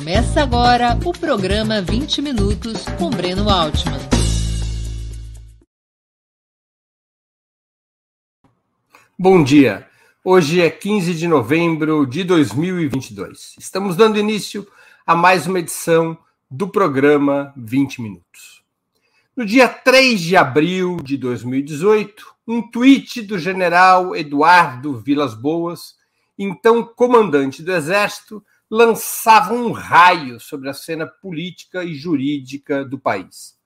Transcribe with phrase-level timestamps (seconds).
[0.00, 4.00] Começa agora o programa 20 Minutos com Breno Altman.
[9.18, 9.86] Bom dia.
[10.24, 13.56] Hoje é 15 de novembro de 2022.
[13.58, 14.66] Estamos dando início
[15.06, 16.16] a mais uma edição
[16.50, 18.64] do programa 20 Minutos.
[19.36, 25.96] No dia 3 de abril de 2018, um tweet do general Eduardo Vilas Boas,
[26.38, 33.58] então comandante do Exército, lançava um raio sobre a cena política e jurídica do país.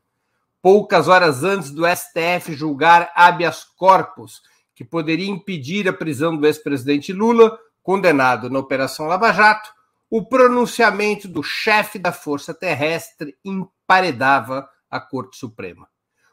[0.63, 4.41] Poucas horas antes do STF julgar habeas corpus,
[4.75, 9.71] que poderia impedir a prisão do ex-presidente Lula, condenado na Operação Lava Jato,
[10.09, 15.87] o pronunciamento do chefe da Força Terrestre emparedava a Corte Suprema.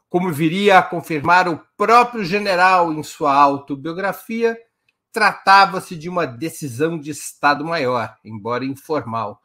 [0.07, 4.57] Como viria a confirmar o próprio general em sua autobiografia,
[5.11, 9.41] tratava-se de uma decisão de Estado Maior, embora informal,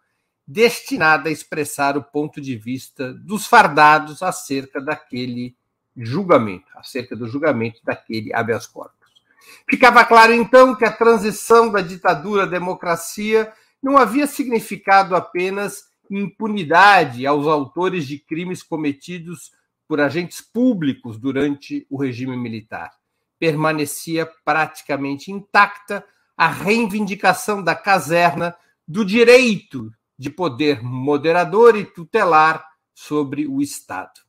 [0.46, 5.56] destinada a expressar o ponto de vista dos fardados acerca daquele
[5.96, 8.94] julgamento, acerca do julgamento daquele habeas corpus.
[9.68, 17.26] Ficava claro, então, que a transição da ditadura à democracia não havia significado apenas impunidade
[17.26, 19.52] aos autores de crimes cometidos
[19.88, 22.92] por agentes públicos durante o regime militar
[23.38, 26.04] permanecia praticamente intacta
[26.36, 28.56] a reivindicação da caserna
[28.86, 34.20] do direito de poder moderador e tutelar sobre o Estado.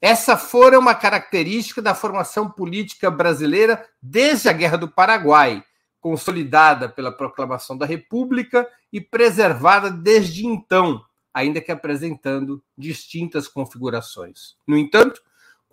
[0.00, 5.64] Essa fora uma característica da formação política brasileira desde a Guerra do Paraguai,
[6.00, 14.56] consolidada pela proclamação da República e preservada desde então, ainda que apresentando distintas configurações.
[14.66, 15.22] No entanto,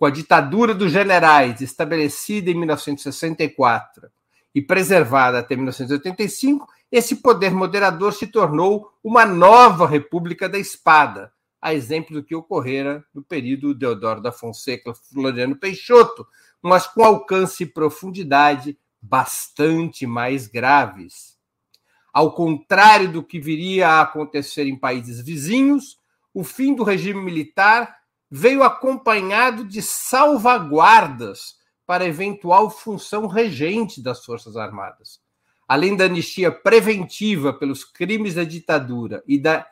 [0.00, 4.08] com a ditadura dos generais estabelecida em 1964
[4.54, 11.74] e preservada até 1985, esse poder moderador se tornou uma nova República da Espada, a
[11.74, 16.26] exemplo do que ocorrera no período Deodoro da Fonseca Floriano Peixoto,
[16.62, 21.36] mas com alcance e profundidade bastante mais graves.
[22.10, 25.98] Ao contrário do que viria a acontecer em países vizinhos,
[26.32, 27.99] o fim do regime militar
[28.30, 35.20] veio acompanhado de salvaguardas para eventual função regente das Forças Armadas.
[35.66, 39.66] Além da anistia preventiva pelos crimes da ditadura e da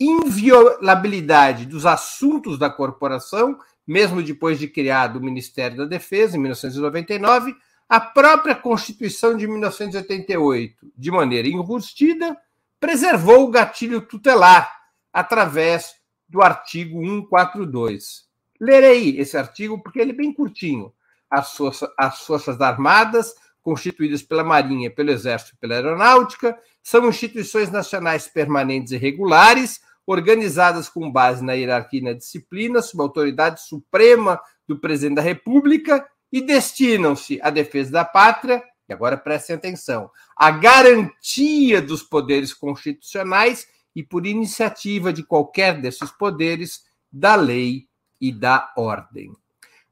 [0.00, 7.54] inviolabilidade dos assuntos da corporação, mesmo depois de criado o Ministério da Defesa, em 1999,
[7.88, 12.36] a própria Constituição de 1988, de maneira enrustida,
[12.78, 14.70] preservou o gatilho tutelar
[15.12, 15.97] através
[16.28, 18.26] do artigo 142.
[18.60, 20.92] Lerei esse artigo porque ele é bem curtinho.
[21.30, 21.56] As,
[21.96, 28.92] as Forças Armadas, constituídas pela Marinha, pelo Exército e pela Aeronáutica, são instituições nacionais permanentes
[28.92, 34.78] e regulares, organizadas com base na hierarquia e na disciplina, sob a autoridade suprema do
[34.78, 41.82] presidente da República e destinam-se à defesa da pátria, e agora prestem atenção, à garantia
[41.82, 43.66] dos poderes constitucionais
[43.98, 47.88] e por iniciativa de qualquer desses poderes, da lei
[48.20, 49.32] e da ordem.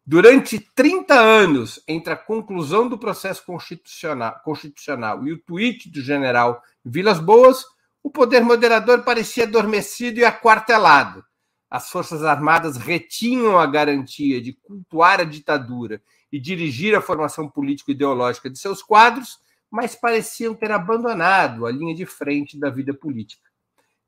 [0.06, 6.62] Durante 30 anos, entre a conclusão do processo constitucional, constitucional e o tweet do general
[6.84, 7.64] Vilas Boas,
[8.00, 11.24] o poder moderador parecia adormecido e aquartelado.
[11.68, 16.00] As Forças Armadas retinham a garantia de cultuar a ditadura
[16.30, 22.06] e dirigir a formação político-ideológica de seus quadros, mas pareciam ter abandonado a linha de
[22.06, 23.45] frente da vida política.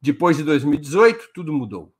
[0.00, 1.92] Depois de 2018, tudo mudou.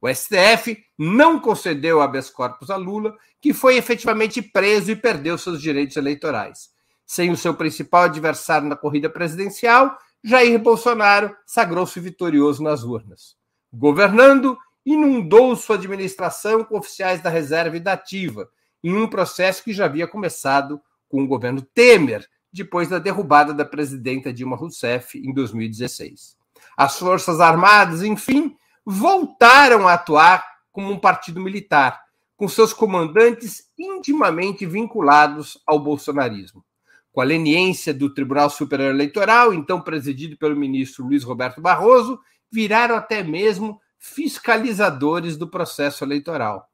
[0.00, 5.60] O STF não concedeu habeas corpus a Lula, que foi efetivamente preso e perdeu seus
[5.60, 6.70] direitos eleitorais.
[7.04, 13.36] Sem o seu principal adversário na corrida presidencial, Jair Bolsonaro sagrou-se vitorioso nas urnas.
[13.72, 18.48] Governando, inundou sua administração com oficiais da reserva e da ativa,
[18.82, 23.64] em um processo que já havia começado com o governo Temer, depois da derrubada da
[23.64, 26.39] presidenta Dilma Rousseff em 2016.
[26.80, 28.56] As Forças Armadas, enfim,
[28.86, 30.42] voltaram a atuar
[30.72, 32.00] como um partido militar,
[32.38, 36.64] com seus comandantes intimamente vinculados ao bolsonarismo.
[37.12, 42.18] Com a leniência do Tribunal Superior Eleitoral, então presidido pelo ministro Luiz Roberto Barroso,
[42.50, 46.66] viraram até mesmo fiscalizadores do processo eleitoral.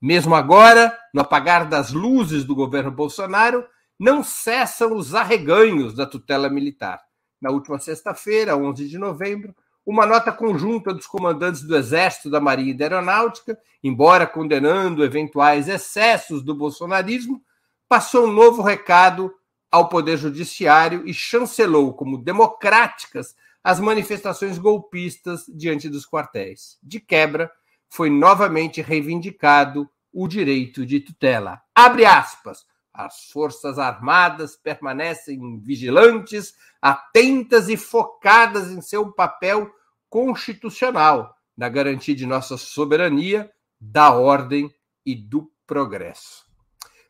[0.00, 3.66] Mesmo agora, no apagar das luzes do governo Bolsonaro,
[3.98, 7.00] não cessam os arreganhos da tutela militar
[7.42, 9.54] na última sexta-feira, 11 de novembro,
[9.84, 15.68] uma nota conjunta dos comandantes do Exército, da Marinha e da Aeronáutica, embora condenando eventuais
[15.68, 17.42] excessos do bolsonarismo,
[17.88, 19.34] passou um novo recado
[19.70, 23.34] ao Poder Judiciário e chancelou como democráticas
[23.64, 26.78] as manifestações golpistas diante dos quartéis.
[26.82, 27.50] De quebra,
[27.88, 31.60] foi novamente reivindicado o direito de tutela.
[31.74, 32.64] Abre aspas.
[32.92, 39.70] As Forças Armadas permanecem vigilantes, atentas e focadas em seu papel
[40.10, 43.50] constitucional na garantia de nossa soberania,
[43.80, 44.70] da ordem
[45.04, 46.44] e do progresso.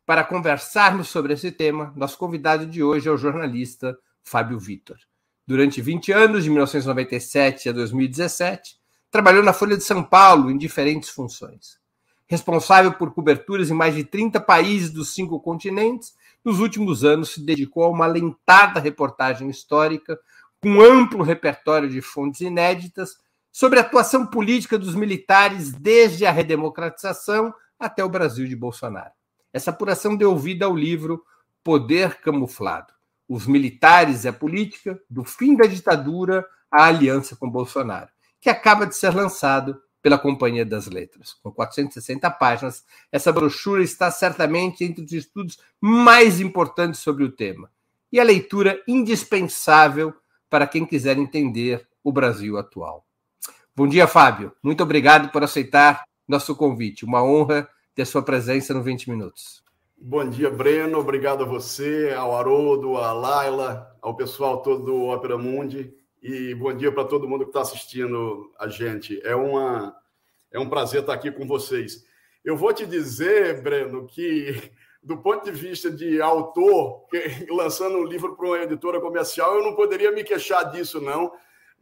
[0.07, 4.99] Para conversarmos sobre esse tema, nosso convidado de hoje é o jornalista Fábio Vitor.
[5.47, 8.77] Durante 20 anos, de 1997 a 2017,
[9.11, 11.82] trabalhou na Folha de São Paulo em diferentes funções.
[12.33, 17.45] Responsável por coberturas em mais de 30 países dos cinco continentes, nos últimos anos se
[17.45, 20.19] dedicou a uma lentada reportagem histórica
[20.59, 23.19] com amplo repertório de fontes inéditas
[23.53, 29.13] sobre a atuação política dos militares desde a redemocratização até o Brasil de Bolsonaro.
[29.53, 31.23] Essa apuração deu vida ao livro
[31.63, 32.95] Poder Camuflado:
[33.29, 38.09] Os Militares e a Política, do fim da ditadura à aliança com Bolsonaro,
[38.41, 41.35] que acaba de ser lançado pela Companhia das Letras.
[41.43, 47.71] Com 460 páginas, essa brochura está certamente entre os estudos mais importantes sobre o tema
[48.11, 50.13] e a leitura indispensável
[50.51, 53.07] para quem quiser entender o Brasil atual.
[53.75, 54.53] Bom dia, Fábio.
[54.63, 57.07] Muito obrigado por aceitar nosso convite.
[57.07, 59.63] Uma honra ter sua presença no 20 Minutos.
[59.97, 60.99] Bom dia, Breno.
[60.99, 65.95] Obrigado a você, ao Haroldo, a Laila, ao pessoal todo do Opera Mundi.
[66.23, 69.21] E bom dia para todo mundo que está assistindo a gente.
[69.25, 69.97] É, uma,
[70.51, 72.07] é um prazer estar aqui com vocês.
[72.45, 74.71] Eu vou te dizer, Breno, que
[75.03, 77.07] do ponto de vista de autor,
[77.51, 81.33] lançando um livro para uma editora comercial, eu não poderia me queixar disso, não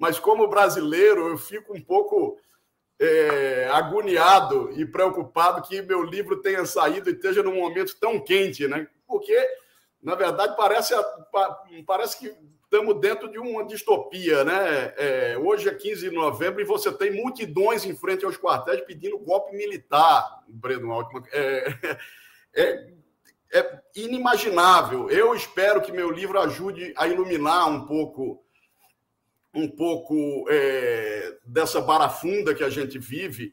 [0.00, 2.38] mas como brasileiro eu fico um pouco
[2.98, 8.66] é, agoniado e preocupado que meu livro tenha saído e esteja num momento tão quente,
[8.66, 8.88] né?
[9.06, 9.38] Porque,
[10.02, 10.94] na verdade, parece,
[11.86, 12.34] parece que
[12.70, 14.94] estamos dentro de uma distopia, né?
[14.96, 19.18] É, hoje é 15 de novembro e você tem multidões em frente aos quartéis pedindo
[19.18, 21.24] golpe militar, Breno Altman.
[21.32, 21.98] É,
[22.54, 22.90] é,
[23.52, 25.10] é inimaginável.
[25.10, 28.40] Eu espero que meu livro ajude a iluminar um pouco
[29.52, 33.52] um pouco é, dessa barafunda que a gente vive.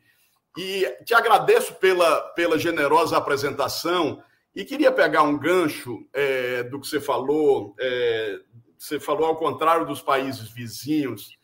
[0.56, 4.22] E te agradeço pela, pela generosa apresentação.
[4.56, 7.76] E queria pegar um gancho é, do que você falou.
[7.80, 8.40] É,
[8.78, 11.38] você falou ao contrário dos países vizinhos.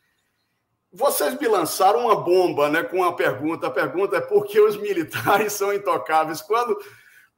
[0.92, 3.68] Vocês me lançaram uma bomba né, com uma pergunta.
[3.68, 6.42] A pergunta é por que os militares são intocáveis?
[6.42, 6.78] Quando,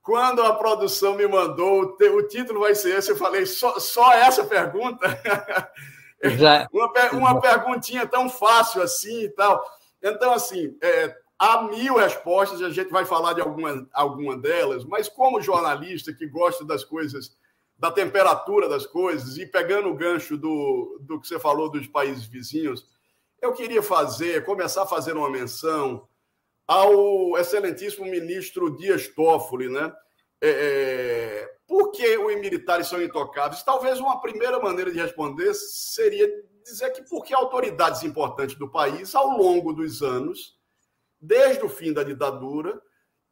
[0.02, 4.44] quando a produção me mandou, o título vai ser esse, eu falei, só, só essa
[4.44, 5.08] pergunta?
[6.38, 6.68] Já...
[6.72, 9.64] uma, uma perguntinha tão fácil assim e tal.
[10.02, 15.08] Então, assim, é, há mil respostas, a gente vai falar de alguma, alguma delas, mas
[15.08, 17.36] como jornalista que gosta das coisas,
[17.78, 22.26] da temperatura das coisas, e pegando o gancho do, do que você falou dos países
[22.26, 22.88] vizinhos,
[23.42, 26.08] eu queria fazer, começar a fazer uma menção
[26.66, 29.94] ao excelentíssimo ministro Dias Toffoli, né?
[30.42, 30.50] É,
[31.50, 33.64] é por que os militares são intocáveis?
[33.64, 36.28] Talvez uma primeira maneira de responder seria
[36.64, 40.58] dizer que porque autoridades importantes do país, ao longo dos anos,
[41.20, 42.80] desde o fim da ditadura,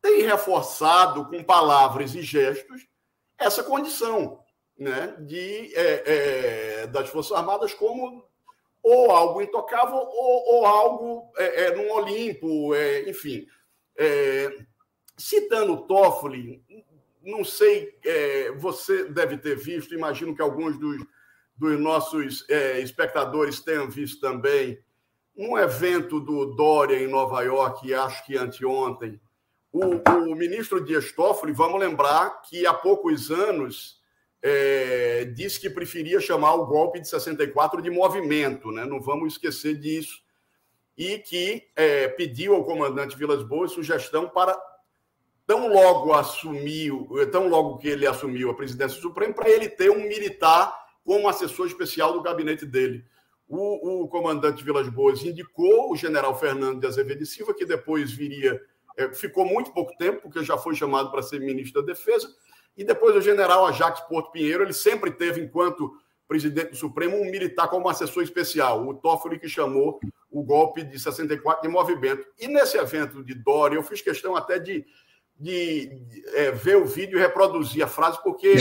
[0.02, 2.86] têm reforçado com palavras e gestos
[3.38, 4.40] essa condição
[4.78, 6.04] né, de, é,
[6.82, 8.26] é, das Forças Armadas como
[8.82, 13.48] ou algo intocável ou, ou algo é, é, num Olimpo, é, enfim.
[13.98, 14.52] É,
[15.18, 16.62] citando Toffoli,
[17.24, 20.98] não sei, é, você deve ter visto, imagino que alguns dos,
[21.56, 24.78] dos nossos é, espectadores tenham visto também,
[25.36, 29.20] um evento do Dória em Nova York, acho que anteontem,
[29.74, 34.00] o, o ministro Dias Toffoli, vamos lembrar que há poucos anos
[34.42, 38.86] é, disse que preferia chamar o golpe de 64 de movimento, né?
[38.86, 40.22] não vamos esquecer disso,
[40.96, 44.56] e que é, pediu ao comandante Vilas Boas sugestão para
[45.48, 49.90] tão logo assumiu, tão logo que ele assumiu a presidência do Supremo, para ele ter
[49.90, 53.04] um militar como assessor especial do gabinete dele.
[53.48, 58.12] O, o comandante Vilas Boas indicou o general Fernando de Azevedo e Silva, que depois
[58.12, 58.62] viria,
[59.14, 62.28] ficou muito pouco tempo, porque já foi chamado para ser ministro da Defesa,
[62.76, 65.92] e depois o general Ajax Porto Pinheiro, ele sempre teve, enquanto
[66.28, 70.00] presidente do Supremo, um militar como assessor especial, o Toffoli que chamou
[70.32, 72.26] o golpe de 64 de movimento.
[72.40, 74.84] E nesse evento de Dória, eu fiz questão até de
[75.40, 75.90] de
[76.34, 78.56] é, ver o vídeo e reproduzir a frase, porque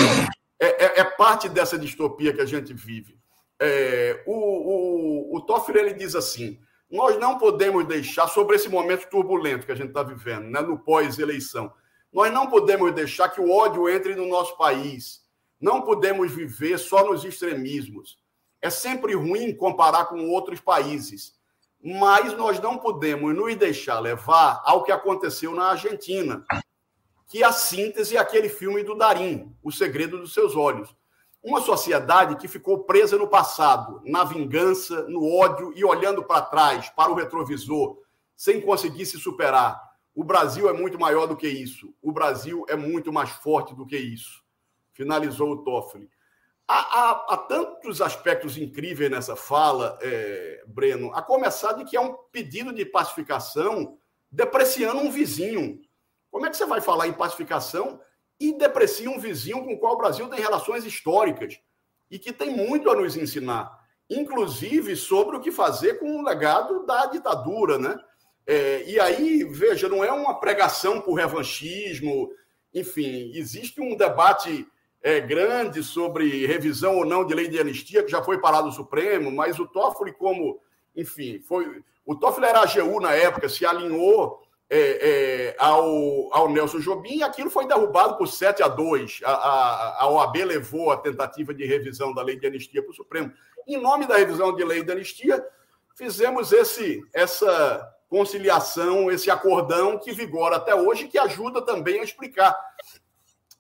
[0.58, 3.18] é, é, é, parte dessa distopia que a gente vive.
[3.60, 6.58] É, o, o, o Toffler ele diz assim:
[6.92, 10.78] nós não podemos deixar, sobre esse momento turbulento que a gente está vivendo, né, no
[10.78, 11.72] pós-eleição,
[12.12, 15.22] nós não podemos deixar que o ódio entre no nosso país.
[15.58, 18.18] Não podemos viver só nos extremismos.
[18.60, 21.34] É sempre ruim comparar com outros países,
[21.82, 26.44] mas nós não podemos nos deixar levar ao que aconteceu na Argentina,
[27.26, 30.94] que a síntese é aquele filme do Darim, O Segredo dos Seus Olhos.
[31.42, 36.88] Uma sociedade que ficou presa no passado, na vingança, no ódio e olhando para trás,
[36.90, 37.98] para o retrovisor,
[38.36, 39.80] sem conseguir se superar.
[40.14, 41.92] O Brasil é muito maior do que isso.
[42.00, 44.42] O Brasil é muito mais forte do que isso.
[44.92, 46.08] Finalizou o Toffoli.
[46.68, 52.00] Há, há, há, tantos aspectos incríveis nessa fala, é, Breno, a começar de que é
[52.00, 53.98] um pedido de pacificação
[54.30, 55.80] depreciando um vizinho.
[56.30, 58.00] Como é que você vai falar em pacificação
[58.42, 61.60] e deprecia um vizinho com o qual o Brasil tem relações históricas
[62.10, 63.70] e que tem muito a nos ensinar,
[64.10, 67.96] inclusive sobre o que fazer com o legado da ditadura, né?
[68.44, 72.30] É, e aí, veja, não é uma pregação por revanchismo,
[72.74, 74.66] enfim, existe um debate
[75.00, 78.72] é, grande sobre revisão ou não de lei de anistia, que já foi parado no
[78.72, 80.60] Supremo, mas o Toffoli, como,
[80.96, 81.82] enfim, foi.
[82.04, 84.42] O Toffoli era AGU na época, se alinhou
[84.74, 85.08] é,
[85.50, 89.20] é, ao, ao Nelson Jobim aquilo foi derrubado por 7 a 2.
[89.24, 92.94] A, a, a OAB levou a tentativa de revisão da lei de anistia para o
[92.94, 93.32] Supremo.
[93.66, 95.44] Em nome da revisão de lei de anistia,
[95.94, 102.56] fizemos esse, essa conciliação, esse acordão que vigora até hoje, que ajuda também a explicar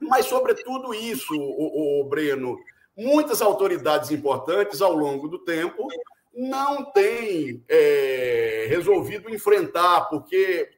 [0.02, 2.58] mas, sobretudo, isso, o, o Breno,
[2.96, 5.86] muitas autoridades importantes ao longo do tempo
[6.34, 10.68] não têm é, resolvido enfrentar, porque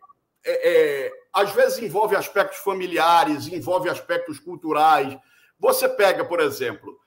[0.44, 5.16] é, é, às vezes envolve aspectos familiares, envolve aspectos culturais.
[5.58, 6.98] Você pega, por exemplo,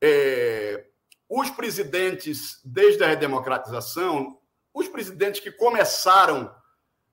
[0.00, 0.84] é,
[1.28, 4.38] os presidentes, desde a redemocratização,
[4.72, 6.54] os presidentes que começaram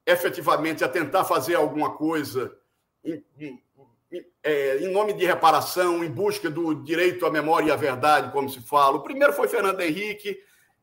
[0.05, 2.55] efetivamente a tentar fazer alguma coisa
[3.03, 3.61] em, em,
[4.43, 8.50] é, em nome de reparação, em busca do direito à memória e à verdade, como
[8.50, 8.97] se fala.
[8.97, 10.38] O primeiro foi Fernando Henrique,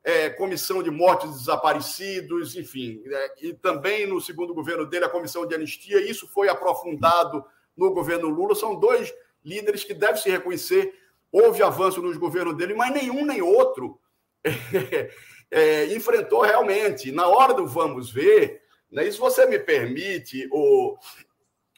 [0.04, 3.02] é, comissão de mortes de desaparecidos, enfim.
[3.06, 6.00] É, e também no segundo governo dele, a comissão de anistia.
[6.00, 7.44] Isso foi aprofundado
[7.76, 8.54] no governo Lula.
[8.54, 9.12] São dois
[9.44, 10.94] líderes que devem se reconhecer.
[11.30, 14.00] Houve avanço nos governos dele, mas nenhum nem outro
[15.50, 17.12] é, enfrentou realmente.
[17.12, 20.96] Na hora do vamos ver, né, se você me permite, o,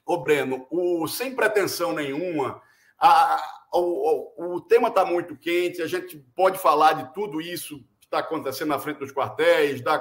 [0.07, 2.63] ô Breno, o, sem pretensão nenhuma,
[2.97, 8.19] a, o, o tema está muito quente, a gente pode falar de tudo isso está
[8.19, 9.97] acontecendo na frente dos quartéis, da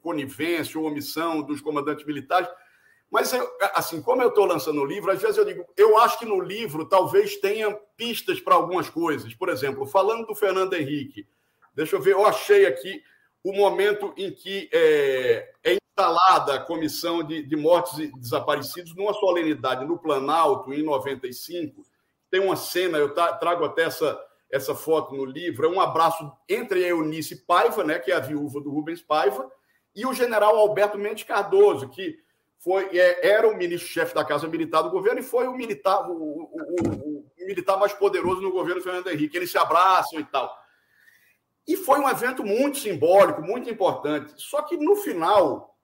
[0.00, 2.48] conivência ou omissão dos comandantes militares.
[3.10, 3.32] Mas,
[3.74, 6.40] assim, como eu estou lançando o livro, às vezes eu digo, eu acho que no
[6.40, 9.34] livro talvez tenha pistas para algumas coisas.
[9.34, 11.26] Por exemplo, falando do Fernando Henrique,
[11.74, 13.02] deixa eu ver, eu achei aqui
[13.42, 19.14] o momento em que é, é instalada a Comissão de, de Mortes e Desaparecidos numa
[19.14, 21.82] solenidade no Planalto, em 95.
[22.30, 26.84] Tem uma cena, eu trago até essa, essa foto no livro, é um abraço entre
[26.84, 29.50] a Eunice Paiva, né, que é a viúva do Rubens Paiva,
[29.94, 32.18] e o general Alberto Mendes Cardoso, que
[32.58, 36.12] foi, é, era o ministro-chefe da Casa Militar do governo e foi o militar, o,
[36.12, 39.36] o, o, militar mais poderoso no governo Fernando Henrique.
[39.36, 40.54] Eles se abraçam e tal.
[41.66, 44.34] E foi um evento muito simbólico, muito importante.
[44.36, 45.78] Só que no final,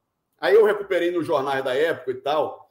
[0.45, 2.71] Aí eu recuperei nos jornais da época e tal.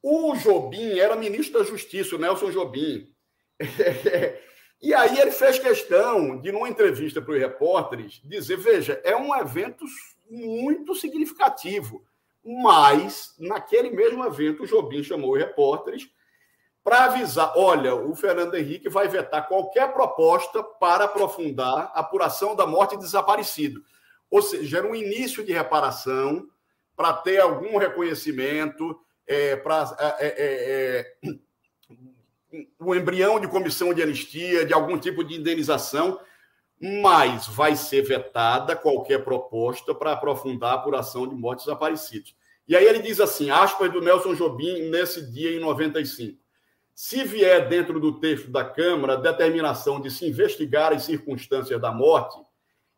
[0.00, 3.12] O Jobim era ministro da Justiça, o Nelson Jobim.
[4.80, 9.34] e aí ele fez questão de, numa entrevista para os repórteres, dizer: veja, é um
[9.34, 9.84] evento
[10.28, 12.04] muito significativo.
[12.44, 16.08] Mas, naquele mesmo evento, o Jobim chamou os repórteres
[16.84, 22.66] para avisar: olha, o Fernando Henrique vai vetar qualquer proposta para aprofundar a apuração da
[22.66, 23.82] morte de desaparecido.
[24.30, 26.48] Ou seja, era um início de reparação
[26.94, 31.30] para ter algum reconhecimento, é, para é, é,
[32.78, 36.20] o embrião de comissão de anistia, de algum tipo de indenização,
[36.80, 42.34] mas vai ser vetada qualquer proposta para aprofundar a apuração de mortes desaparecidos.
[42.68, 46.38] E aí ele diz assim, aspas do Nelson Jobim, nesse dia em 95.
[46.94, 51.92] Se vier dentro do texto da Câmara a determinação de se investigar as circunstâncias da
[51.92, 52.38] morte,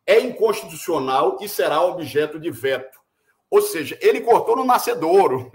[0.07, 2.99] é inconstitucional e será objeto de veto
[3.51, 5.51] ou seja, ele cortou no nascedouro.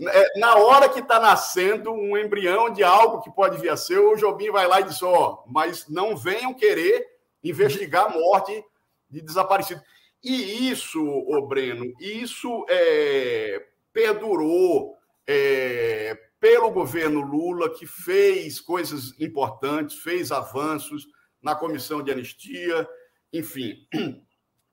[0.00, 3.98] É, na hora que está nascendo um embrião de algo que pode vir a ser,
[3.98, 7.06] o Jobim vai lá e diz: Ó, oh, mas não venham querer
[7.44, 8.64] investigar a morte
[9.10, 9.82] de desaparecido.
[10.22, 14.96] E isso, ô Breno, isso é, perdurou
[15.26, 21.06] é, pelo governo Lula, que fez coisas importantes, fez avanços
[21.42, 22.88] na comissão de anistia,
[23.32, 23.86] enfim.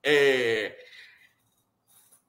[0.07, 0.77] É,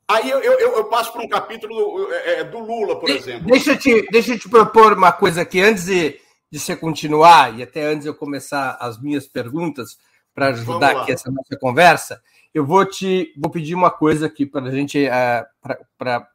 [0.08, 3.46] Aí eu, eu, eu passo para um capítulo é, é, do Lula, por exemplo.
[3.46, 6.20] Deixa eu, te, deixa eu te propor uma coisa aqui, antes de,
[6.50, 9.98] de você continuar, e até antes de eu começar as minhas perguntas,
[10.36, 12.20] para ajudar aqui essa nossa conversa,
[12.52, 16.28] eu vou te vou pedir uma coisa aqui para a gente, uh, para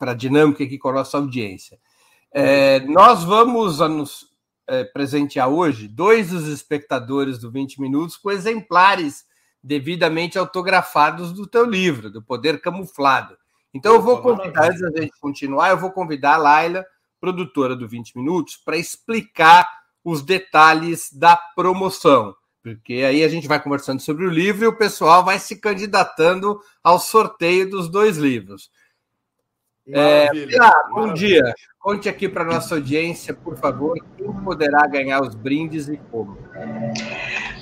[0.00, 1.76] a dinâmica aqui com a nossa audiência.
[2.32, 4.28] É, nós vamos nos
[4.68, 9.24] é, presentear hoje dois dos espectadores do 20 Minutos com exemplares
[9.62, 13.36] devidamente autografados do teu livro, do Poder Camuflado.
[13.74, 16.84] Então eu vou convidar, antes da gente continuar, eu vou convidar a Laila,
[17.20, 19.68] produtora do 20 Minutos, para explicar
[20.04, 22.34] os detalhes da promoção.
[22.62, 26.60] Porque aí a gente vai conversando sobre o livro e o pessoal vai se candidatando
[26.82, 28.70] ao sorteio dos dois livros.
[29.90, 30.28] É,
[30.90, 31.54] bom dia.
[31.78, 36.36] Conte aqui para nossa audiência, por favor, quem poderá ganhar os brindes e como.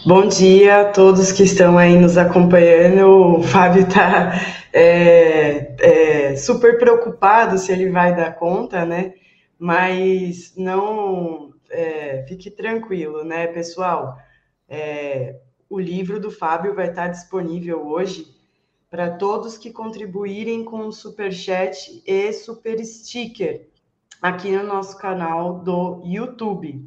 [0.05, 3.39] Bom dia a todos que estão aí nos acompanhando.
[3.39, 4.33] O Fábio está
[4.73, 9.15] é, é, super preocupado se ele vai dar conta, né?
[9.59, 14.17] Mas não é, fique tranquilo, né, pessoal?
[14.69, 15.37] É,
[15.69, 18.27] o livro do Fábio vai estar disponível hoje
[18.91, 23.69] para todos que contribuírem com o Super Chat e Super Sticker
[24.21, 26.85] aqui no nosso canal do YouTube.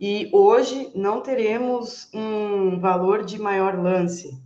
[0.00, 4.40] E hoje não teremos um valor de maior lance.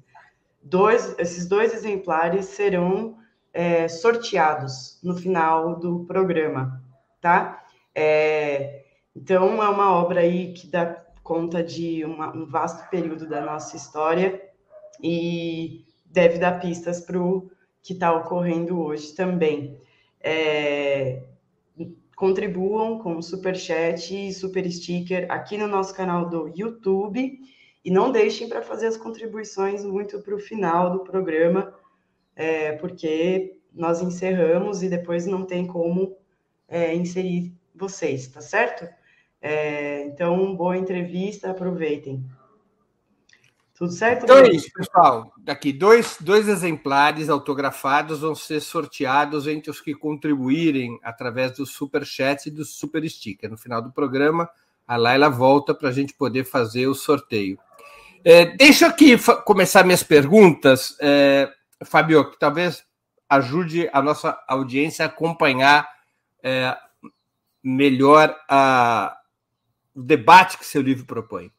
[0.63, 3.19] Dois, esses dois exemplares serão
[3.53, 6.83] é, sorteados no final do programa,
[7.21, 7.63] tá?
[7.95, 10.87] É, então é uma obra aí que dá
[11.23, 14.41] conta de uma, um vasto período da nossa história
[15.03, 17.51] e deve dar pistas para o
[17.83, 19.79] que está ocorrendo hoje também.
[20.21, 21.23] É,
[22.23, 27.37] contribuam com super chat e super sticker aqui no nosso canal do YouTube
[27.85, 31.75] e não deixem para fazer as contribuições muito para o final do programa,
[32.37, 36.17] é, porque nós encerramos e depois não tem como
[36.69, 38.89] é, inserir vocês, tá certo?
[39.41, 42.25] É, então, boa entrevista, aproveitem.
[43.83, 44.23] Tudo certo?
[44.23, 45.33] Então é isso, pessoal.
[45.39, 52.07] Daqui dois, dois exemplares autografados vão ser sorteados entre os que contribuírem através do super
[52.07, 53.51] chat e do super sticker.
[53.51, 54.49] No final do programa,
[54.87, 57.59] a Laila volta para a gente poder fazer o sorteio.
[58.25, 61.53] É, deixa aqui começar minhas perguntas, é,
[61.85, 62.85] Fabio, que talvez
[63.29, 65.91] ajude a nossa audiência a acompanhar
[66.41, 66.77] é,
[67.61, 69.17] melhor a,
[69.93, 71.51] o debate que seu livro propõe.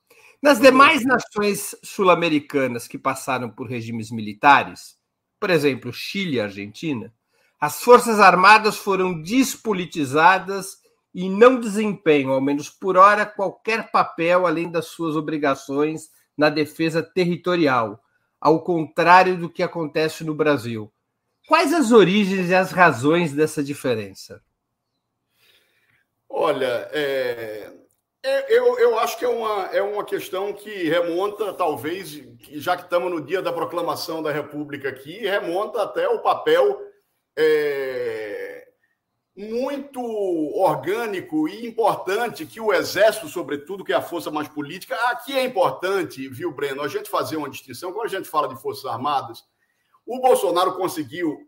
[0.43, 4.97] Nas demais nações sul-americanas que passaram por regimes militares,
[5.39, 7.13] por exemplo, Chile e Argentina,
[7.57, 10.79] as Forças Armadas foram despolitizadas
[11.15, 17.01] e não desempenham, ao menos por hora, qualquer papel além das suas obrigações na defesa
[17.01, 18.03] territorial,
[18.37, 20.91] ao contrário do que acontece no Brasil.
[21.47, 24.43] Quais as origens e as razões dessa diferença?
[26.27, 27.71] Olha, é,
[28.23, 32.83] é, eu, eu acho que é uma, é uma questão que remonta, talvez, já que
[32.83, 36.79] estamos no dia da proclamação da República aqui, remonta até o papel
[37.37, 38.65] é,
[39.35, 45.33] muito orgânico e importante que o Exército, sobretudo, que é a força mais política, aqui
[45.33, 47.91] é importante, viu, Breno, a gente fazer uma distinção.
[47.91, 49.43] Quando a gente fala de Forças Armadas,
[50.05, 51.45] o Bolsonaro conseguiu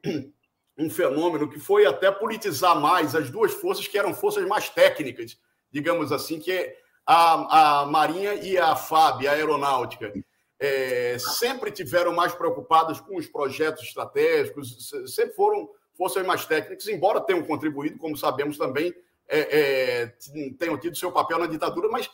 [0.78, 5.38] um fenômeno que foi até politizar mais as duas forças que eram forças mais técnicas
[5.76, 6.74] digamos assim, que
[7.06, 10.14] a, a Marinha e a FAB, a Aeronáutica,
[10.58, 17.20] é, sempre tiveram mais preocupadas com os projetos estratégicos, sempre foram forças mais técnicas, embora
[17.20, 18.96] tenham contribuído, como sabemos também,
[19.28, 20.14] é, é,
[20.58, 22.10] tenham tido seu papel na ditadura, mas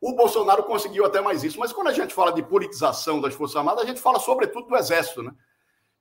[0.00, 1.60] o Bolsonaro conseguiu até mais isso.
[1.60, 4.76] Mas quando a gente fala de politização das Forças Armadas, a gente fala sobretudo do
[4.76, 5.32] Exército, né?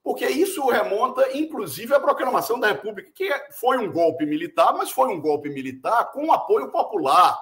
[0.04, 5.10] Porque isso remonta, inclusive, à proclamação da República, que foi um golpe militar, mas foi
[5.10, 7.40] um golpe militar com apoio popular,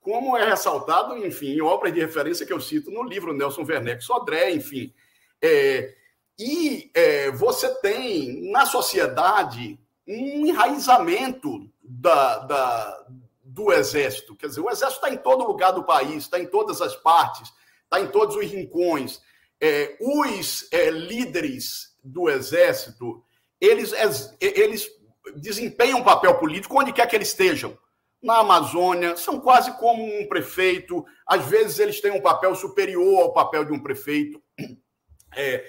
[0.00, 4.02] como é ressaltado, enfim, em obras de referência que eu cito no livro Nelson Werneck
[4.02, 4.94] Sodré, enfim.
[5.42, 5.94] É,
[6.38, 13.06] e é, você tem na sociedade um enraizamento da, da,
[13.44, 14.34] do Exército.
[14.34, 17.52] Quer dizer, o Exército está em todo lugar do país, está em todas as partes,
[17.84, 19.20] está em todos os rincões.
[19.60, 23.22] É, os é, líderes do Exército,
[23.60, 23.92] eles,
[24.40, 24.88] eles
[25.36, 27.76] desempenham um papel político onde quer que eles estejam.
[28.22, 33.32] Na Amazônia, são quase como um prefeito, às vezes eles têm um papel superior ao
[33.32, 34.42] papel de um prefeito.
[35.36, 35.64] É,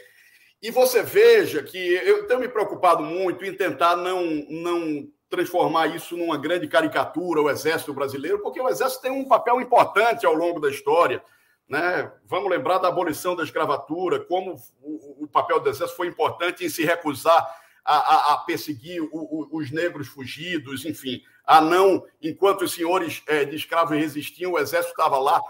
[0.59, 6.17] e você veja que eu tenho me preocupado muito em tentar não, não transformar isso
[6.17, 10.59] numa grande caricatura, o Exército brasileiro, porque o Exército tem um papel importante ao longo
[10.59, 11.23] da história.
[11.71, 12.11] Né?
[12.25, 16.69] Vamos lembrar da abolição da escravatura, como o, o papel do exército foi importante em
[16.69, 17.47] se recusar
[17.85, 23.23] a, a, a perseguir o, o, os negros fugidos, enfim, a não, enquanto os senhores
[23.25, 25.41] é, de escravos resistiam, o exército estava lá.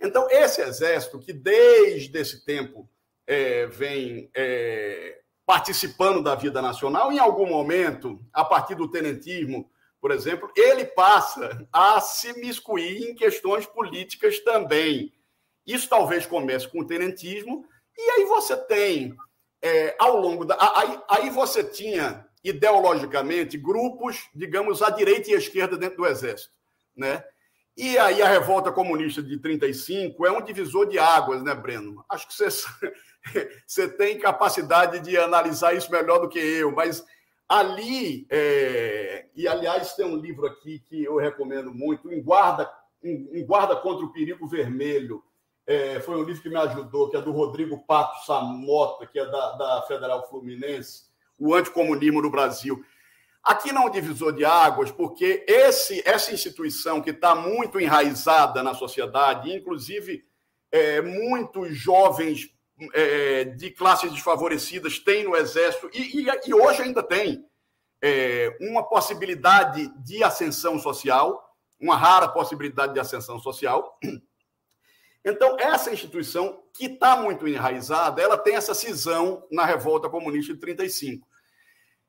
[0.00, 2.90] Então, esse exército, que desde esse tempo
[3.24, 10.10] é, vem é, participando da vida nacional, em algum momento, a partir do tenentismo, por
[10.10, 15.12] exemplo, ele passa a se miscuir em questões políticas também.
[15.66, 17.64] Isso talvez comece com o tenentismo,
[17.96, 19.14] e aí você tem,
[19.62, 20.56] é, ao longo da.
[20.76, 26.54] Aí, aí você tinha, ideologicamente, grupos, digamos, à direita e à esquerda dentro do Exército.
[26.96, 27.22] Né?
[27.76, 32.04] E aí a revolta comunista de 35 é um divisor de águas, né, Breno?
[32.08, 32.48] Acho que você,
[33.66, 37.04] você tem capacidade de analisar isso melhor do que eu, mas
[37.48, 39.26] ali, é...
[39.34, 42.70] e aliás, tem um livro aqui que eu recomendo muito, Em Guarda,
[43.02, 45.22] em Guarda contra o Perigo Vermelho.
[45.70, 49.24] É, foi um livro que me ajudou, que é do Rodrigo Pato Samota, que é
[49.24, 51.04] da, da Federal Fluminense,
[51.38, 52.84] O Anticomunismo no Brasil.
[53.40, 58.74] Aqui não é divisor de águas, porque esse, essa instituição que está muito enraizada na
[58.74, 60.24] sociedade, inclusive
[60.72, 62.52] é, muitos jovens
[62.92, 67.46] é, de classes desfavorecidas têm no Exército, e, e, e hoje ainda tem,
[68.02, 73.96] é, uma possibilidade de ascensão social, uma rara possibilidade de ascensão social.
[75.24, 80.60] Então, essa instituição, que está muito enraizada, ela tem essa cisão na revolta comunista de
[80.60, 81.28] 35.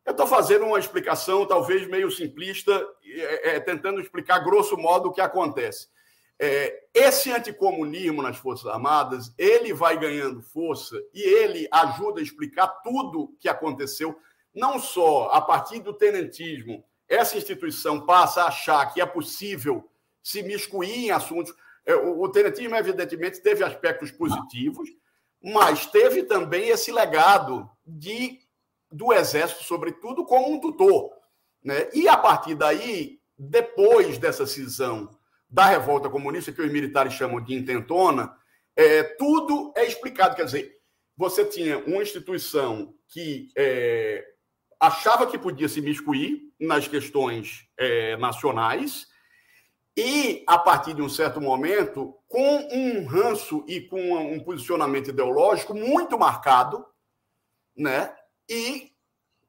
[0.06, 2.72] Eu estou fazendo uma explicação, talvez meio simplista,
[3.04, 5.90] é, é, tentando explicar grosso modo o que acontece.
[6.40, 12.68] É, esse anticomunismo nas Forças Armadas, ele vai ganhando força e ele ajuda a explicar
[12.82, 14.18] tudo que aconteceu,
[14.54, 19.88] não só a partir do tenentismo, essa instituição passa a achar que é possível
[20.24, 21.54] se miscuir em assuntos.
[21.86, 24.90] É, o, o evidentemente, teve aspectos positivos,
[25.44, 28.40] mas teve também esse legado de
[28.92, 31.10] do Exército, sobretudo, como um tutor.
[31.64, 31.90] Né?
[31.94, 35.10] E a partir daí, depois dessa cisão
[35.50, 38.36] da revolta comunista, que os militares chamam de intentona,
[38.76, 40.36] é, tudo é explicado.
[40.36, 40.78] Quer dizer,
[41.16, 44.26] você tinha uma instituição que é,
[44.80, 49.08] achava que podia se miscuir nas questões é, nacionais,
[49.96, 55.74] e, a partir de um certo momento, com um ranço e com um posicionamento ideológico
[55.74, 56.86] muito marcado,
[57.76, 58.14] né?
[58.52, 58.92] e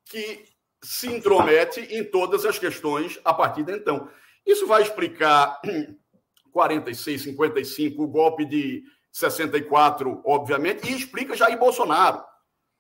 [0.05, 0.44] que
[0.83, 4.09] se intromete em todas as questões a partir de então.
[4.46, 5.61] Isso vai explicar
[6.52, 12.22] 46, 55, o golpe de 64, obviamente, e explica Jair Bolsonaro.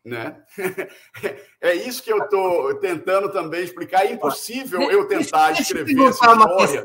[0.04, 0.42] Né?
[1.60, 4.04] É isso que eu estou tentando também explicar.
[4.04, 6.84] É impossível eu tentar escrever essa história.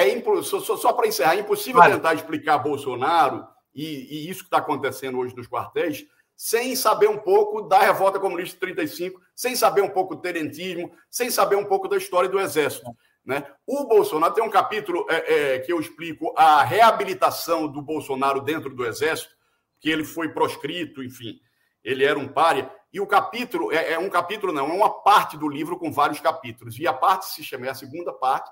[0.00, 0.42] É impo...
[0.42, 5.18] Só, só para encerrar, é impossível tentar explicar Bolsonaro e, e isso que está acontecendo
[5.18, 6.06] hoje nos quartéis
[6.38, 10.92] sem saber um pouco da revolta comunista de 35, sem saber um pouco do terentismo,
[11.10, 12.96] sem saber um pouco da história do Exército.
[13.26, 13.44] Né?
[13.66, 18.72] O Bolsonaro tem um capítulo é, é, que eu explico a reabilitação do Bolsonaro dentro
[18.72, 19.34] do Exército,
[19.80, 21.40] que ele foi proscrito, enfim,
[21.82, 22.72] ele era um párea.
[22.92, 26.20] E o capítulo é, é, um capítulo, não, é uma parte do livro com vários
[26.20, 26.78] capítulos.
[26.78, 28.48] E a parte se chama, é a segunda parte,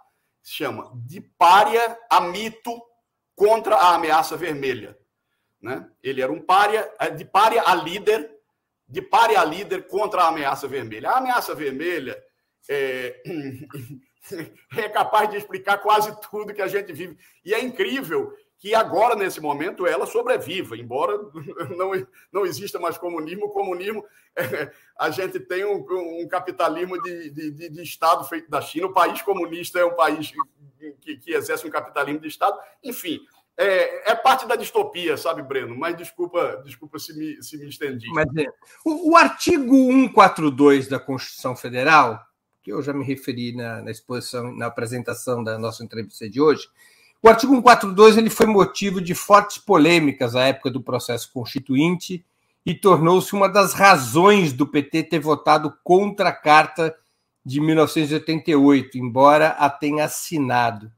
[0.48, 2.80] chama De Párea a Mito
[3.34, 4.96] contra a Ameaça Vermelha.
[5.60, 5.88] Né?
[6.02, 8.30] Ele era um párea, é, de párea a líder,
[8.88, 11.10] de párea a líder contra a ameaça vermelha.
[11.10, 12.22] A ameaça vermelha
[12.68, 13.20] é,
[14.78, 17.18] é capaz de explicar quase tudo que a gente vive.
[17.44, 18.32] E é incrível
[18.66, 21.16] que agora, nesse momento, ela sobreviva, embora
[21.78, 21.92] não,
[22.32, 23.46] não exista mais comunismo.
[23.46, 25.86] O comunismo, é, a gente tem um,
[26.20, 28.88] um capitalismo de, de, de, Estado feito da China.
[28.88, 30.32] O país comunista é um país
[31.00, 32.58] que, que exerce um capitalismo de Estado.
[32.82, 33.20] Enfim,
[33.56, 35.76] é, é, parte da distopia, sabe, Breno?
[35.76, 38.08] Mas desculpa, desculpa se me, se me estendi.
[38.08, 38.48] Mas, é,
[38.84, 42.20] o, o, artigo 142 da Constituição Federal,
[42.64, 46.68] que eu já me referi na, na, exposição, na apresentação da nossa entrevista de hoje,
[47.22, 52.24] o artigo 142 ele foi motivo de fortes polêmicas à época do processo constituinte
[52.64, 56.94] e tornou-se uma das razões do PT ter votado contra a Carta
[57.44, 60.90] de 1988, embora a tenha assinado.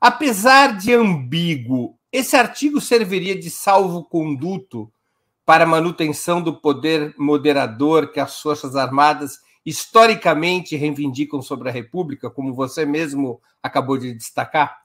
[0.00, 4.88] Apesar de ambíguo esse artigo serviria de salvo-conduto
[5.44, 12.30] para a manutenção do poder moderador que as Forças Armadas historicamente reivindicam sobre a República,
[12.30, 14.83] como você mesmo acabou de destacar?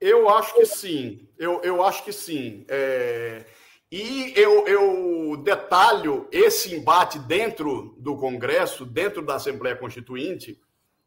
[0.00, 1.28] Eu acho que sim.
[1.38, 2.64] Eu, eu acho que sim.
[2.68, 3.44] É...
[3.90, 10.60] E eu, eu detalho esse embate dentro do Congresso, dentro da Assembleia Constituinte.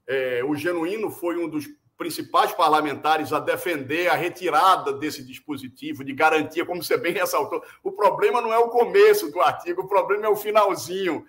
[0.07, 6.11] É, o Genuíno foi um dos principais parlamentares a defender a retirada desse dispositivo de
[6.11, 7.63] garantia, como você bem ressaltou.
[7.83, 11.23] O problema não é o começo do artigo, o problema é o finalzinho,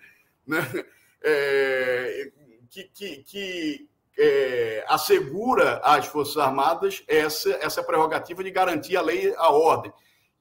[0.47, 0.57] né?
[1.21, 2.31] É,
[2.69, 9.29] que, que, que é, assegura às Forças Armadas essa, essa prerrogativa de garantir a lei
[9.29, 9.91] e a ordem.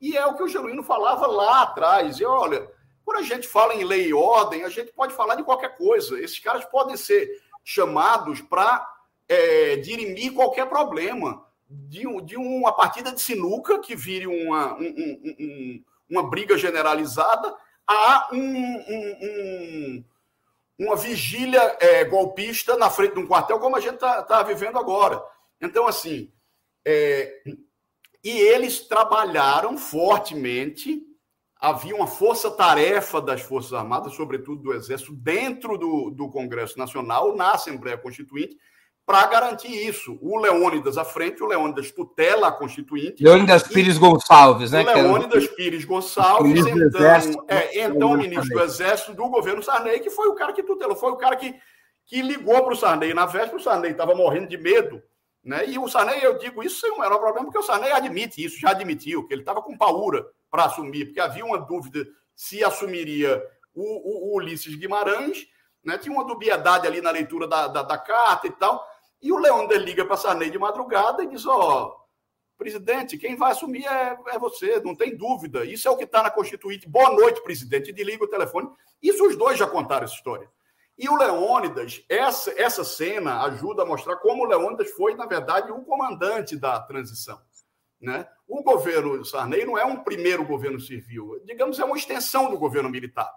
[0.00, 2.18] E é o que o Genuíno falava lá atrás.
[2.18, 2.68] E olha,
[3.04, 6.20] quando a gente fala em lei e ordem, a gente pode falar de qualquer coisa.
[6.20, 7.28] Esses caras podem ser
[7.64, 8.86] chamados para
[9.28, 11.46] é, dirimir qualquer problema.
[11.74, 17.56] De, de, uma partida de sinuca que vire uma, um, um, um, uma briga generalizada
[17.86, 20.04] a um,
[20.78, 24.78] uma vigília é, golpista na frente de um quartel, como a gente está tá vivendo
[24.78, 25.22] agora.
[25.60, 26.32] Então, assim,
[26.84, 27.42] é,
[28.24, 31.02] e eles trabalharam fortemente.
[31.60, 37.52] Havia uma força-tarefa das Forças Armadas, sobretudo do Exército, dentro do, do Congresso Nacional, na
[37.52, 38.56] Assembleia Constituinte,
[39.04, 40.18] para garantir isso.
[40.20, 43.22] O Leônidas à frente, o Leônidas tutela a Constituinte.
[43.22, 44.82] Leônidas Pires Gonçalves, né?
[44.82, 50.28] O Leônidas Pires Gonçalves, então, é, então ministro do Exército do governo Sarney, que foi
[50.28, 51.54] o cara que tutelou, foi o cara que,
[52.06, 55.02] que ligou para o Sarney na véspera, o Sarney estava morrendo de medo.
[55.44, 55.68] Né?
[55.68, 58.60] E o Sarney, eu digo isso sem o menor problema, porque o Sarney admite isso,
[58.60, 63.42] já admitiu, que ele estava com paura para assumir, porque havia uma dúvida se assumiria
[63.74, 65.46] o, o, o Ulisses Guimarães,
[65.84, 65.98] né?
[65.98, 68.91] tinha uma dubiedade ali na leitura da, da, da carta e tal.
[69.22, 72.02] E o Leônidas liga para Sarney de madrugada e diz: Ó, oh,
[72.58, 75.64] presidente, quem vai assumir é, é, você, não tem dúvida.
[75.64, 76.88] Isso é o que está na Constituinte.
[76.88, 77.90] Boa noite, presidente.
[77.90, 78.68] E desliga o telefone.
[79.00, 80.50] Isso os dois já contaram essa história.
[80.98, 85.72] E o Leônidas, essa, essa cena ajuda a mostrar como o Leônidas foi, na verdade,
[85.72, 87.40] o comandante da transição.
[88.00, 88.26] Né?
[88.46, 92.90] O governo Sarney não é um primeiro governo civil, digamos, é uma extensão do governo
[92.90, 93.32] militar.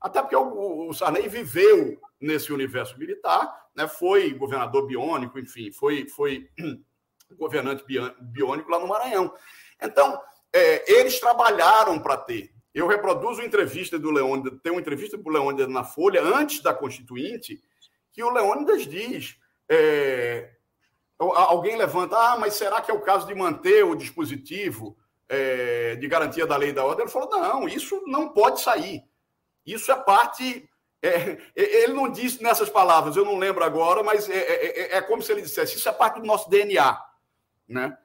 [0.00, 3.86] Até porque o, o Sarney viveu nesse universo militar, né?
[3.86, 6.48] foi governador biônico, enfim, foi, foi
[7.36, 7.84] governante
[8.20, 9.32] biônico lá no Maranhão.
[9.80, 10.20] Então,
[10.52, 12.52] é, eles trabalharam para ter.
[12.72, 17.60] Eu reproduzo entrevista do Leônidas, tem uma entrevista do Leônidas na Folha, antes da Constituinte,
[18.12, 19.36] que o Leônidas diz.
[19.68, 20.50] É,
[21.18, 24.96] alguém levanta, ah, mas será que é o caso de manter o dispositivo
[25.28, 27.04] é, de garantia da lei da ordem?
[27.04, 29.02] Ele falou: não, isso não pode sair.
[29.72, 30.68] Isso é parte.
[31.02, 34.96] É, é, ele não disse nessas palavras, eu não lembro agora, mas é, é, é,
[34.96, 37.00] é, como se ele dissesse: isso é parte do nosso DNA.
[37.68, 37.96] Né?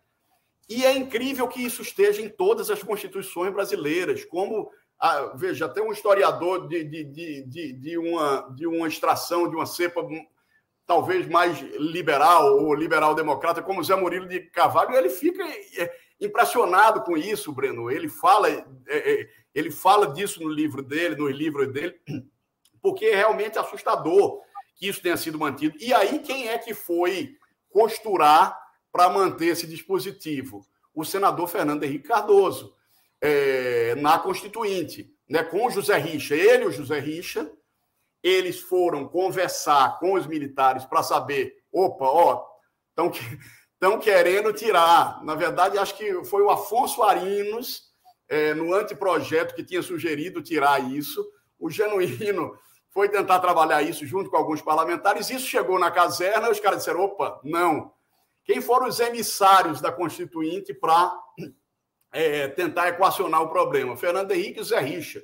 [0.70, 4.72] E é incrível que isso esteja em todas as constituições brasileiras, como.
[4.98, 9.66] Ah, veja, até um historiador de, de, de, de, uma, de uma extração, de uma
[9.66, 10.02] cepa
[10.86, 17.18] talvez mais liberal ou liberal-democrata, como Zé Murilo de Carvalho, ele fica é, impressionado com
[17.18, 17.90] isso, Breno.
[17.90, 21.98] Ele fala, é, é, ele fala disso no livro dele, nos livros dele,
[22.82, 24.42] porque é realmente assustador
[24.76, 25.78] que isso tenha sido mantido.
[25.80, 27.38] E aí, quem é que foi
[27.70, 28.60] costurar
[28.92, 30.68] para manter esse dispositivo?
[30.94, 32.76] O senador Fernando Henrique Cardoso,
[33.22, 36.36] é, na Constituinte, né, com o José Richa.
[36.36, 37.50] Ele e o José Richa,
[38.22, 42.46] eles foram conversar com os militares para saber, opa, ó,
[42.90, 45.24] estão querendo tirar.
[45.24, 47.85] Na verdade, acho que foi o Afonso Arinos
[48.28, 51.26] é, no anteprojeto que tinha sugerido tirar isso.
[51.60, 52.58] O Genuíno
[52.90, 55.30] foi tentar trabalhar isso junto com alguns parlamentares.
[55.30, 57.94] Isso chegou na caserna os caras disseram: opa, não.
[58.44, 61.12] Quem foram os emissários da Constituinte para
[62.12, 63.98] é, tentar equacionar o problema?
[63.98, 65.22] Fernando Henrique e Zé Richa.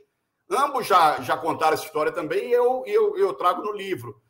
[0.49, 4.21] Ambos já, já contaram essa história também e eu, eu, eu trago no livro.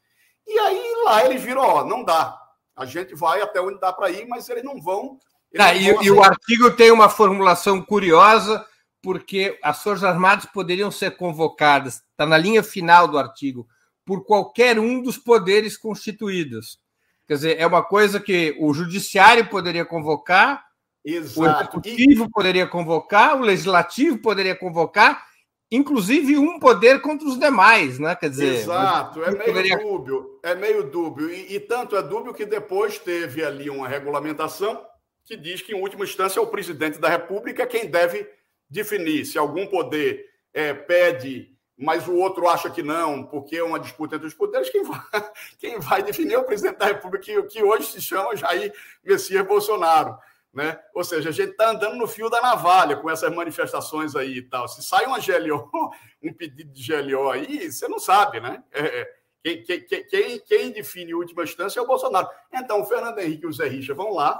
[0.45, 2.37] E aí lá eles viram: ó, não dá.
[2.75, 5.19] A gente vai até onde dá para ir, mas eles não vão
[5.57, 8.65] ah, e, e, o artigo tem uma formulação curiosa,
[9.01, 13.67] porque as Forças Armadas poderiam ser convocadas, está na linha final do artigo,
[14.05, 16.79] por qualquer um dos poderes constituídos.
[17.27, 20.63] Quer dizer, é uma coisa que o Judiciário poderia convocar,
[21.03, 21.39] Exato.
[21.39, 22.29] o Executivo e...
[22.29, 25.25] poderia convocar, o Legislativo poderia convocar,
[25.71, 28.15] inclusive um poder contra os demais, né?
[28.15, 29.77] Quer dizer, exato, é meio poderia...
[29.77, 34.85] dúbio, é meio dúbio e, e, tanto é dúbio que depois teve ali uma regulamentação
[35.25, 38.29] que diz que, em última instância, é o presidente da República quem deve
[38.69, 43.79] definir se algum poder é, pede, mas o outro acha que não, porque é uma
[43.79, 44.69] disputa entre os poderes.
[44.69, 45.01] Quem vai,
[45.59, 49.45] quem vai definir é o presidente da República, que, que hoje se chama Jair Messias
[49.45, 50.17] Bolsonaro.
[50.53, 50.77] Né?
[50.93, 54.41] Ou seja, a gente está andando no fio da navalha com essas manifestações aí e
[54.41, 54.67] tal.
[54.67, 55.69] Se sai uma GLO,
[56.21, 58.61] um pedido de GLO aí, você não sabe, né?
[58.71, 62.27] É, é quem, quem, quem, define última instância é o Bolsonaro.
[62.53, 64.39] Então, o Fernando Henrique e o Zé Richa vão lá,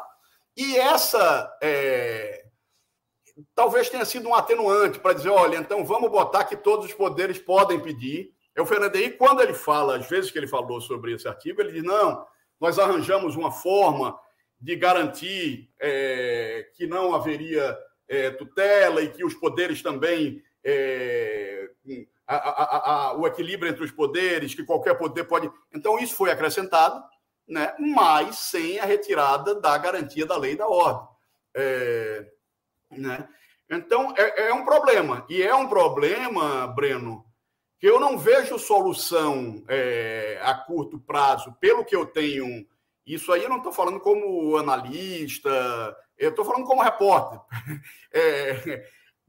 [0.56, 2.44] e essa é,
[3.56, 7.40] talvez tenha sido um atenuante para dizer: olha, então vamos botar que todos os poderes
[7.40, 8.34] podem pedir.
[8.56, 11.62] É o Fernando Henrique, quando ele fala, às vezes que ele falou sobre esse artigo,
[11.62, 12.26] ele diz: não,
[12.60, 14.18] nós arranjamos uma forma
[14.60, 20.42] de garantir é, que não haveria é, tutela e que os poderes também.
[20.64, 21.70] É,
[22.28, 25.52] a, a, a, o equilíbrio entre os poderes, que qualquer poder pode.
[25.74, 27.04] Então, isso foi acrescentado
[27.48, 27.76] né?
[27.80, 31.08] mas sem a retirada da garantia da lei e da ordem.
[31.56, 32.26] É,
[32.92, 33.28] né?
[33.70, 35.26] Então, é, é um problema.
[35.30, 37.26] E é um problema, Breno,
[37.80, 42.68] que eu não vejo solução é, a curto prazo, pelo que eu tenho.
[43.06, 45.50] Isso aí eu não estou falando como analista,
[46.18, 47.40] eu estou falando como repórter.
[48.14, 48.52] É,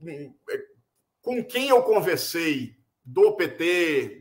[0.09, 0.62] é,
[1.20, 4.20] com quem eu conversei do PT,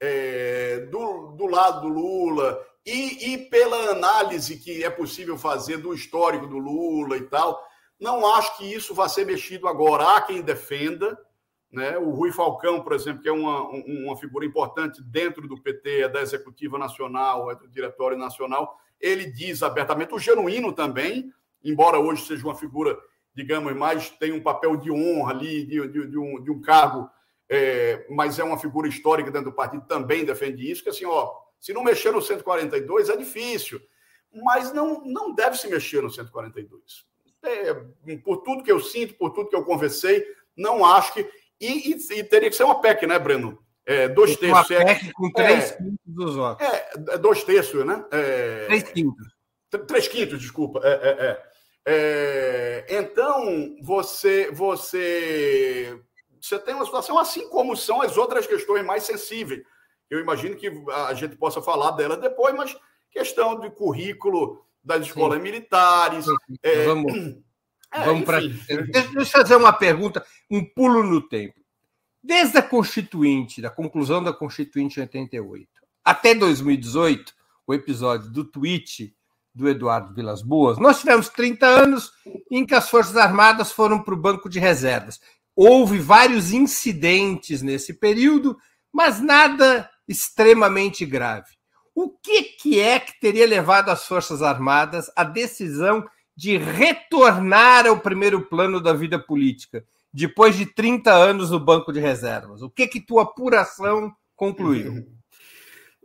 [0.00, 5.94] é, do, do lado do Lula, e, e pela análise que é possível fazer do
[5.94, 7.62] histórico do Lula e tal,
[8.00, 10.16] não acho que isso vai ser mexido agora.
[10.16, 11.16] Há quem defenda,
[11.70, 11.96] né?
[11.96, 16.08] O Rui Falcão, por exemplo, que é uma, uma figura importante dentro do PT, é
[16.08, 21.32] da Executiva Nacional, é do Diretório Nacional, ele diz abertamente, o Genuíno também,
[21.64, 22.98] embora hoje seja uma figura,
[23.34, 27.08] digamos, mais tem um papel de honra ali, de, de, de um, de um cargo,
[27.48, 31.32] é, mas é uma figura histórica dentro do partido, também defende isso, que assim, ó,
[31.62, 33.80] se não mexer no 142 é difícil,
[34.44, 37.10] mas não, não deve se mexer no 142
[37.42, 37.74] é,
[38.24, 40.24] por tudo que eu sinto, por tudo que eu conversei,
[40.56, 41.28] não acho que.
[41.60, 43.58] E, e, e teria que ser uma PEC, né, Breno?
[43.84, 44.70] É, dois terços.
[44.70, 46.66] Uma PEC é, com três é, quintos dos votos.
[46.66, 48.04] É, é, dois terços, né?
[48.10, 49.26] É, três quintos.
[49.86, 50.80] Três quintos, desculpa.
[50.84, 51.42] É,
[51.84, 55.98] é, então, você, você,
[56.40, 59.62] você tem uma situação assim como são as outras questões mais sensíveis.
[60.12, 60.70] Eu imagino que
[61.08, 62.76] a gente possa falar dela depois, mas
[63.10, 65.42] questão de currículo das escolas Sim.
[65.42, 66.26] militares.
[66.62, 66.84] É...
[66.84, 67.12] Vamos,
[67.90, 68.40] é, vamos para.
[68.42, 71.58] Deixa eu fazer uma pergunta, um pulo no tempo.
[72.22, 75.66] Desde a Constituinte, da conclusão da Constituinte em 88,
[76.04, 77.32] até 2018,
[77.66, 79.16] o episódio do tweet
[79.54, 82.12] do Eduardo Vilas Boas, nós tivemos 30 anos
[82.50, 85.18] em que as Forças Armadas foram para o banco de reservas.
[85.56, 88.58] Houve vários incidentes nesse período,
[88.92, 91.50] mas nada extremamente grave.
[91.94, 96.04] O que, que é que teria levado as Forças Armadas à decisão
[96.36, 102.00] de retornar ao primeiro plano da vida política, depois de 30 anos no banco de
[102.00, 102.62] reservas?
[102.62, 105.06] O que que tua apuração concluiu?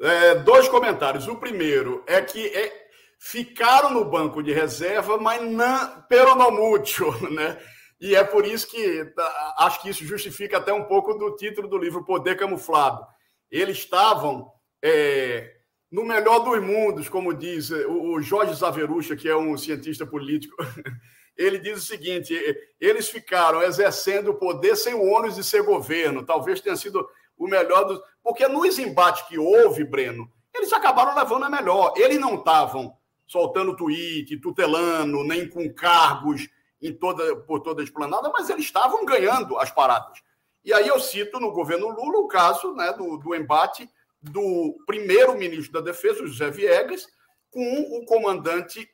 [0.01, 1.27] É, dois comentários.
[1.27, 2.87] O primeiro é que é,
[3.19, 7.57] ficaram no banco de reserva, mas não pero não mútil, né?
[7.99, 9.11] E é por isso que
[9.57, 13.03] acho que isso justifica até um pouco do título do livro Poder Camuflado.
[13.51, 14.51] Eles estavam
[14.83, 15.57] é,
[15.91, 20.55] no melhor dos mundos, como diz o Jorge Zaverucha, que é um cientista político,
[21.37, 22.33] ele diz o seguinte:
[22.79, 26.25] eles ficaram exercendo o poder sem o ônus de ser governo.
[26.25, 27.07] Talvez tenha sido
[27.37, 28.01] o melhor dos.
[28.23, 31.93] Porque nos embates que houve, Breno, eles acabaram levando a melhor.
[31.95, 36.47] Eles não estavam soltando tweet, tutelando, nem com cargos
[36.81, 40.19] em toda, por toda a esplanada, mas eles estavam ganhando as paradas.
[40.67, 43.89] E aí eu cito no governo Lula o caso né, do, do embate
[44.21, 47.07] do primeiro-ministro da Defesa, José Viegas,
[47.49, 48.85] com o comandante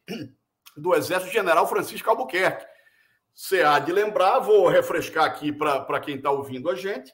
[0.78, 2.64] do Exército, General Francisco Albuquerque.
[3.34, 7.12] Você há de lembrar, vou refrescar aqui para quem está ouvindo a gente.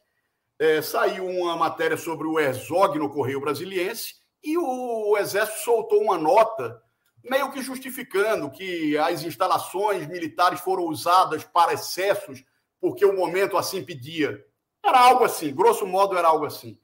[0.60, 6.17] É, saiu uma matéria sobre o ERZOG no Correio Brasiliense e o Exército soltou uma
[6.17, 6.84] nota
[7.24, 12.43] meio que justificando que as instalações militares foram usadas para excessos
[12.80, 14.45] porque o momento assim pedia.
[14.84, 16.80] Era algo assim, grosso modo era algo assim.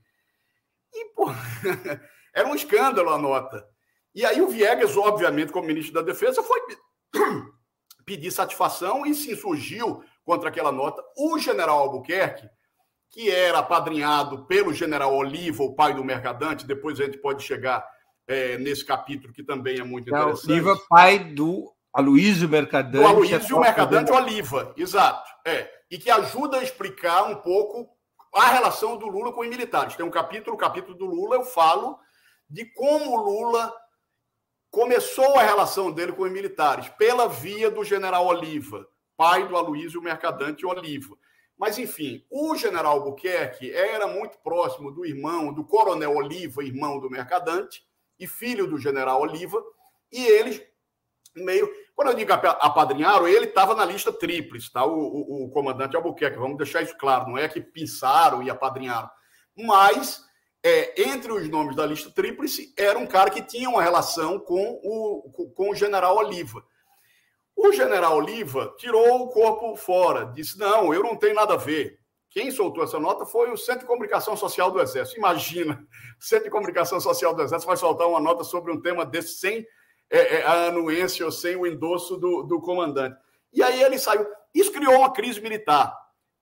[0.93, 1.27] E, pô,
[2.33, 3.67] era um escândalo a nota.
[4.13, 6.59] E aí o Viegas, obviamente, como ministro da Defesa, foi
[8.05, 11.03] pedir satisfação e se insurgiu contra aquela nota.
[11.17, 12.49] O general Albuquerque,
[13.09, 17.85] que era apadrinhado pelo general Oliva, o pai do mercadante, depois a gente pode chegar
[18.27, 20.51] é, nesse capítulo que também é muito interessante.
[20.51, 23.03] Oliva, pai do Aloysio Mercadante.
[23.03, 25.29] Do Aloysio Mercadante Oliva, exato.
[25.45, 27.89] É, e que ajuda a explicar um pouco
[28.33, 29.95] a relação do Lula com os militares.
[29.95, 31.97] Tem um capítulo, o capítulo do Lula, eu falo
[32.49, 33.73] de como o Lula
[34.69, 40.01] começou a relação dele com os militares, pela via do general Oliva, pai do Aloysio
[40.01, 41.15] Mercadante Oliva.
[41.57, 47.09] Mas, enfim, o general Albuquerque era muito próximo do irmão, do coronel Oliva, irmão do
[47.09, 47.81] Mercadante,
[48.19, 49.63] e filho do general Oliva,
[50.11, 50.61] e eles
[51.33, 51.69] meio.
[51.95, 54.85] Quando eu digo apadrinharam, ele estava na lista tríplice, tá?
[54.85, 59.09] O, o, o, comandante Albuquerque, vamos deixar isso claro, não é que pensaram e apadrinharam.
[59.57, 60.21] Mas,
[60.61, 64.77] é, entre os nomes da lista tríplice, era um cara que tinha uma relação com
[64.83, 66.61] o, com o general Oliva.
[67.55, 71.97] O general Oliva tirou o corpo fora, disse: não, eu não tenho nada a ver.
[72.29, 75.17] Quem soltou essa nota foi o Centro de Comunicação Social do Exército.
[75.17, 75.87] Imagina,
[76.19, 79.65] Centro de Comunicação Social do Exército vai soltar uma nota sobre um tema desse sem
[80.09, 83.17] é, é, a anuência ou sem o endosso do, do comandante.
[83.53, 84.25] E aí ele saiu.
[84.53, 85.95] Isso criou uma crise militar.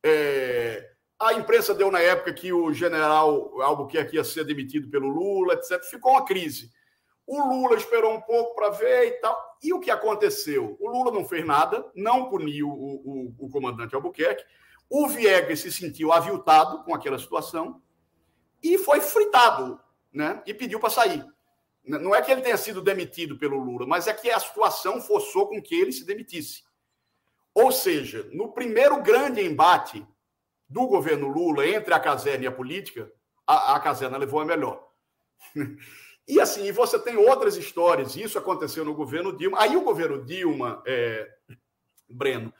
[0.03, 5.53] É, a imprensa deu na época que o general Albuquerque ia ser demitido pelo Lula,
[5.53, 5.81] etc.
[5.83, 6.71] Ficou uma crise.
[7.25, 9.57] O Lula esperou um pouco para ver e tal.
[9.61, 10.75] E o que aconteceu?
[10.79, 14.43] O Lula não fez nada, não puniu o, o, o comandante Albuquerque.
[14.89, 17.81] O Viegas se sentiu aviltado com aquela situação
[18.61, 19.79] e foi fritado,
[20.11, 20.43] né?
[20.45, 21.25] E pediu para sair.
[21.85, 25.47] Não é que ele tenha sido demitido pelo Lula, mas é que a situação forçou
[25.47, 26.63] com que ele se demitisse.
[27.53, 30.05] Ou seja, no primeiro grande embate
[30.67, 33.11] do governo Lula entre a caserna e a política,
[33.45, 34.87] a, a caserna levou a melhor.
[36.25, 39.61] E assim, você tem outras histórias, isso aconteceu no governo Dilma.
[39.61, 41.29] Aí o governo Dilma, é,
[42.09, 42.53] Breno,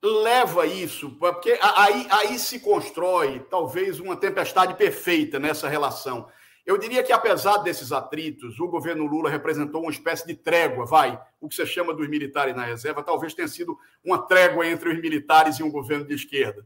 [0.00, 6.30] leva isso, porque aí, aí se constrói talvez uma tempestade perfeita nessa relação.
[6.70, 11.20] Eu diria que, apesar desses atritos, o governo Lula representou uma espécie de trégua, vai,
[11.40, 15.00] o que você chama dos militares na reserva, talvez tenha sido uma trégua entre os
[15.00, 16.64] militares e um governo de esquerda.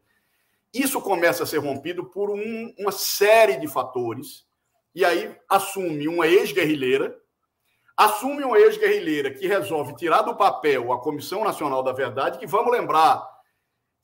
[0.75, 4.47] Isso começa a ser rompido por um, uma série de fatores
[4.95, 7.19] e aí assume uma ex-guerrilheira,
[7.97, 12.71] assume uma ex-guerrilheira que resolve tirar do papel a Comissão Nacional da Verdade, que vamos
[12.71, 13.27] lembrar,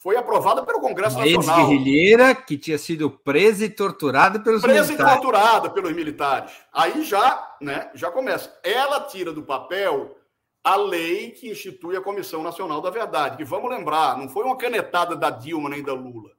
[0.00, 1.60] foi aprovada pelo Congresso Nacional.
[1.60, 4.96] Ex-guerrilheira que tinha sido presa e torturada pelos presa militares.
[4.96, 6.52] Presa e torturada pelos militares.
[6.72, 8.58] Aí já, né, já começa.
[8.64, 10.16] Ela tira do papel
[10.64, 14.56] a lei que institui a Comissão Nacional da Verdade, que vamos lembrar, não foi uma
[14.56, 16.30] canetada da Dilma nem da Lula.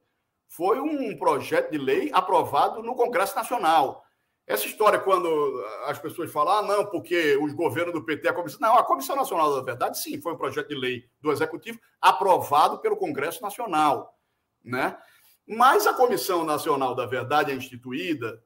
[0.48, 4.04] Foi um projeto de lei aprovado no Congresso Nacional.
[4.52, 8.60] Essa história, quando as pessoas falam, ah, não, porque os governos do PT, a Comissão.
[8.60, 12.78] Não, a Comissão Nacional da Verdade, sim, foi um projeto de lei do Executivo aprovado
[12.78, 14.14] pelo Congresso Nacional.
[14.62, 14.94] Né?
[15.48, 18.44] Mas a Comissão Nacional da Verdade é instituída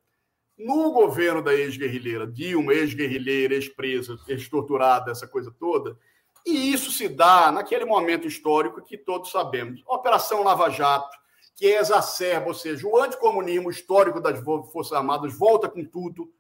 [0.57, 5.99] no governo da ex-guerrilheira Dilma, ex-guerrilheira, ex-presa, ex-torturada, essa coisa toda.
[6.47, 9.83] E isso se dá naquele momento histórico que todos sabemos.
[9.85, 11.19] Operação Lava Jato,
[11.57, 16.31] que exacerba, ou seja, o anticomunismo histórico das Forças Armadas volta com tudo.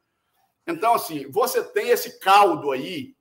[0.66, 3.16] Então, assim, você tem esse caldo aí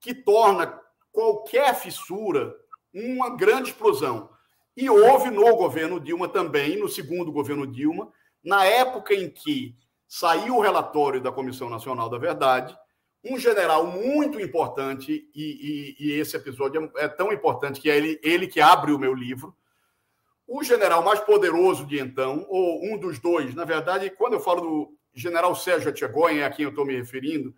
[0.00, 0.80] que torna
[1.10, 2.54] qualquer fissura
[2.92, 4.30] uma grande explosão.
[4.76, 8.12] E houve no governo Dilma também, no segundo governo Dilma,
[8.42, 9.76] na época em que
[10.06, 12.76] saiu o relatório da Comissão Nacional da Verdade,
[13.24, 17.96] um general muito importante, e, e, e esse episódio é, é tão importante que é
[17.96, 19.56] ele, ele que abre o meu livro,
[20.46, 24.60] o general mais poderoso de então, ou um dos dois, na verdade, quando eu falo
[24.60, 27.54] do general Sérgio Etchegóin, a quem eu estou me referindo,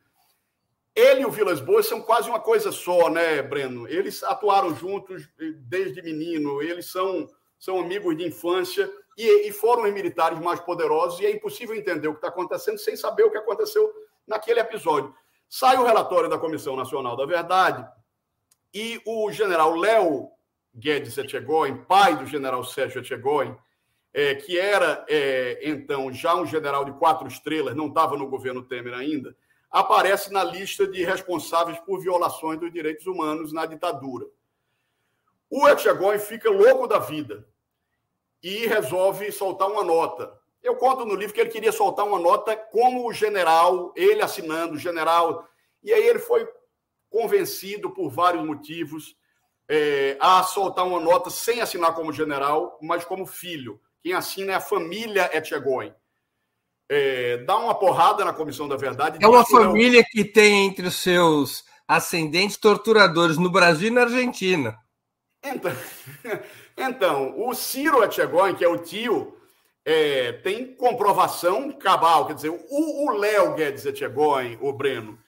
[0.94, 3.86] ele e o Vilas Boas são quase uma coisa só, né, Breno?
[3.86, 5.28] Eles atuaram juntos
[5.58, 7.28] desde menino, eles são,
[7.58, 12.08] são amigos de infância e, e foram os militares mais poderosos, e é impossível entender
[12.08, 13.92] o que está acontecendo sem saber o que aconteceu
[14.26, 15.14] naquele episódio.
[15.48, 17.86] Sai o relatório da Comissão Nacional da Verdade
[18.72, 20.30] e o general Léo
[20.76, 23.56] Guedes Etchegóin, pai do general Sérgio Etchegóin,
[24.12, 28.62] é, que era, é, então, já um general de quatro estrelas, não estava no governo
[28.62, 29.34] Temer ainda,
[29.70, 34.26] aparece na lista de responsáveis por violações dos direitos humanos na ditadura.
[35.48, 37.48] O Etchegóin fica louco da vida
[38.42, 40.38] e resolve soltar uma nota.
[40.62, 44.74] Eu conto no livro que ele queria soltar uma nota como o general, ele assinando,
[44.74, 45.48] o general.
[45.82, 46.46] E aí ele foi
[47.08, 49.16] convencido por vários motivos
[49.68, 53.80] é, a soltar uma nota sem assinar como general, mas como filho.
[54.00, 55.92] Quem assina é a família Etchegóin.
[56.88, 59.18] É, dá uma porrada na Comissão da Verdade.
[59.20, 64.78] É uma família que tem entre os seus ascendentes torturadores no Brasil e na Argentina.
[65.44, 65.72] Então,
[66.76, 69.36] então o Ciro Etchegóin, que é o tio,
[69.84, 72.26] é, tem comprovação cabal.
[72.26, 75.18] Quer dizer, o Léo Guedes Etchegóin, o Breno,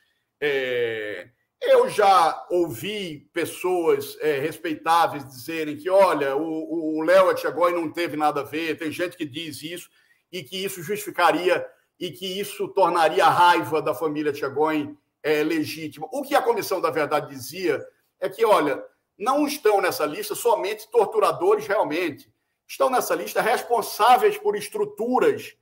[0.41, 1.29] é,
[1.61, 8.41] eu já ouvi pessoas é, respeitáveis dizerem que, olha, o Léo Etchegói não teve nada
[8.41, 9.91] a ver, tem gente que diz isso,
[10.31, 11.67] e que isso justificaria
[11.99, 16.09] e que isso tornaria a raiva da família Etchegói é, legítima.
[16.13, 17.85] O que a Comissão da Verdade dizia
[18.21, 18.83] é que, olha,
[19.19, 22.33] não estão nessa lista somente torturadores realmente,
[22.67, 25.57] estão nessa lista responsáveis por estruturas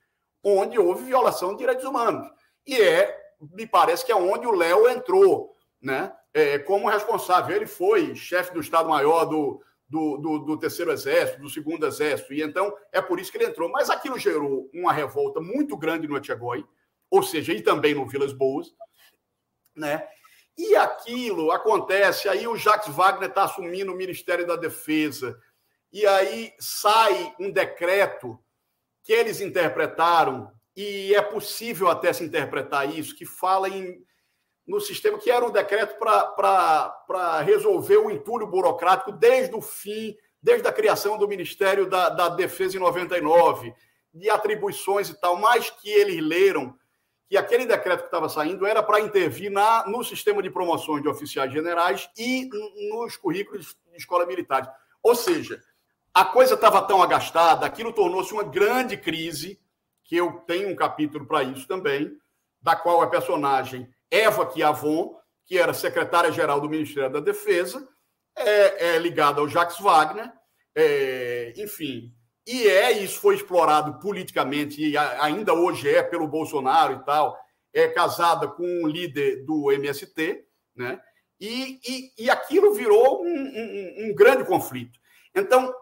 [0.44, 2.28] onde houve violação de direitos humanos.
[2.66, 5.55] E é, me parece que é onde o Léo entrou
[5.86, 7.54] né, é, como responsável.
[7.54, 12.42] Ele foi chefe do Estado-Maior do, do, do, do, Terceiro Exército, do Segundo Exército, e
[12.42, 13.70] então é por isso que ele entrou.
[13.70, 16.66] Mas aquilo gerou uma revolta muito grande no Etchegói,
[17.08, 18.74] ou seja, e também no Vilas Boas,
[19.76, 20.08] né?
[20.58, 25.38] E aquilo acontece, aí o Jacques Wagner está assumindo o Ministério da Defesa,
[25.92, 28.36] e aí sai um decreto
[29.04, 34.04] que eles interpretaram, e é possível até se interpretar isso, que fala em
[34.66, 40.66] no sistema, que era um decreto para resolver o entulho burocrático desde o fim, desde
[40.66, 43.72] a criação do Ministério da, da Defesa em 99,
[44.12, 46.74] de atribuições e tal, mas que eles leram
[47.28, 51.08] que aquele decreto que estava saindo era para intervir na, no sistema de promoções de
[51.08, 52.48] oficiais generais e
[52.90, 54.72] nos currículos de escola militar.
[55.02, 55.60] Ou seja,
[56.14, 59.60] a coisa estava tão agastada, aquilo tornou-se uma grande crise,
[60.04, 62.16] que eu tenho um capítulo para isso também,
[62.62, 67.86] da qual a personagem Eva Chiavon, que era secretária-geral do Ministério da Defesa,
[68.36, 70.30] é, é ligada ao Jacques Wagner,
[70.74, 72.12] é, enfim,
[72.46, 77.36] e é, isso foi explorado politicamente, e ainda hoje é pelo Bolsonaro e tal,
[77.72, 80.44] é casada com um líder do MST,
[80.74, 81.00] né?
[81.40, 84.98] E, e, e aquilo virou um, um, um, grande conflito.
[85.34, 85.74] Então,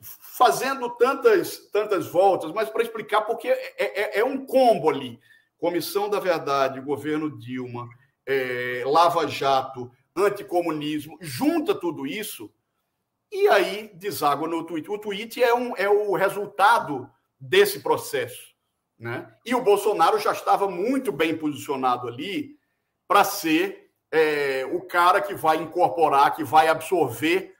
[0.00, 5.20] fazendo tantas, tantas voltas, mas para explicar, porque é, é, é, um combo ali:
[5.60, 7.86] Comissão da Verdade, governo Dilma,
[8.26, 12.50] é, Lava Jato, anticomunismo, junta tudo isso
[13.30, 14.90] e aí deságua no tweet.
[14.90, 17.08] O tweet é, um, é o resultado
[17.38, 18.50] desse processo.
[18.98, 19.30] Né?
[19.44, 22.56] E o Bolsonaro já estava muito bem posicionado ali
[23.06, 27.54] para ser é, o cara que vai incorporar, que vai absorver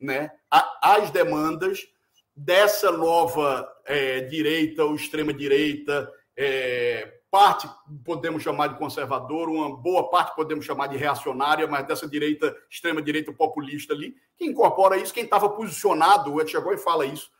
[0.00, 1.88] né, a, as demandas
[2.34, 7.68] dessa nova é, direita ou extrema-direita, é, parte
[8.04, 13.32] podemos chamar de conservador, uma boa parte podemos chamar de reacionária, mas dessa direita, extrema-direita
[13.32, 15.12] populista ali, que incorpora isso.
[15.12, 17.30] Quem estava posicionado, o Ed chegou e fala isso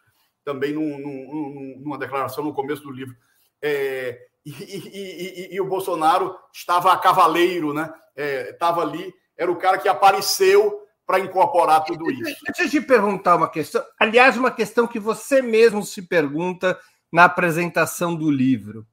[0.44, 3.16] também num, num, numa declaração no começo do livro.
[3.60, 7.92] É, e, e, e, e, o Bolsonaro estava a cavaleiro, né?
[8.14, 12.44] É, estava ali, era o cara que apareceu para incorporar tudo isso.
[12.46, 16.78] Deixa eu te perguntar uma questão, aliás, uma questão que você mesmo se pergunta
[17.10, 18.86] na apresentação do livro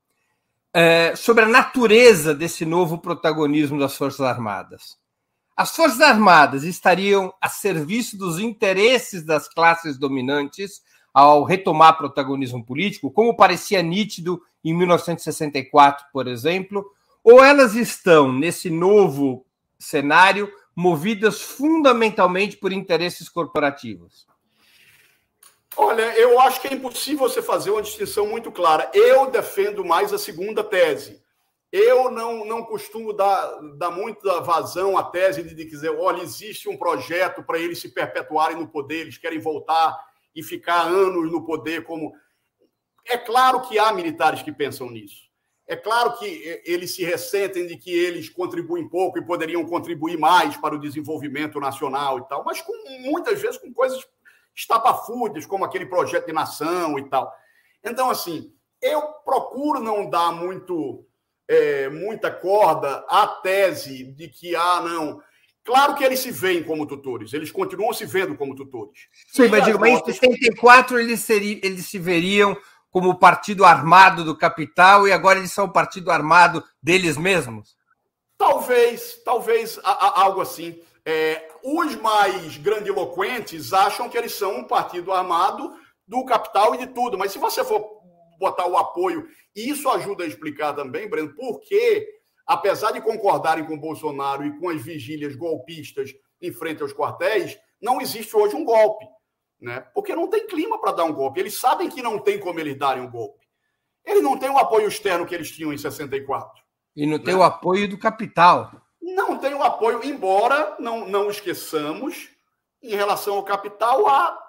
[0.74, 4.98] é, sobre a natureza desse novo protagonismo das Forças Armadas.
[5.56, 10.82] As Forças Armadas estariam a serviço dos interesses das classes dominantes
[11.14, 16.84] ao retomar protagonismo político, como parecia nítido em 1964, por exemplo,
[17.24, 19.46] ou elas estão, nesse novo
[19.78, 24.26] cenário, movidas fundamentalmente por interesses corporativos?
[25.76, 28.90] Olha, eu acho que é impossível você fazer uma distinção muito clara.
[28.94, 31.22] Eu defendo mais a segunda tese.
[31.72, 36.78] Eu não, não costumo dar, dar muita vazão à tese de dizer, olha, existe um
[36.78, 39.98] projeto para eles se perpetuarem no poder, eles querem voltar
[40.36, 42.14] e ficar anos no poder como.
[43.06, 45.24] É claro que há militares que pensam nisso.
[45.66, 50.56] É claro que eles se ressentem de que eles contribuem pouco e poderiam contribuir mais
[50.58, 54.06] para o desenvolvimento nacional e tal, mas com, muitas vezes com coisas
[54.56, 57.34] estapafúrdias, como aquele projeto de nação e tal.
[57.84, 61.06] Então, assim, eu procuro não dar muito
[61.48, 65.22] é, muita corda à tese de que, ah, não.
[65.64, 69.08] Claro que eles se veem como tutores, eles continuam se vendo como tutores.
[69.28, 72.58] Sim, mas, digo, mas em 64 eles, seriam, eles se veriam
[72.92, 77.78] como o partido armado do capital e agora eles são o partido armado deles mesmos?
[78.38, 80.80] Talvez, talvez a, a, algo assim.
[81.06, 85.74] É, os mais grandiloquentes acham que eles são um partido armado
[86.06, 88.02] do capital e de tudo, mas se você for
[88.38, 92.06] botar o apoio, e isso ajuda a explicar também, Breno, por que,
[92.46, 97.58] apesar de concordarem com o Bolsonaro e com as vigílias golpistas em frente aos quartéis,
[97.82, 99.06] não existe hoje um golpe.
[99.62, 99.80] Né?
[99.94, 101.40] Porque não tem clima para dar um golpe.
[101.40, 103.46] Eles sabem que não tem como eles darem um golpe.
[104.06, 106.62] Eles não têm o apoio externo que eles tinham em 64.
[106.98, 107.40] E não tem né?
[107.40, 108.83] o apoio do capital.
[109.04, 112.30] Não tem o apoio, embora não, não esqueçamos,
[112.82, 114.40] em relação ao capital, há,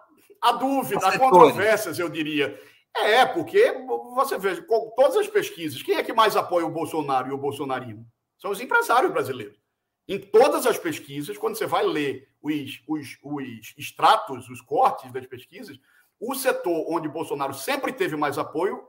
[0.41, 2.57] há dúvida, há controvérsias, eu diria.
[2.97, 3.73] É, porque
[4.15, 7.39] você vê, com todas as pesquisas, quem é que mais apoia o Bolsonaro e o
[7.39, 8.07] bolsonarismo?
[8.39, 9.59] São os empresários brasileiros.
[10.07, 15.27] Em todas as pesquisas, quando você vai ler os, os, os extratos, os cortes das
[15.27, 15.77] pesquisas,
[16.21, 18.87] o setor onde Bolsonaro sempre teve mais apoio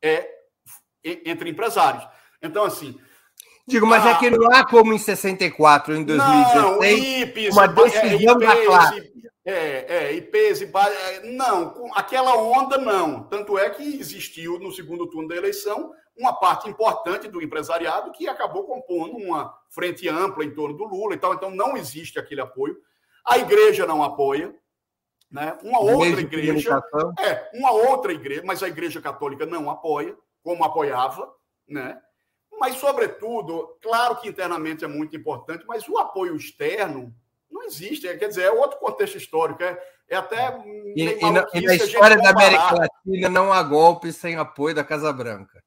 [0.00, 0.26] é
[1.04, 2.08] entre empresários.
[2.40, 2.98] Então, assim,
[3.66, 7.52] Digo, mas é ah, é que não há como em 64, em 2016, não, IPES,
[7.52, 9.12] uma decisão é, da classe.
[9.44, 13.22] É, é, IPES, é, não, aquela onda não.
[13.24, 18.28] Tanto é que existiu no segundo turno da eleição uma parte importante do empresariado que
[18.28, 21.34] acabou compondo uma frente ampla em torno do Lula e tal.
[21.34, 22.76] Então não existe aquele apoio.
[23.24, 24.54] A igreja não apoia,
[25.30, 25.56] né?
[25.62, 26.82] Uma outra igreja,
[27.20, 31.32] é, uma outra igreja, mas a igreja católica não apoia, como apoiava,
[31.66, 31.98] né?
[32.62, 37.12] Mas, sobretudo, claro que internamente é muito importante, mas o apoio externo
[37.50, 38.06] não existe.
[38.16, 39.60] Quer dizer, é outro contexto histórico.
[39.64, 39.76] É,
[40.08, 40.56] é até.
[40.94, 44.84] E, e, na, e na história da América Latina não há golpe sem apoio da
[44.84, 45.60] Casa Branca.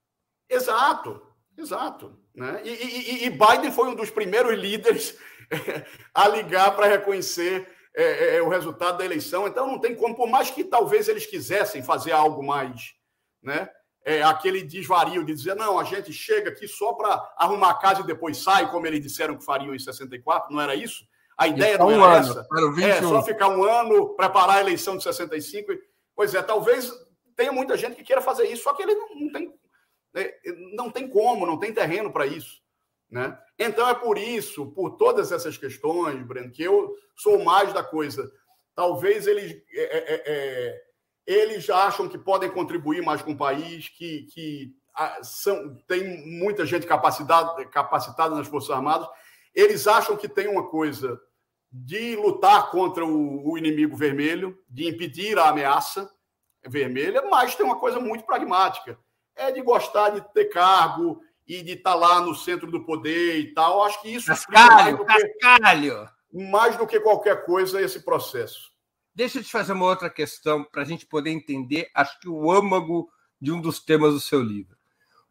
[0.49, 1.21] Exato,
[1.57, 2.17] exato.
[2.33, 2.61] Né?
[2.63, 5.17] E, e, e Biden foi um dos primeiros líderes
[6.15, 9.49] a ligar para reconhecer é, é, é, o resultado da eleição.
[9.49, 12.93] Então, não tem como, por mais que talvez eles quisessem fazer algo mais.
[13.43, 13.69] Né?
[14.05, 18.01] É, aquele desvario de dizer, não, a gente chega aqui só para arrumar a casa
[18.01, 21.03] e depois sai, como eles disseram que fariam em 64, não era isso?
[21.35, 22.47] A ideia não um era ano, essa.
[22.85, 25.73] É, só ficar um ano, preparar a eleição de 65.
[26.15, 26.93] Pois é, talvez
[27.35, 29.53] tenha muita gente que queira fazer isso, só que ele não, não tem,
[30.13, 30.31] né,
[30.75, 32.61] não tem como, não tem terreno para isso.
[33.09, 33.37] Né?
[33.57, 38.31] Então é por isso, por todas essas questões, Breno, que eu sou mais da coisa.
[38.75, 40.84] Talvez eles, é, é, é,
[41.25, 44.75] eles acham que podem contribuir mais com o país, que, que
[45.23, 49.07] são, tem muita gente capacitada, capacitada nas Forças Armadas.
[49.53, 51.19] Eles acham que tem uma coisa
[51.71, 56.09] de lutar contra o, o inimigo vermelho, de impedir a ameaça
[56.65, 58.97] vermelha, mas tem uma coisa muito pragmática.
[59.35, 63.39] É de gostar de ter cargo e de estar tá lá no centro do poder
[63.39, 63.83] e tal.
[63.83, 66.09] Acho que isso cascalho, mais do cascalho.
[66.29, 68.74] Que, mais do que qualquer coisa esse processo.
[69.15, 72.51] Deixa eu te fazer uma outra questão para a gente poder entender, acho que o
[72.51, 73.09] âmago
[73.39, 74.75] de um dos temas do seu livro.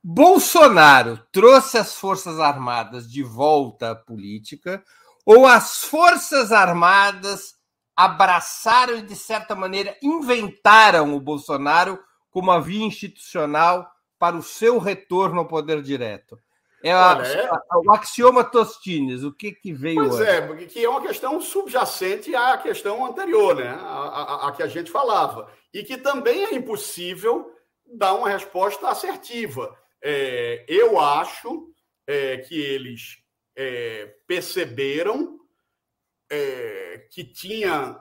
[0.03, 4.83] Bolsonaro trouxe as Forças Armadas de volta à política
[5.25, 7.57] ou as Forças Armadas
[7.95, 11.99] abraçaram e, de certa maneira, inventaram o Bolsonaro
[12.31, 16.39] como a via institucional para o seu retorno ao poder direto?
[16.85, 17.51] É, a, Olha, é...
[17.77, 20.29] o axioma Tostines, o que, que veio Pois hoje?
[20.29, 23.69] é, porque que é uma questão subjacente à questão anterior, né?
[23.69, 25.51] A, a, a, que a gente falava.
[25.73, 27.51] E que também é impossível
[27.87, 29.75] dar uma resposta assertiva.
[30.03, 31.73] É, eu acho
[32.07, 33.17] é, que eles
[33.57, 35.39] é, perceberam
[36.31, 37.99] é, que tinha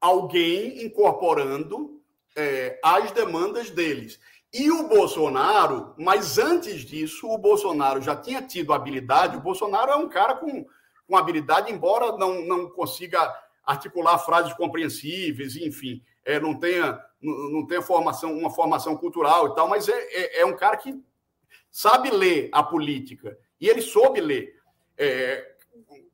[0.00, 2.00] alguém incorporando
[2.36, 4.20] é, as demandas deles.
[4.52, 9.36] E o Bolsonaro, mas antes disso, o Bolsonaro já tinha tido habilidade.
[9.36, 10.66] O Bolsonaro é um cara com,
[11.06, 13.34] com habilidade, embora não, não consiga
[13.64, 19.68] articular frases compreensíveis, enfim, é, não tenha, não, tenha formação, uma formação cultural e tal,
[19.68, 21.00] mas é, é, é, um cara que
[21.70, 23.38] sabe ler a política.
[23.60, 24.54] E ele soube ler.
[24.98, 25.50] É,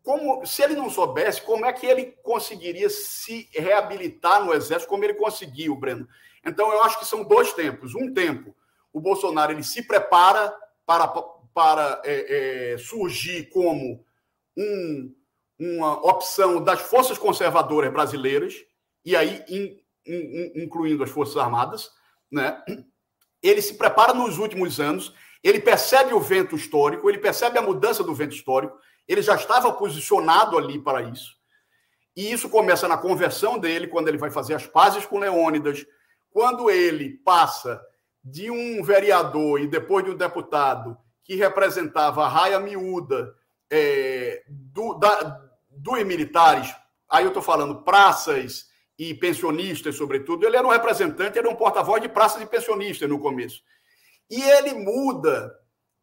[0.02, 5.04] como se ele não soubesse, como é que ele conseguiria se reabilitar no exército como
[5.04, 6.08] ele conseguiu, Breno?
[6.48, 7.94] Então eu acho que são dois tempos.
[7.94, 8.54] Um tempo,
[8.92, 10.54] o Bolsonaro ele se prepara
[10.86, 11.08] para,
[11.54, 14.04] para é, é, surgir como
[14.56, 15.14] um,
[15.58, 18.54] uma opção das forças conservadoras brasileiras
[19.04, 21.90] e aí in, in, incluindo as forças armadas,
[22.30, 22.62] né?
[23.40, 28.02] Ele se prepara nos últimos anos, ele percebe o vento histórico, ele percebe a mudança
[28.02, 28.76] do vento histórico
[29.08, 31.34] ele já estava posicionado ali para isso.
[32.14, 35.86] E isso começa na conversão dele, quando ele vai fazer as pazes com Leônidas,
[36.30, 37.80] quando ele passa
[38.22, 43.34] de um vereador e depois de um deputado que representava a raia miúda
[43.70, 46.74] é, do, da, dos militares,
[47.08, 48.66] aí eu estou falando praças
[48.98, 53.20] e pensionistas, sobretudo, ele era um representante, era um porta-voz de praças e pensionistas no
[53.20, 53.62] começo.
[54.28, 55.54] E ele muda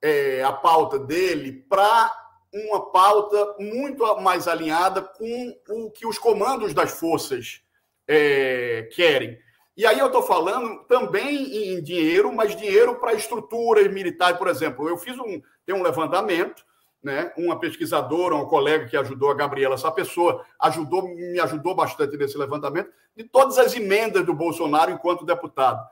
[0.01, 2.11] é, a pauta dele para
[2.53, 7.61] uma pauta muito mais alinhada com o que os comandos das forças
[8.07, 9.37] é, querem.
[9.77, 14.87] E aí eu estou falando também em dinheiro, mas dinheiro para estruturas militares, por exemplo.
[14.87, 16.63] Eu fiz um, tem um levantamento,
[17.03, 17.33] né?
[17.37, 22.37] Uma pesquisadora, uma colega que ajudou a Gabriela, essa pessoa ajudou, me ajudou bastante nesse
[22.37, 25.85] levantamento de todas as emendas do Bolsonaro enquanto deputado.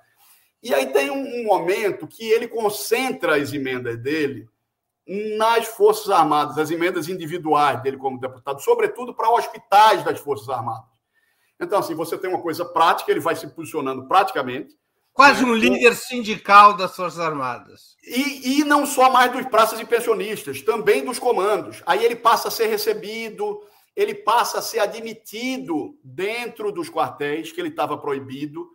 [0.61, 4.47] E aí tem um, um momento que ele concentra as emendas dele
[5.37, 10.92] nas Forças Armadas, as emendas individuais dele como deputado, sobretudo para hospitais das Forças Armadas.
[11.63, 14.77] Então, assim, você tem uma coisa prática, ele vai se posicionando praticamente.
[15.11, 15.51] Quase né?
[15.51, 17.95] um líder sindical das Forças Armadas.
[18.03, 21.81] E, e não só mais dos praças e pensionistas, também dos comandos.
[21.85, 23.61] Aí ele passa a ser recebido,
[23.95, 28.67] ele passa a ser admitido dentro dos quartéis, que ele estava proibido.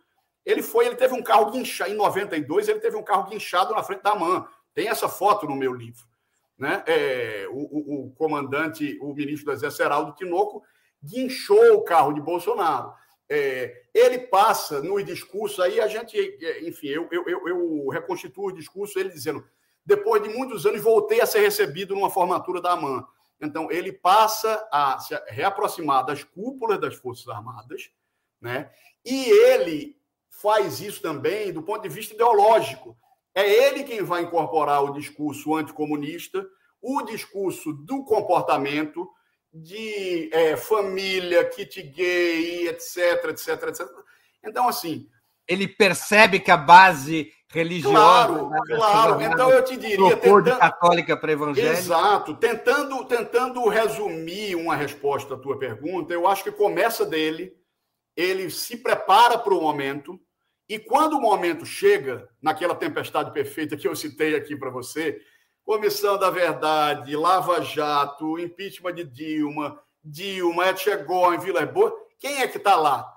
[0.45, 3.83] Ele foi, ele teve um carro guinchado, em 92, ele teve um carro guinchado na
[3.83, 4.45] frente da MAN.
[4.73, 6.09] Tem essa foto no meu livro
[6.59, 10.61] né, é, o, o, o, comandante, o ministro do Exército, Heraldo Tinoco,
[11.03, 12.93] guinchou o carro de Bolsonaro.
[13.29, 16.17] É, ele passa no discurso, aí a gente,
[16.63, 19.45] enfim, eu, eu, eu, eu reconstituo o discurso, ele dizendo:
[19.85, 23.05] depois de muitos anos, voltei a ser recebido numa formatura da AMAN.
[23.41, 27.89] Então, ele passa a se reaproximar das cúpulas das Forças Armadas,
[28.41, 28.69] né?
[29.05, 29.97] e ele
[30.29, 32.97] faz isso também do ponto de vista ideológico.
[33.33, 36.45] É ele quem vai incorporar o discurso anticomunista,
[36.81, 39.09] o discurso do comportamento,
[39.53, 43.87] de é, família, kit gay, etc, etc, etc.
[44.43, 45.07] Então, assim.
[45.47, 47.95] Ele percebe que a base religiosa.
[47.95, 49.21] Claro, claro.
[49.21, 50.15] Então, eu te diria.
[50.15, 51.73] Tentando, de católica para evangélica.
[51.73, 52.35] Exato.
[52.35, 57.53] Tentando, tentando resumir uma resposta à tua pergunta, eu acho que começa dele,
[58.15, 60.19] ele se prepara para o momento
[60.69, 65.19] E quando o momento chega, naquela tempestade perfeita que eu citei aqui para você,
[65.69, 72.57] Comissão da Verdade, Lava Jato, impeachment de Dilma, Dilma, Etchegóin, Vila Boa, quem é que
[72.57, 73.07] está lá?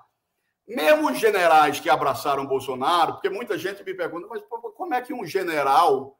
[0.67, 4.43] Mesmo os generais que abraçaram Bolsonaro, porque muita gente me pergunta, mas
[4.75, 6.19] como é que um general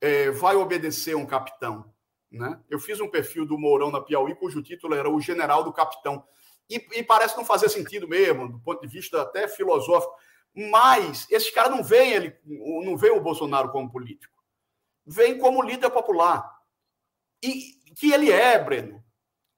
[0.00, 1.84] é, vai obedecer um capitão?
[2.28, 2.58] Né?
[2.68, 6.24] Eu fiz um perfil do Mourão na Piauí, cujo título era O General do Capitão.
[6.68, 10.12] E, e parece não fazer sentido mesmo, do ponto de vista até filosófico.
[10.72, 12.36] Mas esses caras não veem ele,
[12.84, 14.37] não veem o Bolsonaro como político.
[15.08, 16.46] Vem como líder popular.
[17.42, 19.02] E que ele é, Breno.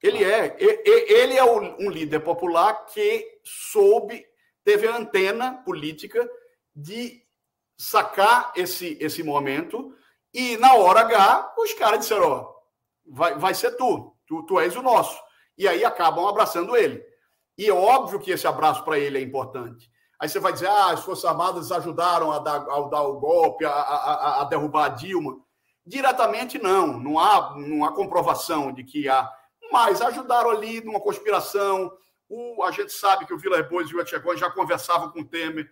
[0.01, 0.55] Ele é.
[0.59, 4.25] Ele é um líder popular que soube,
[4.63, 6.27] teve a antena política
[6.75, 7.21] de
[7.77, 9.95] sacar esse, esse momento.
[10.33, 12.53] E na hora H, os caras disseram: ó,
[13.05, 15.21] vai, vai ser tu, tu, tu és o nosso.
[15.57, 17.03] E aí acabam abraçando ele.
[17.57, 19.91] E é óbvio que esse abraço para ele é importante.
[20.21, 23.65] Aí você vai dizer, ah, as Forças Armadas ajudaram a dar, a dar o golpe,
[23.65, 25.39] a, a, a, derrubar a Dilma.
[25.83, 26.99] Diretamente, não.
[26.99, 29.27] Não há, não há comprovação de que há.
[29.71, 31.91] Mas ajudaram ali numa conspiração.
[32.29, 35.27] O, a gente sabe que o Vila Boas e o Etchegói já conversavam com o
[35.27, 35.67] Temer.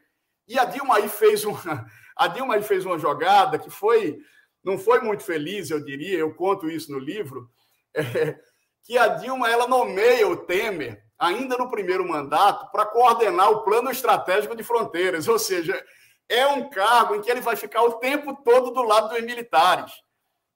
[0.48, 1.86] E a Dilma aí fez uma,
[2.18, 4.18] a Dilma aí fez uma jogada que foi,
[4.64, 7.48] não foi muito feliz, eu diria, eu conto isso no livro,
[7.94, 8.36] é,
[8.84, 13.92] que a Dilma ela nomeia o Temer ainda no primeiro mandato, para coordenar o plano
[13.92, 15.28] estratégico de fronteiras.
[15.28, 15.84] Ou seja,
[16.30, 19.92] é um cargo em que ele vai ficar o tempo todo do lado dos militares.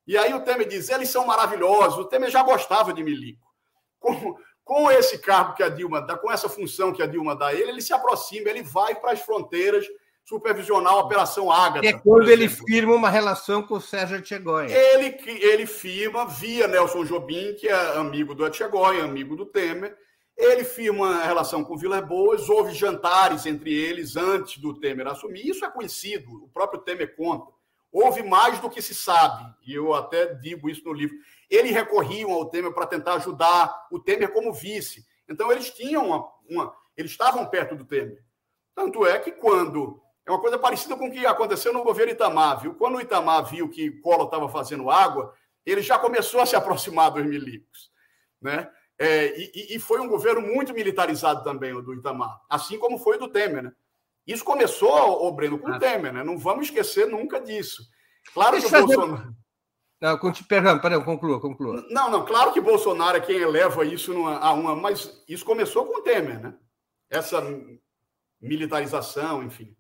[0.08, 2.00] E aí o Temer diz: eles são maravilhosos.
[2.00, 3.44] O Temer já gostava de milico.
[4.00, 7.48] Com, com esse cargo que a Dilma dá, com essa função que a Dilma dá
[7.48, 9.86] a ele, ele se aproxima, ele vai para as fronteiras
[10.26, 11.86] supervisionar a Operação Ágata.
[11.86, 14.74] É quando ele firma uma relação com o Sérgio Etchegóia.
[14.74, 19.98] Ele, ele firma via Nelson Jobim, que é amigo do Etchegóia, amigo do Temer,
[20.36, 25.48] ele firma uma relação com Vila Boas, houve jantares entre eles antes do Temer assumir.
[25.48, 27.52] Isso é conhecido, o próprio Temer conta.
[27.92, 31.16] Houve mais do que se sabe, e eu até digo isso no livro.
[31.48, 35.06] Eles recorriam ao Temer para tentar ajudar o Temer como vice.
[35.30, 38.24] Então, eles tinham uma, uma, Eles estavam perto do Temer.
[38.76, 40.02] Tanto é que quando.
[40.26, 42.74] É uma coisa parecida com o que aconteceu no governo Itamar, viu?
[42.76, 45.34] Quando o Itamar viu que Collor estava fazendo água,
[45.66, 47.92] ele já começou a se aproximar dos milicos.
[48.42, 48.70] Né?
[49.00, 53.18] É, e, e, foi um governo muito militarizado também, o do Itamar, assim como foi
[53.18, 53.64] o do Temer.
[53.64, 53.72] Né?
[54.26, 55.80] Isso começou, o Breno, com o ah.
[55.80, 56.24] Temer, né?
[56.24, 57.84] não vamos esquecer nunca disso.
[58.34, 59.36] Claro Deixa que o Bolsonaro.
[60.00, 61.86] Não, perdão, perdão, conclua, conclua.
[61.90, 65.86] Não, não, claro que Bolsonaro é quem eleva isso numa, a uma, mas isso começou
[65.86, 66.54] com o Temer, né?
[67.10, 67.42] Essa
[68.42, 69.74] militarização, enfim.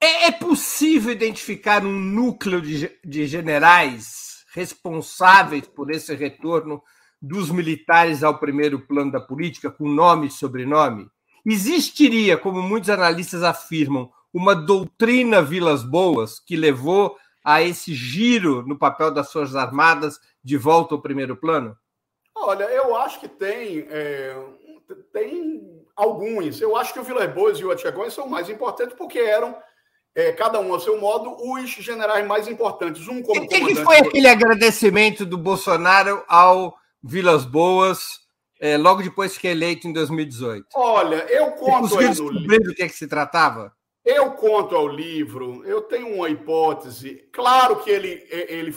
[0.00, 6.82] É, é possível identificar um núcleo de, de generais responsáveis por esse retorno
[7.22, 11.08] dos militares ao primeiro plano da política, com nome e sobrenome?
[11.46, 18.78] Existiria, como muitos analistas afirmam, uma doutrina Vilas Boas que levou a esse giro no
[18.78, 21.76] papel das Forças Armadas de volta ao primeiro plano?
[22.34, 24.36] Olha, eu acho que tem, é,
[25.12, 26.60] tem alguns.
[26.60, 29.56] Eu acho que o Vilas Boas e o Atchegões são mais importantes porque eram,
[30.14, 33.06] é, cada um a seu modo, os generais mais importantes.
[33.06, 38.20] Um como e que, que foi aquele agradecimento do Bolsonaro ao Vilas Boas,
[38.60, 40.66] é, logo depois que eleito em 2018?
[40.74, 42.64] Olha, eu conto aí no livro.
[42.64, 43.74] do que, é que se tratava?
[44.04, 47.28] Eu conto ao livro, eu tenho uma hipótese.
[47.32, 48.74] Claro que ele, é, ele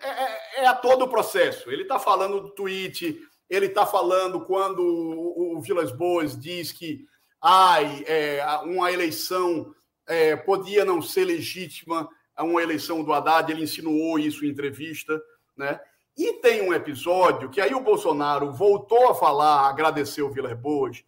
[0.00, 1.70] é, é, é a todo o processo.
[1.70, 7.04] Ele está falando do tweet, ele está falando quando o, o, Vilas Boas diz que
[7.42, 9.74] ai, é, uma eleição
[10.06, 12.08] é, podia não ser legítima,
[12.38, 15.20] uma eleição do Haddad, ele insinuou isso em entrevista,
[15.56, 15.80] né?
[16.16, 21.04] E tem um episódio que aí o Bolsonaro voltou a falar, agradecer o Vilas Boas,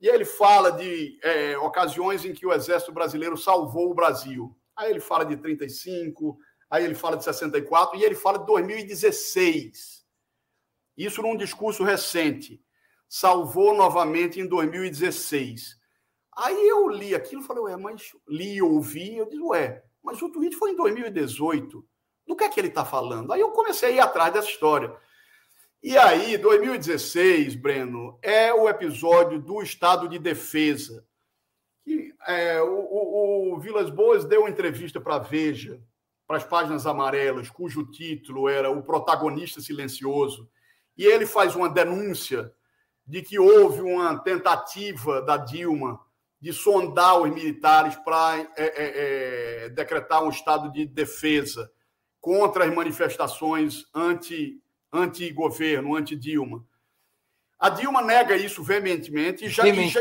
[0.00, 4.54] e ele fala de é, ocasiões em que o Exército Brasileiro salvou o Brasil.
[4.76, 6.38] Aí ele fala de 35,
[6.70, 10.04] aí ele fala de 64 e ele fala de 2016.
[10.96, 12.62] Isso num discurso recente.
[13.08, 15.78] Salvou novamente em 2016.
[16.36, 20.30] Aí eu li aquilo e falei, ué, mas li ouvi, eu disse, ué, mas o
[20.30, 21.86] tweet foi em 2018
[22.30, 23.32] do que é que ele está falando?
[23.32, 24.94] Aí eu comecei a ir atrás dessa história.
[25.82, 31.04] E aí, 2016, Breno, é o episódio do estado de defesa.
[32.28, 35.82] É, o, o, o Vilas Boas deu uma entrevista para a Veja,
[36.24, 40.48] para as páginas amarelas, cujo título era O Protagonista Silencioso.
[40.96, 42.52] E ele faz uma denúncia
[43.04, 45.98] de que houve uma tentativa da Dilma
[46.40, 51.68] de sondar os militares para é, é, é, decretar um estado de defesa
[52.20, 54.60] contra as manifestações anti,
[54.92, 56.64] anti-governo, anti-Dilma.
[57.58, 60.00] A Dilma nega isso veementemente e já, e já,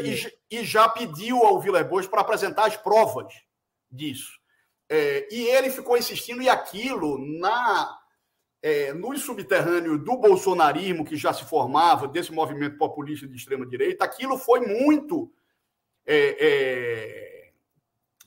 [0.50, 3.34] e já, pediu ao Vilas Boas para apresentar as provas
[3.92, 4.40] disso.
[4.88, 8.00] É, e ele ficou insistindo, e aquilo na
[8.62, 14.38] é, no subterrâneo do bolsonarismo que já se formava, desse movimento populista de extrema-direita, aquilo
[14.38, 15.32] foi muito
[16.06, 17.52] é, é,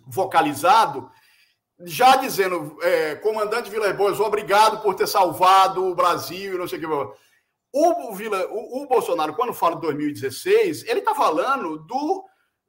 [0.07, 1.11] vocalizado,
[1.85, 6.79] já dizendo, é, comandante Vilas Boas, obrigado por ter salvado o Brasil e não sei
[6.79, 7.17] o que.
[7.75, 12.25] O, Vila, o, o Bolsonaro, quando fala de 2016, ele está falando do,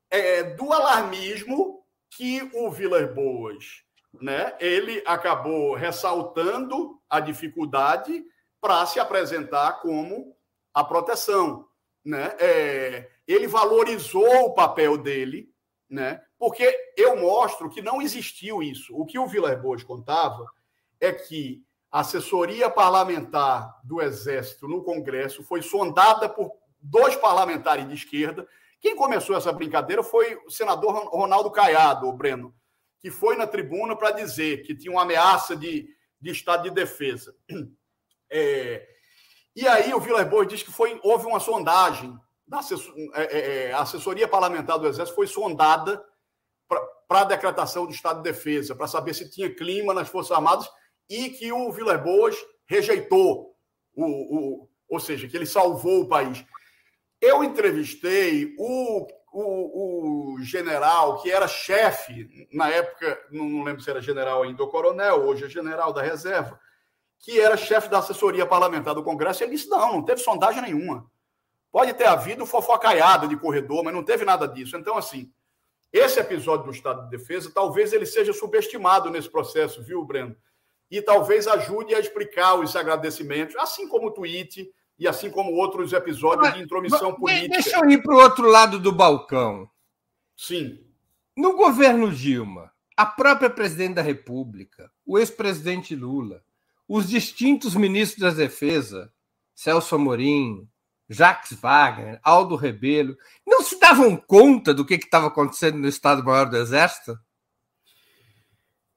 [0.09, 3.83] é, do alarmismo que o Vilas Boas
[4.21, 8.23] né, ele acabou ressaltando a dificuldade
[8.61, 10.35] para se apresentar como
[10.73, 11.67] a proteção.
[12.05, 12.35] Né?
[12.39, 15.49] É, ele valorizou o papel dele,
[15.89, 16.21] né?
[16.43, 18.93] Porque eu mostro que não existiu isso.
[18.97, 20.45] O que o Vilas Boas contava
[20.99, 27.93] é que a assessoria parlamentar do Exército no Congresso foi sondada por dois parlamentares de
[27.93, 28.45] esquerda.
[28.81, 32.53] Quem começou essa brincadeira foi o senador Ronaldo Caiado, o Breno,
[32.99, 35.87] que foi na tribuna para dizer que tinha uma ameaça de,
[36.19, 37.33] de estado de defesa.
[38.35, 38.85] É,
[39.55, 43.65] e aí o Vilas Boas diz que foi, houve uma sondagem, da assessor, é, é,
[43.69, 46.03] é, assessoria parlamentar do Exército foi sondada
[47.07, 50.69] para a decretação do estado de defesa, para saber se tinha clima nas Forças Armadas,
[51.09, 53.55] e que o Vilas Boas rejeitou,
[53.95, 56.43] o, o, ou seja, que ele salvou o país.
[57.21, 63.99] Eu entrevistei o o, o general que era chefe, na época, não lembro se era
[63.99, 66.59] general ainda ou coronel, hoje é general da reserva,
[67.19, 71.09] que era chefe da assessoria parlamentar do Congresso, ele disse: não, não teve sondagem nenhuma.
[71.71, 74.77] Pode ter havido fofocaiada de corredor, mas não teve nada disso.
[74.77, 75.31] Então, assim,
[75.93, 80.35] esse episódio do Estado de Defesa, talvez ele seja subestimado nesse processo, viu, Breno?
[80.89, 85.93] E talvez ajude a explicar os agradecimentos, assim como o tweet, e assim como outros
[85.93, 87.49] episódios mas, de intromissão política.
[87.49, 89.69] Deixa eu ir para o outro lado do balcão.
[90.35, 90.83] Sim.
[91.37, 96.43] No governo Dilma, a própria presidente da República, o ex-presidente Lula,
[96.87, 99.11] os distintos ministros da Defesa,
[99.53, 100.67] Celso Amorim,
[101.13, 106.57] Jacques Wagner, Aldo Rebelo, não se davam conta do que estava acontecendo no Estado-Maior do
[106.57, 107.17] Exército?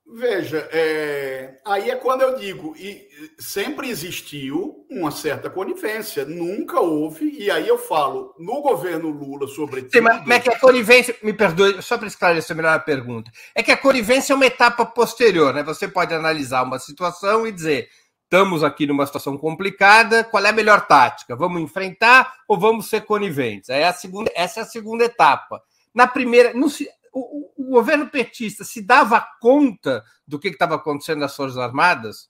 [0.09, 3.09] Veja, é, aí é quando eu digo, e
[3.41, 9.93] sempre existiu uma certa conivência, nunca houve, e aí eu falo, no governo Lula, sobretudo.
[9.93, 13.33] Sim, mas, mas é que a conivência, me perdoe, só para esclarecer melhor a pergunta,
[13.53, 15.65] é que a conivência é uma etapa posterior, né?
[15.65, 17.89] Você pode analisar uma situação e dizer,
[18.27, 21.37] estamos aqui numa situação complicada, qual é a melhor tática?
[21.37, 23.71] Vamos enfrentar ou vamos ser coniventes?
[23.71, 25.63] É a segunda, essa é a segunda etapa.
[25.95, 31.35] Na primeira, se, o, o, governo petista se dava conta do que estava acontecendo nas
[31.35, 32.29] Forças Armadas?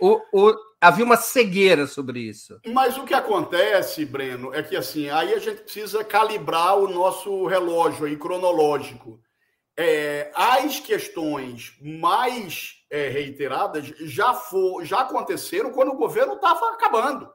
[0.00, 2.60] Ou, ou, havia uma cegueira sobre isso?
[2.66, 7.46] Mas o que acontece, Breno, é que assim, aí a gente precisa calibrar o nosso
[7.46, 9.20] relógio aí cronológico.
[9.76, 17.28] É, as questões mais é, reiteradas já, for, já aconteceram quando o governo estava acabando.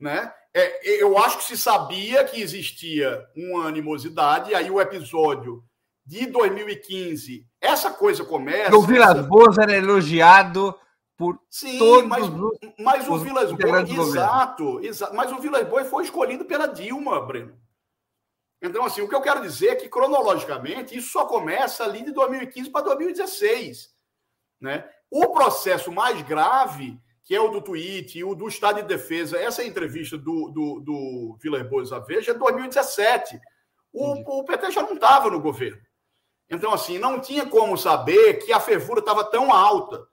[0.00, 0.32] Né?
[0.54, 5.62] É, eu acho que se sabia que existia uma animosidade, aí o episódio
[6.06, 8.74] de 2015, essa coisa começa.
[8.74, 10.74] O Vilas Boas era elogiado
[11.18, 15.86] por Sim, todos mas, os, mas o Vilas Boas, exato, exato, mas o Vilas Boas
[15.86, 17.60] foi escolhido pela Dilma, Breno.
[18.62, 22.12] Então, assim, o que eu quero dizer é que, cronologicamente, isso só começa ali de
[22.12, 23.91] 2015 para 2016.
[24.62, 24.88] Né?
[25.10, 29.38] O processo mais grave que é o do tweet e o do Estado de Defesa.
[29.38, 33.40] Essa entrevista do, do, do Vilas Boas à Veja é 2017.
[33.92, 35.80] O, o PT já não estava no governo.
[36.50, 40.06] Então, assim, não tinha como saber que a fervura estava tão alta.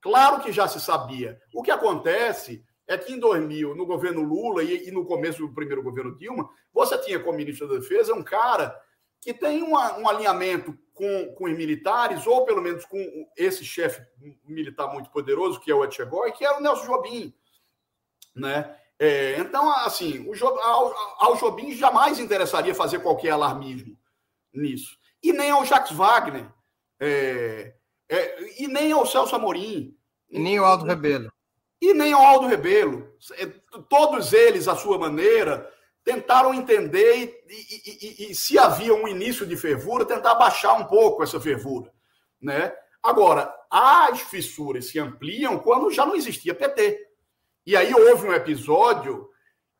[0.00, 1.38] Claro que já se sabia.
[1.54, 5.52] O que acontece é que em 2000, no governo Lula e, e no começo do
[5.52, 8.76] primeiro governo Dilma, você tinha como ministro da Defesa um cara
[9.20, 14.02] que tem uma, um alinhamento com, com os militares, ou pelo menos com esse chefe
[14.44, 17.34] militar muito poderoso, que é o Etchegói, que era o Nelson Jobim.
[18.34, 18.74] Né?
[18.98, 23.96] É, então, assim, o, ao, ao Jobim jamais interessaria fazer qualquer alarmismo
[24.52, 24.98] nisso.
[25.22, 26.50] E nem ao Jacques Wagner,
[26.98, 27.74] é,
[28.08, 29.94] é, e nem ao Celso Amorim.
[30.30, 31.30] E nem ao Aldo Rebelo.
[31.80, 33.14] E nem ao Aldo Rebelo.
[33.32, 33.46] É,
[33.88, 35.70] todos eles, à sua maneira,
[36.06, 40.84] tentaram entender e, e, e, e, se havia um início de fervura, tentar baixar um
[40.84, 41.92] pouco essa fervura.
[42.40, 42.72] Né?
[43.02, 47.08] Agora, as fissuras se ampliam quando já não existia PT.
[47.66, 49.28] E aí houve um episódio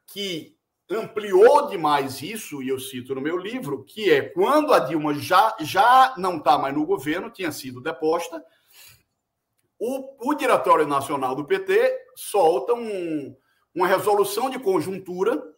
[0.05, 0.57] que
[0.91, 5.57] ampliou demais isso, e eu cito no meu livro, que é quando a Dilma já,
[5.61, 8.45] já não está mais no governo, tinha sido deposta,
[9.79, 13.37] o, o Diretório Nacional do PT solta um,
[13.73, 15.55] uma resolução de conjuntura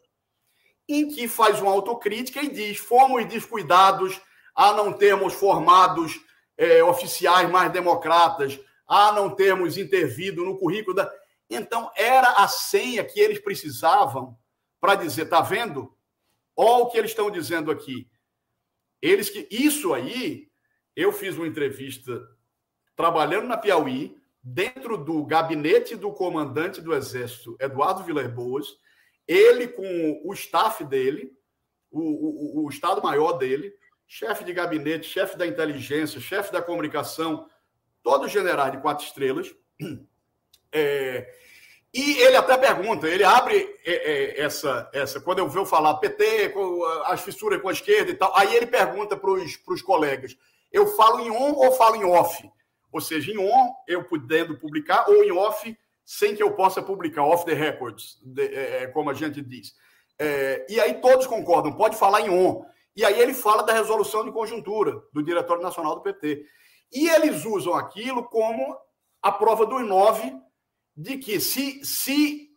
[0.88, 4.20] em que faz uma autocrítica e diz: fomos descuidados
[4.54, 6.20] a não termos formados
[6.56, 11.12] é, oficiais mais democratas, a não termos intervido no currículo da.
[11.50, 14.36] Então, era a senha que eles precisavam
[14.80, 15.94] para dizer, tá vendo?
[16.56, 18.08] Olha o que eles estão dizendo aqui.
[19.00, 19.46] Eles que.
[19.50, 20.48] Isso aí,
[20.96, 22.20] eu fiz uma entrevista
[22.96, 28.76] trabalhando na Piauí, dentro do gabinete do comandante do Exército, Eduardo Vilas Boas,
[29.28, 31.30] ele com o staff dele,
[31.90, 33.72] o, o, o Estado-Maior dele,
[34.06, 37.46] chefe de gabinete, chefe da inteligência, chefe da comunicação,
[38.02, 39.54] todos generais de quatro estrelas.
[40.70, 41.26] É,
[41.94, 46.52] e ele até pergunta, ele abre é, é, essa, essa, quando eu vejo falar PT,
[47.06, 50.36] as fissuras com a esquerda e tal, aí ele pergunta para os colegas:
[50.70, 52.46] eu falo em on ou falo em off?
[52.92, 55.74] Ou seja, em on, eu podendo publicar, ou em off,
[56.08, 59.74] sem que eu possa publicar, off the records, de, é, é, como a gente diz.
[60.18, 62.64] É, e aí todos concordam, pode falar em on.
[62.96, 66.46] E aí ele fala da resolução de conjuntura do Diretório Nacional do PT.
[66.90, 68.74] E eles usam aquilo como
[69.20, 70.34] a prova dos nove
[70.96, 72.48] de que se, se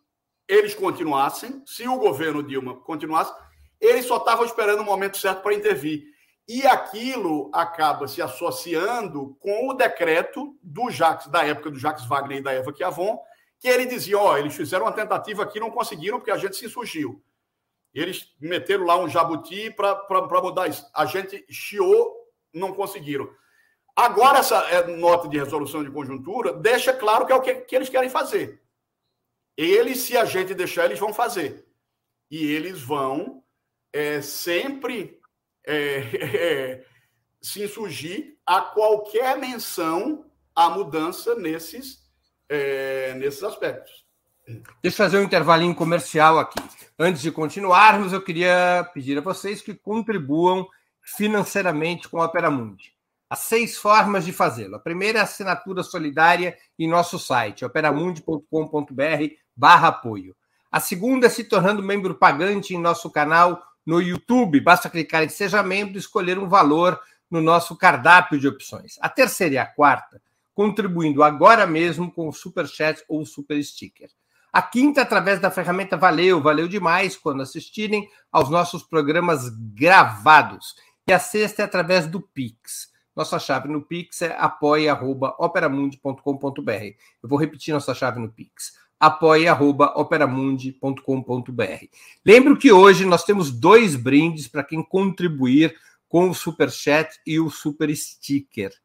[0.48, 3.34] eles continuassem, se o governo Dilma continuasse,
[3.78, 6.04] eles só estavam esperando o momento certo para intervir.
[6.48, 12.38] E aquilo acaba se associando com o decreto do Jacques, da época do Jacques Wagner
[12.38, 13.20] e da Eva Chiavon,
[13.62, 16.56] que ele dizia: ó, oh, eles fizeram uma tentativa aqui, não conseguiram, porque a gente
[16.56, 17.22] se insurgiu.
[17.94, 20.84] Eles meteram lá um jabuti para mudar isso.
[20.92, 23.32] A gente chiou, não conseguiram.
[23.94, 27.76] Agora, essa é, nota de resolução de conjuntura deixa claro que é o que, que
[27.76, 28.60] eles querem fazer.
[29.56, 31.64] Eles, se a gente deixar, eles vão fazer.
[32.30, 33.44] E eles vão
[33.92, 35.20] é, sempre
[35.64, 36.86] é, é,
[37.40, 42.01] se insurgir a qualquer menção à mudança nesses,
[42.52, 44.04] é, nesses aspectos.
[44.46, 46.58] Deixa eu fazer um intervalinho comercial aqui.
[46.98, 50.68] Antes de continuarmos, eu queria pedir a vocês que contribuam
[51.00, 52.92] financeiramente com a Opera Mundi.
[53.30, 54.76] Há seis formas de fazê-lo.
[54.76, 60.36] A primeira é a assinatura solidária em nosso site, operamundi.com.br barra apoio.
[60.70, 64.60] A segunda é se tornando membro pagante em nosso canal no YouTube.
[64.60, 67.00] Basta clicar em Seja Membro e escolher um valor
[67.30, 68.98] no nosso cardápio de opções.
[69.00, 70.20] A terceira e a quarta,
[70.54, 74.10] contribuindo agora mesmo com o Super Chat ou Super Sticker.
[74.52, 80.74] A quinta, através da ferramenta Valeu, valeu demais quando assistirem aos nossos programas gravados.
[81.08, 82.92] E a sexta é através do Pix.
[83.16, 86.96] Nossa chave no Pix é apoia.operamundi.com.br.
[87.22, 88.74] Eu vou repetir nossa chave no Pix.
[89.00, 91.86] apoia.operamundi.com.br.
[92.24, 95.74] Lembro que hoje nós temos dois brindes para quem contribuir
[96.08, 98.81] com o Super Chat e o Super Sticker.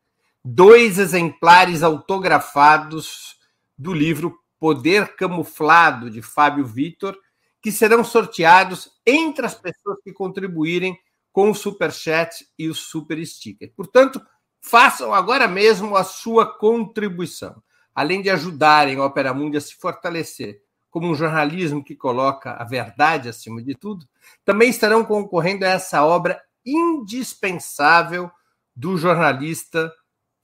[0.49, 3.35] Dois exemplares autografados
[3.77, 7.19] do livro Poder Camuflado de Fábio Vitor,
[7.61, 10.97] que serão sorteados entre as pessoas que contribuírem
[11.33, 13.73] com o Super Chat e o Super Sticker.
[13.75, 14.25] Portanto,
[14.61, 17.61] façam agora mesmo a sua contribuição.
[17.93, 22.63] Além de ajudarem a Opera Mundi a se fortalecer como um jornalismo que coloca a
[22.63, 24.07] verdade acima de tudo,
[24.45, 28.31] também estarão concorrendo a essa obra indispensável
[28.73, 29.91] do jornalista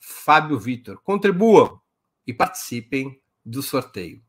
[0.04, 1.02] Fábio Vitor.
[1.02, 1.80] Contribuam
[2.28, 4.22] e participem do sorteio.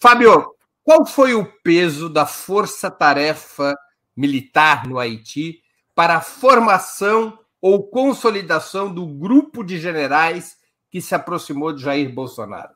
[0.00, 3.74] Fábio, qual foi o peso da força-tarefa
[4.16, 5.62] militar no Haiti
[5.94, 10.58] para a formação ou consolidação do grupo de generais
[10.90, 12.74] que se aproximou de Jair Bolsonaro?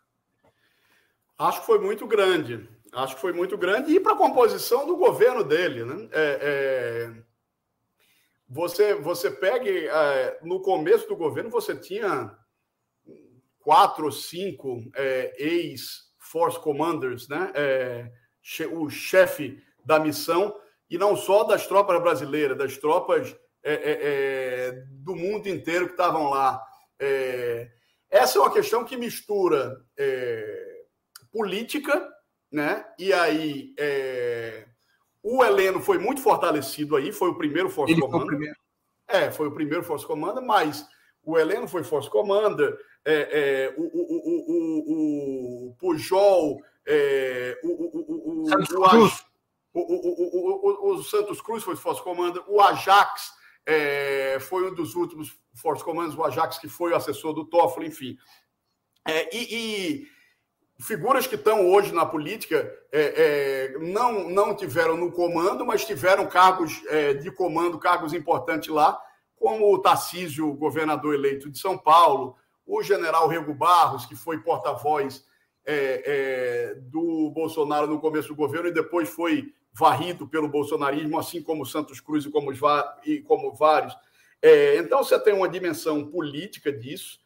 [1.38, 2.68] Acho que foi muito grande.
[2.92, 3.92] Acho que foi muito grande.
[3.92, 5.84] E para a composição do governo dele.
[5.84, 6.08] Né?
[6.12, 7.27] É, é...
[8.48, 9.88] Você, você pegue.
[9.88, 12.34] É, no começo do governo, você tinha
[13.58, 17.52] quatro ou cinco é, ex-Force Commanders, né?
[17.54, 18.10] É,
[18.72, 24.72] o chefe da missão e não só das tropas brasileiras, das tropas é, é, é,
[24.90, 26.62] do mundo inteiro que estavam lá.
[28.10, 29.84] Essa é uma questão que mistura
[31.30, 32.08] política,
[32.50, 32.86] né?
[32.98, 34.67] E aí é,
[35.30, 38.20] o Heleno foi muito fortalecido aí, foi o primeiro Force Ele Commander.
[38.20, 38.56] Foi primeiro.
[39.06, 40.86] É, foi o primeiro Force Commander, mas
[41.22, 44.16] o Heleno foi Force Commander, é, é, o, o,
[44.48, 49.24] o, o, Pujol, é, o, o, o, o, Santos Cruz.
[49.74, 53.36] O, o, o, o, Santos Cruz foi Force Commander, o Ajax
[54.40, 58.16] foi um dos últimos Force Commanders, o Ajax que foi o assessor do Toffoli, enfim.
[59.30, 60.08] e, e
[60.80, 66.26] figuras que estão hoje na política é, é, não, não tiveram no comando, mas tiveram
[66.26, 69.00] cargos é, de comando, cargos importantes lá,
[69.36, 75.24] como o Tarcísio, governador eleito de São Paulo, o general Rego Barros, que foi porta-voz
[75.64, 81.42] é, é, do Bolsonaro no começo do governo e depois foi varrido pelo bolsonarismo, assim
[81.42, 82.52] como Santos Cruz e como,
[83.04, 83.96] e como vários.
[84.40, 87.18] É, então, você tem uma dimensão política disso,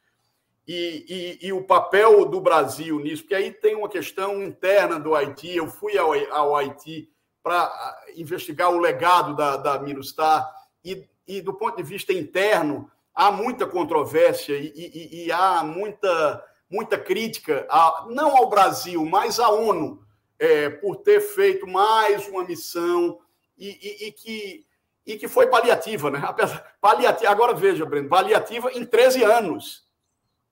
[0.66, 5.14] e, e, e, o papel do Brasil nisso, porque aí tem uma questão interna do
[5.14, 5.56] Haiti.
[5.56, 7.10] Eu fui ao, ao Haiti
[7.42, 10.48] para ah, investigar o legado da, da Minustar,
[10.84, 17.66] e, e do ponto de vista interno, há muita controvérsia e, há muita, muita crítica,
[17.68, 20.04] a, não ao Brasil, mas à ONU,
[20.38, 23.18] é, por ter feito mais uma missão
[23.56, 24.66] e, e, que,
[25.06, 26.20] e que foi paliativa, né?
[26.80, 29.86] Paliativa, agora veja, Breno, paliativa em 13 anos.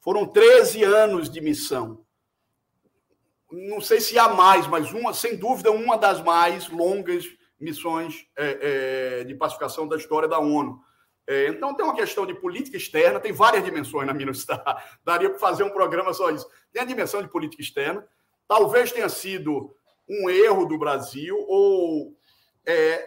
[0.01, 2.05] Foram 13 anos de missão.
[3.53, 7.25] Não sei se há mais, mas uma, sem dúvida, uma das mais longas
[7.59, 10.81] missões é, é, de pacificação da história da ONU.
[11.27, 14.99] É, então, tem uma questão de política externa, tem várias dimensões na Minustar.
[15.05, 16.49] Daria para fazer um programa só isso.
[16.73, 18.07] Tem a dimensão de política externa.
[18.49, 19.75] Talvez tenha sido
[20.09, 22.17] um erro do Brasil, ou
[22.67, 23.07] é,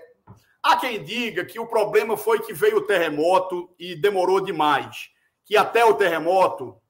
[0.61, 5.09] há quem diga que o problema foi que veio o terremoto e demorou demais.
[5.43, 6.81] Que até o terremoto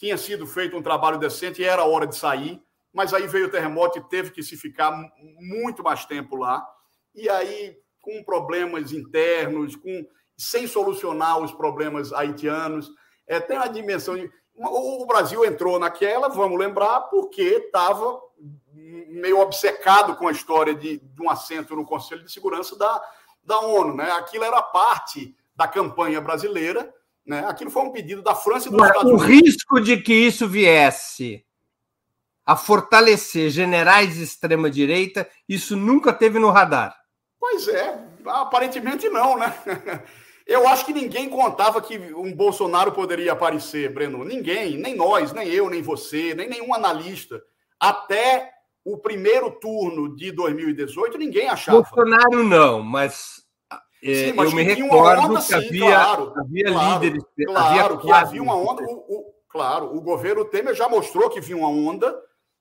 [0.00, 2.58] tinha sido feito um trabalho decente e era hora de sair,
[2.90, 4.90] mas aí veio o terremoto e teve que se ficar
[5.38, 6.66] muito mais tempo lá.
[7.14, 10.06] E aí, com problemas internos, com
[10.38, 12.90] sem solucionar os problemas haitianos.
[13.26, 14.32] É, tem uma dimensão de.
[14.56, 18.18] O Brasil entrou naquela, vamos lembrar, porque estava
[18.72, 23.02] meio obcecado com a história de, de, um assento no Conselho de Segurança da,
[23.44, 23.94] da ONU.
[23.94, 24.10] Né?
[24.12, 26.92] Aquilo era parte da campanha brasileira.
[27.26, 27.44] Né?
[27.46, 29.24] Aquilo foi um pedido da França e dos Estados o Unidos.
[29.24, 31.44] O risco de que isso viesse
[32.44, 36.96] a fortalecer generais de extrema-direita, isso nunca teve no radar.
[37.38, 39.54] Pois é, aparentemente não, né?
[40.46, 44.24] Eu acho que ninguém contava que um Bolsonaro poderia aparecer, Breno.
[44.24, 47.40] Ninguém, nem nós, nem eu, nem você, nem nenhum analista.
[47.78, 48.50] Até
[48.84, 51.82] o primeiro turno de 2018, ninguém achava.
[51.82, 53.39] Bolsonaro não, mas,
[54.02, 57.24] sim, mas eu me recordo onda, que sim, havia, claro, havia claro, líderes.
[57.46, 58.82] Claro, havia que havia uma onda.
[58.82, 62.14] O, o, claro, o governo Temer já mostrou que vinha uma onda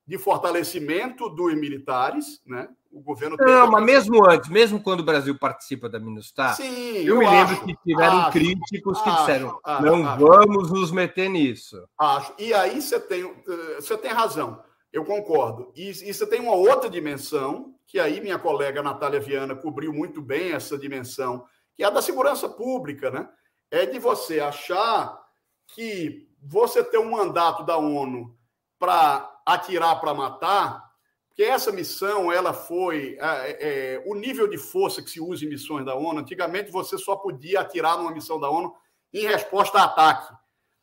[0.05, 2.67] de fortalecimento dos militares, né?
[2.91, 7.15] o governo Não, mas mesmo antes, mesmo quando o Brasil participa da Minustar, Sim, eu,
[7.15, 11.29] eu me lembro acho, que tiveram acho, críticos que acho, disseram: não vamos nos meter
[11.29, 11.87] nisso.
[11.97, 12.33] Acho.
[12.37, 13.31] E aí você tem,
[13.75, 14.61] você tem razão,
[14.91, 15.71] eu concordo.
[15.75, 20.51] E, você tem uma outra dimensão, que aí minha colega Natália Viana cobriu muito bem
[20.51, 23.29] essa dimensão, que é a da segurança pública, né?
[23.71, 25.19] É de você achar
[25.67, 28.35] que você ter um mandato da ONU
[28.79, 30.89] para atirar para matar
[31.39, 35.49] que essa missão ela foi é, é, o nível de força que se usa em
[35.49, 36.19] missões da ONU.
[36.19, 38.75] Antigamente você só podia atirar numa missão da ONU
[39.13, 40.33] em resposta a ataque.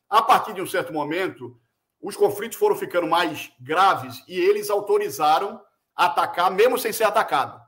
[0.08, 1.60] A partir de um certo momento,
[2.00, 5.60] os conflitos foram ficando mais graves e eles autorizaram
[5.94, 7.60] atacar mesmo sem ser atacado.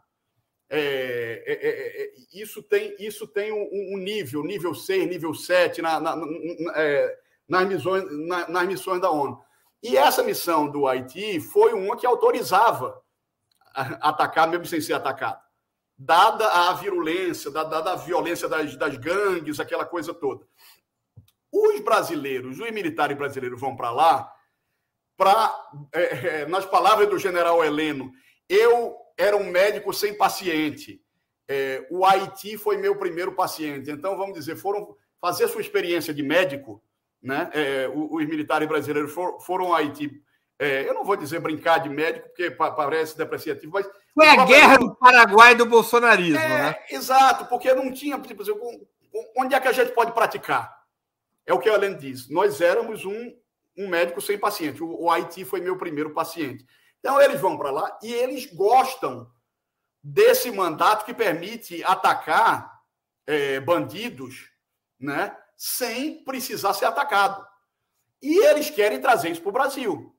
[0.71, 5.81] É, é, é, é isso tem, isso tem um, um, nível, nível 6, nível 7
[5.81, 6.27] na, na, na,
[7.49, 8.05] nas, missões,
[8.49, 9.43] nas missões da ONU.
[9.83, 13.01] E essa missão do Haiti foi uma que autorizava
[13.75, 15.41] atacar mesmo sem ser atacado.
[15.97, 20.47] Dada a virulência, dada a violência das, das gangues, aquela coisa toda.
[21.53, 24.33] Os brasileiros, os militares brasileiros vão para lá
[25.17, 25.55] para,
[25.93, 28.13] é, é, nas palavras do general Heleno,
[28.49, 31.03] eu era um médico sem paciente.
[31.49, 33.91] É, o Haiti foi meu primeiro paciente.
[33.91, 36.83] Então, vamos dizer, foram fazer sua experiência de médico
[37.23, 37.51] né?
[37.53, 40.11] É, os militares brasileiros for, foram ao Haiti.
[40.59, 43.89] É, eu não vou dizer brincar de médico, porque parece depreciativo, mas.
[44.15, 46.77] Foi a guerra do Paraguai do bolsonarismo, é, né?
[46.91, 48.19] Exato, porque não tinha.
[48.19, 48.43] Tipo,
[49.37, 50.78] onde é que a gente pode praticar?
[51.49, 52.29] É o que a Helene diz.
[52.29, 53.35] Nós éramos um,
[53.75, 54.83] um médico sem paciente.
[54.83, 56.67] O, o Haiti foi meu primeiro paciente.
[57.01, 59.33] Então, eles vão para lá e eles gostam
[60.05, 62.83] desse mandato que permite atacar
[63.27, 64.51] é, bandidos,
[65.01, 65.35] né?
[65.57, 67.43] sem precisar ser atacado.
[68.21, 70.15] E eles querem trazer isso para o Brasil,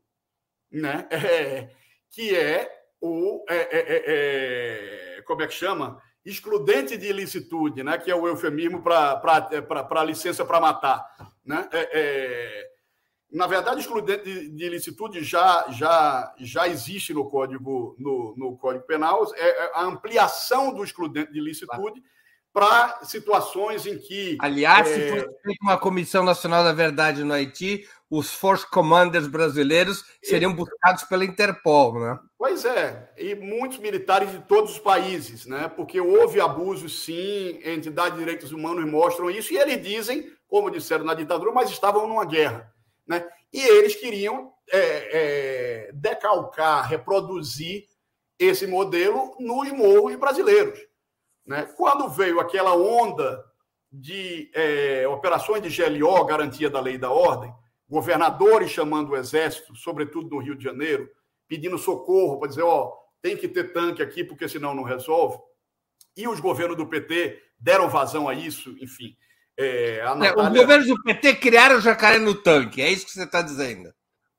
[0.71, 1.07] né?
[1.11, 1.69] É,
[2.09, 2.69] que é
[2.99, 6.01] o é, é, é, é, como é que chama?
[6.29, 7.97] Excludente de ilicitude, né?
[7.97, 11.05] Que é o eufemismo para licença para matar,
[11.45, 11.67] né?
[11.71, 12.69] É,
[13.31, 18.85] na verdade, excludente de, de ilicitude já, já, já existe no código no, no código
[18.85, 19.23] penal.
[19.35, 22.01] É a ampliação do excludente de ilicitude.
[22.51, 24.35] Para situações em que.
[24.41, 24.93] Aliás, é...
[24.93, 31.03] se fosse uma Comissão Nacional da Verdade no Haiti, os Force Commanders brasileiros seriam buscados
[31.03, 32.19] pela Interpol, né?
[32.37, 35.67] Pois é, e muitos militares de todos os países, né?
[35.67, 41.05] Porque houve abusos, sim, entidades de direitos humanos mostram isso, e eles dizem, como disseram
[41.05, 42.73] na ditadura, mas estavam numa guerra,
[43.07, 43.27] né?
[43.53, 47.85] E eles queriam é, é, decalcar, reproduzir
[48.37, 50.79] esse modelo nos morros brasileiros.
[51.45, 51.67] Né?
[51.75, 53.43] Quando veio aquela onda
[53.91, 57.51] de é, operações de GLO, garantia da lei e da ordem,
[57.89, 61.09] governadores chamando o exército, sobretudo no Rio de Janeiro,
[61.47, 65.39] pedindo socorro para dizer, ó, tem que ter tanque aqui porque senão não resolve.
[66.15, 69.15] E os governos do PT deram vazão a isso, enfim.
[69.57, 70.29] É, Natália...
[70.29, 73.41] é, os governos do PT criaram o jacaré no tanque, é isso que você está
[73.41, 73.91] dizendo?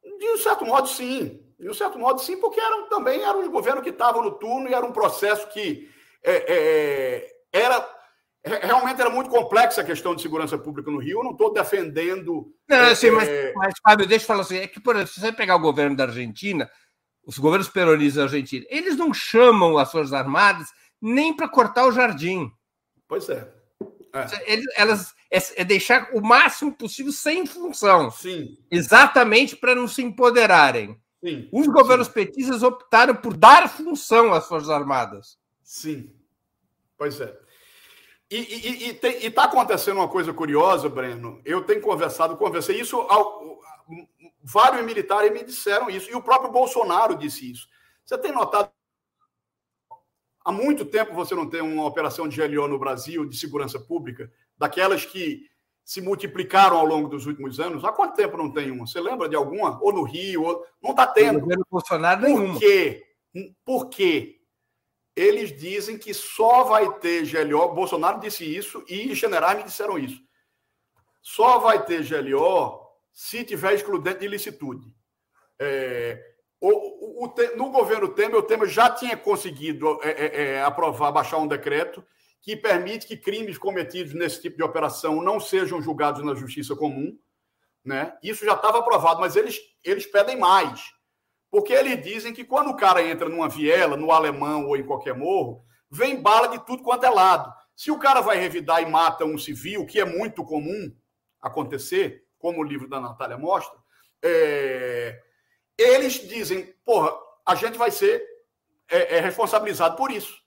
[0.02, 1.44] De um certo modo, sim.
[1.58, 4.68] De um certo modo, sim, porque eram, também eram os governos que estavam no turno
[4.68, 5.90] e era um processo que
[6.22, 7.99] é, é, é era
[8.44, 11.18] realmente era muito complexa a questão de segurança pública no Rio.
[11.18, 12.52] Eu não estou defendendo.
[12.68, 15.20] Não, é, assim, mas, mas, Fábio, deixa eu falar assim: é que, por exemplo, se
[15.20, 16.70] você pegar o governo da Argentina,
[17.24, 20.68] os governos peronistas da Argentina, eles não chamam as Forças Armadas
[21.00, 22.50] nem para cortar o jardim.
[23.06, 23.52] Pois é.
[24.14, 24.52] é.
[24.52, 28.10] Eles, elas é, é, deixar o máximo possível sem função.
[28.10, 28.58] Sim.
[28.70, 31.00] Exatamente para não se empoderarem.
[31.22, 31.48] Sim.
[31.52, 32.14] Os governos Sim.
[32.14, 35.38] petistas optaram por dar função às Forças Armadas.
[35.62, 36.10] Sim.
[36.96, 37.38] Pois é.
[38.30, 38.96] E
[39.26, 41.40] está acontecendo uma coisa curiosa, Breno.
[41.44, 43.60] Eu tenho conversado, conversei isso, ao,
[44.42, 47.68] vários militares me disseram isso, e o próprio Bolsonaro disse isso.
[48.04, 48.70] Você tem notado?
[50.44, 54.30] Há muito tempo você não tem uma operação de GLO no Brasil, de segurança pública,
[54.56, 55.50] daquelas que
[55.84, 57.84] se multiplicaram ao longo dos últimos anos.
[57.84, 58.86] Há quanto tempo não tem uma?
[58.86, 59.76] Você lembra de alguma?
[59.82, 60.44] Ou no Rio?
[60.44, 60.64] Ou...
[60.80, 61.40] Não está tendo.
[61.40, 63.04] Governo Bolsonaro, Por quê?
[63.64, 64.39] Por quê?
[65.20, 67.74] Eles dizem que só vai ter GLO.
[67.74, 70.22] Bolsonaro disse isso e generais me disseram isso.
[71.20, 72.80] Só vai ter GLO
[73.12, 74.94] se tiver excludente de licitude.
[75.58, 76.24] É,
[76.58, 81.12] o, o, o, no governo Temer, o Temer já tinha conseguido é, é, é, aprovar,
[81.12, 82.02] baixar um decreto
[82.40, 87.18] que permite que crimes cometidos nesse tipo de operação não sejam julgados na justiça comum.
[87.84, 88.16] Né?
[88.22, 90.80] Isso já estava aprovado, mas eles, eles pedem mais.
[91.50, 95.14] Porque eles dizem que quando o cara entra numa viela, no alemão ou em qualquer
[95.14, 97.52] morro, vem bala de tudo quanto é lado.
[97.74, 100.94] Se o cara vai revidar e mata um civil, que é muito comum
[101.40, 103.76] acontecer, como o livro da Natália mostra,
[104.22, 105.20] é...
[105.76, 107.12] eles dizem, porra,
[107.44, 108.24] a gente vai ser
[108.88, 110.38] é, é responsabilizado por isso.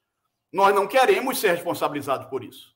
[0.51, 2.73] Nós não queremos ser responsabilizados por isso.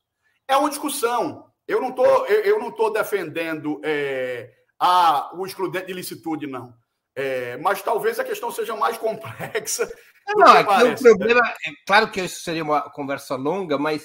[0.47, 1.51] É uma discussão.
[1.67, 6.73] Eu não estou eu, eu não tô defendendo é, a, o excludente de licitude, não.
[7.19, 9.91] É, mas talvez a questão seja mais complexa.
[10.35, 11.53] Não, é parece, o problema, né?
[11.65, 14.03] é claro que isso seria uma conversa longa, mas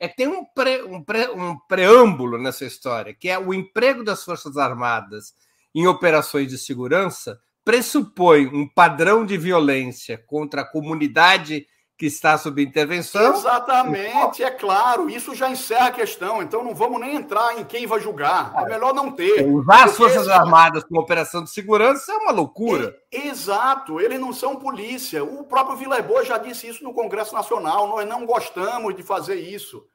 [0.00, 4.24] é tem um, pre, um, pre, um preâmbulo nessa história, que é o emprego das
[4.24, 5.34] Forças Armadas
[5.74, 11.66] em operações de segurança pressupõe um padrão de violência contra a comunidade
[11.96, 13.34] que está sob intervenção.
[13.34, 15.08] Exatamente, é claro.
[15.08, 16.42] Isso já encerra a questão.
[16.42, 18.52] Então não vamos nem entrar em quem vai julgar.
[18.56, 19.46] É melhor não ter.
[19.46, 22.96] Usar as Forças Armadas como operação de segurança é uma loucura.
[23.12, 25.22] É, exato, eles não são polícia.
[25.22, 27.86] O próprio Vileboa já disse isso no Congresso Nacional.
[27.86, 29.86] Nós não gostamos de fazer isso.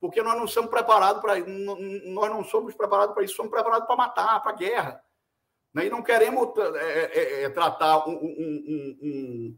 [0.00, 3.94] Porque nós não somos preparados para nós não somos preparados para isso, somos preparados para
[3.94, 5.00] matar, para guerra.
[5.72, 5.86] Né?
[5.86, 9.56] E não queremos é, é, é tratar um, um, um um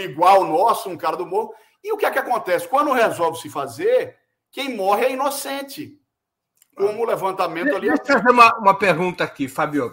[0.00, 1.54] igual nosso, um cara do morro.
[1.82, 2.66] E o que é que acontece?
[2.68, 4.16] Quando resolve se fazer,
[4.50, 6.00] quem morre é inocente.
[6.74, 7.88] Como o levantamento ali.
[7.88, 9.92] Deixa eu fazer uma, uma pergunta aqui, Fábio,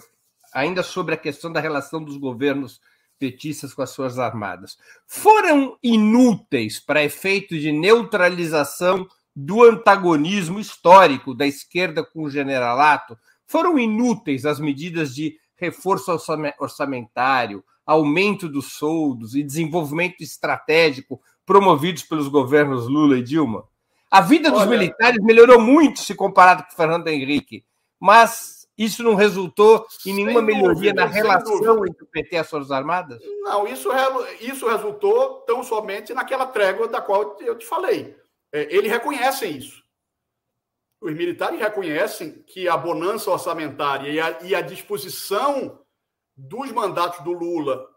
[0.54, 2.82] ainda sobre a questão da relação dos governos
[3.18, 4.78] petistas com as suas armadas.
[5.08, 13.18] Foram inúteis para efeito de neutralização do antagonismo histórico da esquerda com o generalato?
[13.46, 16.12] Foram inúteis as medidas de reforço
[16.60, 23.68] orçamentário, aumento dos soldos e desenvolvimento estratégico promovidos pelos governos Lula e Dilma?
[24.10, 27.66] A vida dos Olha, militares melhorou muito se comparado com Fernando Henrique,
[28.00, 32.72] mas isso não resultou em nenhuma melhoria na relação entre o PT e as Forças
[32.72, 33.22] Armadas?
[33.42, 33.90] Não, isso,
[34.42, 38.16] isso resultou tão somente naquela trégua da qual eu te falei.
[38.52, 39.84] É, eles reconhecem isso.
[41.02, 45.83] Os militares reconhecem que a bonança orçamentária e a, e a disposição
[46.36, 47.88] dos mandatos do Lula,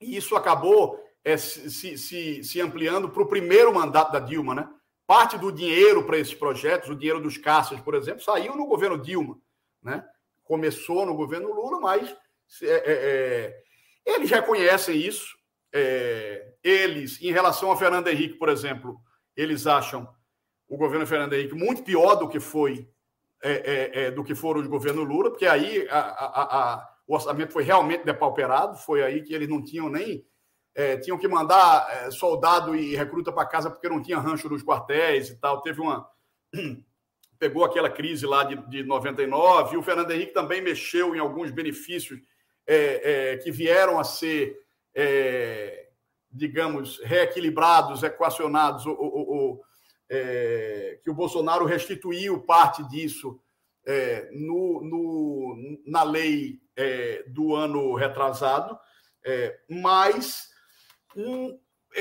[0.00, 4.68] e isso acabou é, se, se, se ampliando para o primeiro mandato da Dilma, né?
[5.06, 8.98] Parte do dinheiro para esses projetos, o dinheiro dos caças, por exemplo, saiu no governo
[8.98, 9.38] Dilma,
[9.82, 10.04] né?
[10.42, 12.14] Começou no governo Lula, mas
[12.62, 13.62] é, é, é
[14.04, 15.36] eles reconhecem isso.
[15.72, 19.00] É, eles, em relação a Fernando Henrique, por exemplo,
[19.36, 20.08] eles acham
[20.68, 22.88] o governo Fernando Henrique muito pior do que foi
[23.42, 27.62] é, do que foram os governos Lula, porque aí a, a, a o orçamento foi
[27.62, 30.24] realmente depauperado, foi aí que eles não tinham nem.
[30.74, 34.62] É, tinham que mandar é, soldado e recruta para casa porque não tinha rancho nos
[34.62, 35.60] quartéis e tal.
[35.60, 36.08] Teve uma.
[37.38, 41.50] Pegou aquela crise lá de, de 99, e o Fernando Henrique também mexeu em alguns
[41.50, 42.20] benefícios
[42.64, 44.56] é, é que vieram a ser,
[44.94, 45.88] é,
[46.30, 49.60] digamos, reequilibrados, equacionados, o,
[50.08, 53.40] é, que o Bolsonaro restituiu parte disso
[53.86, 58.78] é, no, no, na lei é, do ano retrasado,
[59.24, 60.48] é, mas
[61.16, 61.58] um,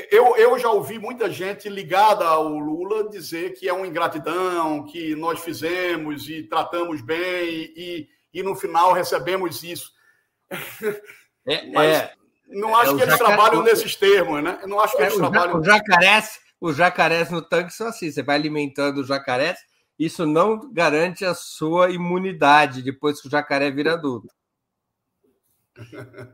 [0.10, 5.16] eu, eu já ouvi muita gente ligada ao Lula dizer que é uma ingratidão, que
[5.16, 9.92] nós fizemos e tratamos bem e, e no final recebemos isso.
[11.46, 12.14] É, Mas é,
[12.48, 14.60] não acho que eles jacaré, trabalham nesses termos, né?
[14.62, 15.60] Eu não acho que eles o trabalham.
[15.60, 19.60] O jacarés, os jacarés no tanque são assim: você vai alimentando os jacarés,
[19.98, 24.28] isso não garante a sua imunidade depois que o jacaré vira adulto.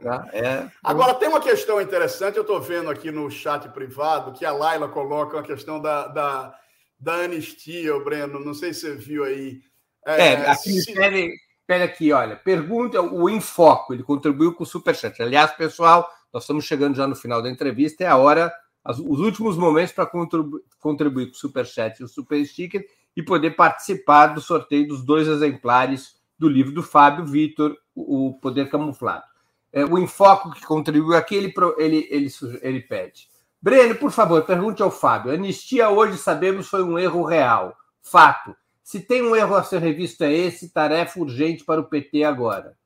[0.02, 0.28] Tá?
[0.34, 0.70] É...
[0.84, 4.90] Agora, tem uma questão interessante, eu estou vendo aqui no chat privado que a Laila
[4.90, 6.56] coloca a questão da, da,
[7.00, 9.62] da anistia, o Breno, não sei se você viu aí.
[10.06, 10.94] É, é aqui, se...
[10.94, 11.34] pede,
[11.66, 15.22] pede aqui, olha, pergunta, o Infoco, ele contribuiu com o Superchat.
[15.22, 18.52] Aliás, pessoal, nós estamos chegando já no final da entrevista, é a hora,
[18.86, 22.86] os últimos momentos para contribu contribuir com o Superchat e o Super Sticker
[23.18, 28.70] e poder participar do sorteio dos dois exemplares do livro do Fábio Vitor, O Poder
[28.70, 29.26] Camuflado
[29.72, 32.30] é, o enfoque que contribuiu aqui, ele, ele, ele,
[32.62, 33.30] ele pede.
[33.62, 35.32] Breno, por favor, pergunte ao Fábio.
[35.32, 37.76] Anistia hoje sabemos foi um erro real.
[38.02, 38.56] Fato.
[38.84, 42.78] Se tem um erro a ser revisto é esse, tarefa urgente para o PT agora.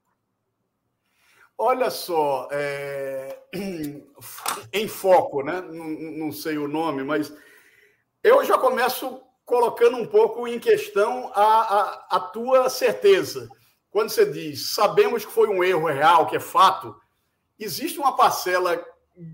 [1.57, 3.39] Olha só, é...
[4.73, 5.61] em foco, né?
[5.61, 5.87] Não,
[6.25, 7.31] não, sei o nome, mas
[8.23, 9.21] eu já começo
[9.51, 13.49] colocando um pouco em questão a, a, a tua certeza
[13.89, 16.95] quando você diz sabemos que foi um erro real, que é fato,
[17.59, 18.81] existe uma parcela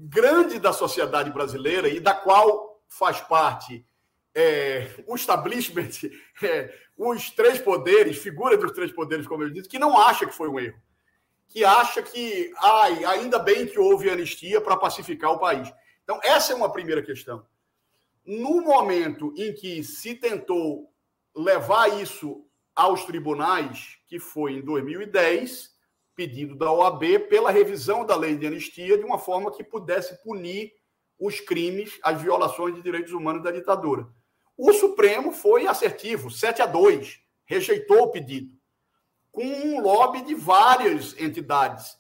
[0.10, 3.86] grande da sociedade brasileira e da qual faz parte
[4.34, 6.10] é, o establishment,
[6.42, 10.34] é, os três poderes, figura dos três poderes, como eu disse, que não acha que
[10.34, 10.82] foi um erro,
[11.48, 15.72] que acha que ai, ainda bem que houve anistia para pacificar o país.
[16.04, 17.46] Então, essa é uma primeira questão.
[18.28, 20.92] No momento em que se tentou
[21.34, 22.46] levar isso
[22.76, 25.72] aos tribunais, que foi em 2010,
[26.14, 30.74] pedido da OAB pela revisão da lei de anistia de uma forma que pudesse punir
[31.18, 34.06] os crimes, as violações de direitos humanos da ditadura.
[34.58, 38.52] O Supremo foi assertivo, 7 a 2, rejeitou o pedido,
[39.32, 41.98] com um lobby de várias entidades,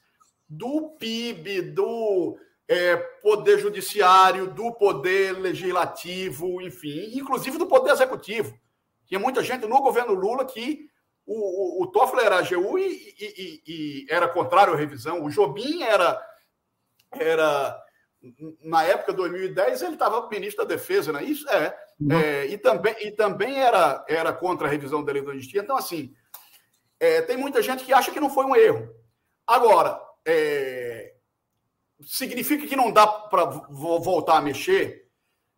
[0.49, 2.37] do PIB, do
[2.67, 8.57] é, Poder Judiciário, do Poder Legislativo, enfim, inclusive do Poder Executivo.
[9.05, 10.89] Tinha muita gente no governo Lula que
[11.25, 15.23] o, o, o Toffler era AGU e, e, e, e, era contrário à revisão.
[15.23, 16.21] O Jobim era,
[17.11, 17.81] era
[18.61, 21.49] na época de 2010, ele estava ministro da Defesa, não é isso?
[21.49, 21.77] É.
[21.99, 22.11] Uhum.
[22.11, 25.61] é e, também, e também era, era contra a revisão da lei da anistia.
[25.61, 26.13] Então, assim,
[26.99, 28.89] é, tem muita gente que acha que não foi um erro.
[29.45, 31.13] Agora, é,
[32.01, 35.07] significa que não dá para voltar a mexer?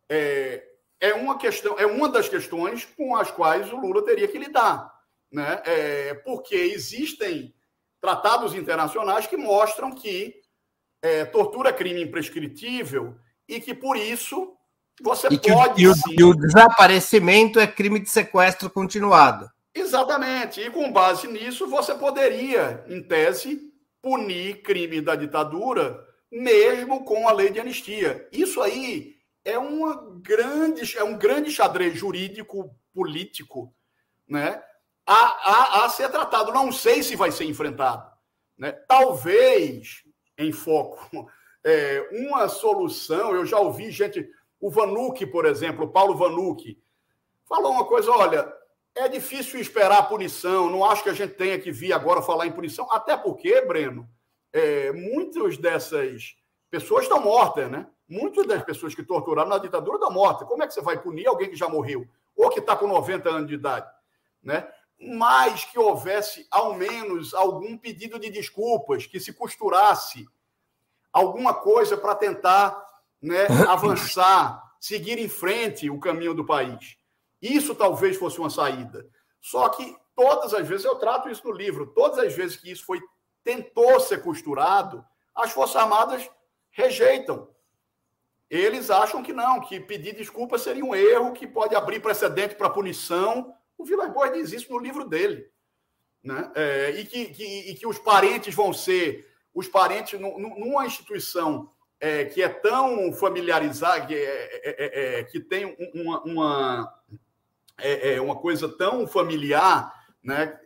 [0.08, 0.62] É,
[1.00, 4.92] é uma questão, é uma das questões com as quais o Lula teria que lidar,
[5.30, 5.62] né?
[5.64, 7.54] É, porque existem
[8.00, 10.34] tratados internacionais que mostram que
[11.02, 13.16] é, tortura é crime imprescritível
[13.48, 14.56] e que por isso
[15.02, 15.86] você e pode.
[15.86, 16.16] O, sim...
[16.18, 19.50] e o desaparecimento é crime de sequestro continuado.
[19.74, 20.60] Exatamente.
[20.60, 23.72] E com base nisso, você poderia, em tese,
[24.02, 28.28] punir crime da ditadura, mesmo com a lei de anistia.
[28.30, 33.74] Isso aí é uma grande, é um grande xadrez jurídico político,
[34.28, 34.62] né?
[35.06, 36.52] A, a, a ser tratado.
[36.52, 38.08] Não sei se vai ser enfrentado,
[38.56, 38.72] né?
[38.86, 40.04] Talvez
[40.38, 41.28] em foco
[41.64, 43.34] é, uma solução.
[43.34, 44.28] Eu já ouvi gente,
[44.60, 46.78] o Vanucci, por exemplo, o Paulo Vanucci,
[47.48, 48.52] falou uma coisa: olha,
[48.94, 50.70] é difícil esperar a punição.
[50.70, 54.08] Não acho que a gente tenha que vir agora falar em punição, até porque, Breno,
[54.52, 56.36] é, muitas dessas
[56.70, 57.86] pessoas estão mortas, né?
[58.08, 60.44] Muitas das pessoas que torturaram na ditadura da morte.
[60.44, 62.06] Como é que você vai punir alguém que já morreu?
[62.36, 63.88] Ou que está com 90 anos de idade?
[64.42, 64.68] Né?
[64.98, 70.28] Mas que houvesse, ao menos, algum pedido de desculpas, que se costurasse
[71.12, 72.84] alguma coisa para tentar
[73.22, 76.96] né, avançar, seguir em frente o caminho do país.
[77.40, 79.08] Isso talvez fosse uma saída.
[79.40, 82.84] Só que todas as vezes, eu trato isso no livro, todas as vezes que isso
[82.84, 83.00] foi
[83.50, 85.04] tentou ser costurado,
[85.34, 86.30] as Forças Armadas
[86.70, 87.48] rejeitam
[88.50, 92.68] eles acham que não, que pedir desculpa seria um erro, que pode abrir precedente para
[92.68, 93.54] punição.
[93.78, 95.48] O Vilas Boas diz isso no livro dele.
[96.22, 96.50] Né?
[96.56, 101.70] É, e, que, que, e que os parentes vão ser, os parentes, numa instituição
[102.00, 106.94] é, que é tão familiarizada, que, é, é, é, é que tem uma, uma,
[108.20, 110.58] uma coisa tão familiar, né?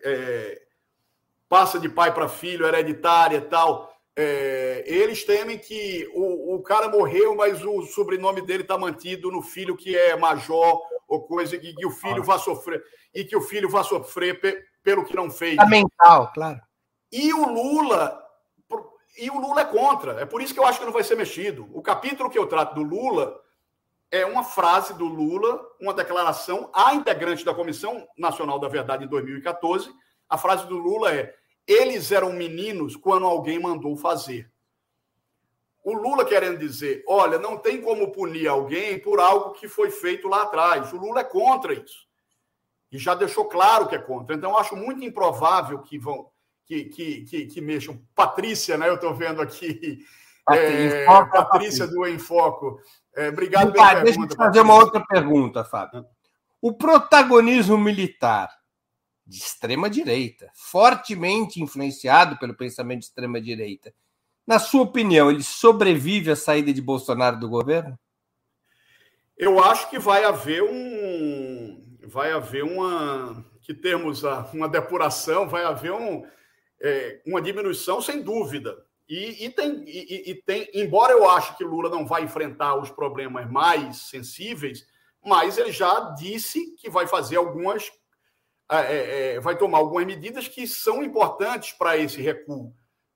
[1.55, 6.89] Passa de pai para filho, hereditária e tal é, eles temem que o, o cara
[6.89, 11.75] morreu, mas o sobrenome dele está mantido no filho que é major ou coisa e
[11.75, 12.83] que o filho vá sofrer
[13.15, 14.41] e que o filho vá sofrer
[14.83, 15.57] pelo que não fez.
[15.57, 16.61] Fundamental, claro.
[17.13, 18.21] E o Lula
[19.17, 20.21] e o Lula é contra.
[20.21, 21.69] É por isso que eu acho que não vai ser mexido.
[21.73, 23.41] O capítulo que eu trato do Lula
[24.11, 29.09] é uma frase do Lula, uma declaração a integrante da Comissão Nacional da Verdade em
[29.09, 29.93] 2014.
[30.29, 31.35] A frase do Lula é:
[31.67, 34.51] eles eram meninos quando alguém mandou fazer.
[35.83, 40.29] O Lula querendo dizer, olha, não tem como punir alguém por algo que foi feito
[40.29, 40.93] lá atrás.
[40.93, 42.07] O Lula é contra isso.
[42.91, 44.35] E já deixou claro que é contra.
[44.35, 46.31] Então, acho muito improvável que vão
[46.65, 48.01] que, que, que, que mexam.
[48.15, 48.89] Patrícia, né?
[48.89, 49.99] Eu estou vendo aqui.
[50.47, 52.79] É, Patrícia do Enfoco.
[53.17, 54.05] É, obrigado pela pergunta.
[54.05, 56.05] Deixa eu te fazer uma outra pergunta, Fábio.
[56.61, 58.51] O protagonismo militar
[59.27, 63.95] de extrema direita, fortemente influenciado pelo pensamento de extrema direita,
[64.47, 67.99] na sua opinião, ele sobrevive à saída de Bolsonaro do governo?
[69.37, 71.99] Eu acho que vai haver um.
[72.07, 73.45] Vai haver uma.
[73.63, 74.23] Que termos
[74.53, 76.23] uma depuração, vai haver um,
[76.81, 78.77] é, uma diminuição, sem dúvida.
[79.09, 82.91] E, e tem, e, e, tem, embora eu ache que Lula não vai enfrentar os
[82.91, 84.87] problemas mais sensíveis,
[85.25, 87.91] mas ele já disse que vai fazer algumas.
[88.71, 92.75] É, é, é vai tomar algumas medidas que são importantes para esse recuo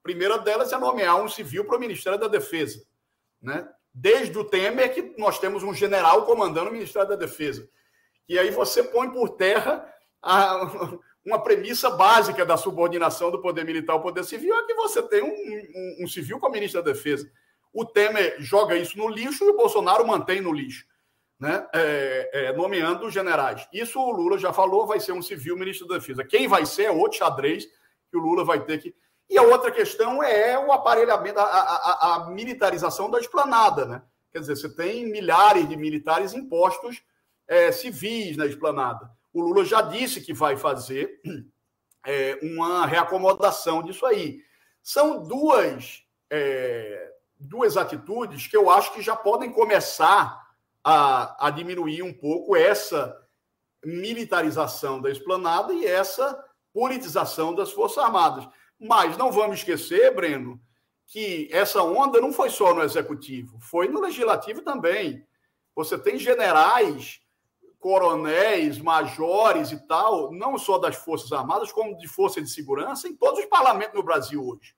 [0.08, 2.82] primeira delas é nomear um civil para o Ministério da Defesa.
[3.42, 3.68] Né?
[3.92, 7.68] Desde o Temer que nós temos um general comandando o Ministério da Defesa.
[8.26, 9.86] E aí você põe por terra
[10.22, 10.62] a,
[11.26, 15.22] uma premissa básica da subordinação do poder militar ao poder civil, é que você tem
[15.22, 17.30] um, um, um civil como ministro da Defesa.
[17.70, 20.86] O Temer joga isso no lixo e o Bolsonaro mantém no lixo.
[21.39, 21.66] Né?
[21.73, 23.69] É, é, nomeando generais.
[23.73, 26.24] Isso o Lula já falou, vai ser um civil ministro da Defesa.
[26.24, 27.65] Quem vai ser é outro xadrez
[28.10, 28.94] que o Lula vai ter que.
[29.31, 33.85] E a outra questão é o aparelhamento, a, a, a militarização da esplanada.
[33.85, 34.02] Né?
[34.32, 37.02] Quer dizer, você tem milhares de militares impostos
[37.47, 39.10] é, civis na esplanada.
[39.32, 41.20] O Lula já disse que vai fazer
[42.06, 44.43] é, uma reacomodação disso aí.
[44.82, 50.47] São duas, é, duas atitudes que eu acho que já podem começar
[50.90, 53.15] a, a diminuir um pouco essa
[53.85, 56.43] militarização da esplanada e essa
[56.73, 58.48] politização das Forças Armadas.
[58.81, 60.59] Mas não vamos esquecer, Breno,
[61.06, 65.27] que essa onda não foi só no executivo, foi no legislativo também.
[65.74, 67.20] Você tem generais,
[67.78, 73.15] coronéis, majores e tal, não só das Forças Armadas, como de Força de Segurança, em
[73.15, 74.74] todos os parlamentos no Brasil hoje.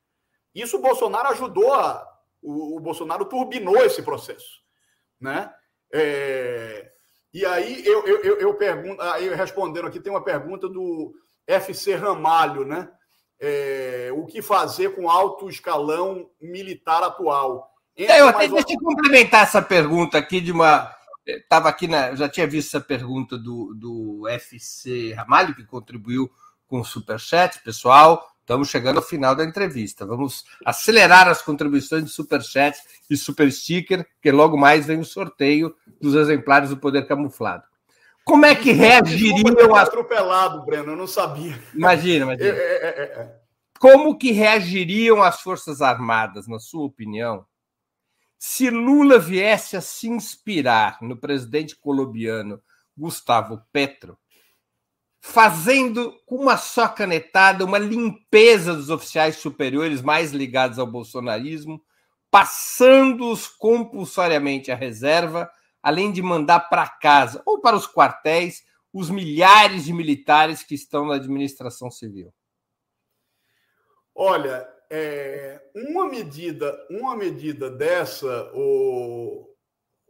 [0.53, 2.05] Isso o Bolsonaro ajudou a.
[2.43, 4.61] O, o Bolsonaro turbinou esse processo.
[5.21, 5.55] Né?
[5.93, 6.91] É,
[7.33, 11.13] e aí eu, eu, eu, eu pergunto, aí respondendo aqui, tem uma pergunta do
[11.47, 12.89] FC Ramalho, né?
[13.41, 17.71] é, o que fazer com alto escalão militar atual.
[17.97, 20.95] É, eu até, deixa eu complementar essa pergunta aqui de uma.
[21.27, 22.15] Estava aqui na.
[22.15, 26.31] Já tinha visto essa pergunta do, do FC Ramalho, que contribuiu
[26.67, 28.30] com o Superchat, pessoal.
[28.51, 30.05] Estamos chegando ao final da entrevista.
[30.05, 32.77] Vamos acelerar as contribuições de Superchat
[33.09, 37.63] e Super Sticker, porque logo mais vem o sorteio dos exemplares do Poder Camuflado.
[38.25, 39.87] Como é que reagiriam as...
[39.87, 41.63] atropelado, Breno, eu não sabia.
[41.73, 42.49] Imagina, imagina.
[42.49, 43.41] É, é, é, é,
[43.79, 47.47] Como que reagiriam as Forças Armadas, na sua opinião,
[48.37, 52.61] se Lula viesse a se inspirar no presidente colombiano
[52.99, 54.19] Gustavo Petro,
[55.21, 61.81] fazendo com uma só canetada uma limpeza dos oficiais superiores mais ligados ao bolsonarismo,
[62.31, 65.51] passando-os compulsoriamente à reserva
[65.83, 71.07] além de mandar para casa ou para os quartéis os milhares de militares que estão
[71.07, 72.33] na administração civil?
[74.15, 79.50] Olha, é, uma medida, uma medida dessa, o,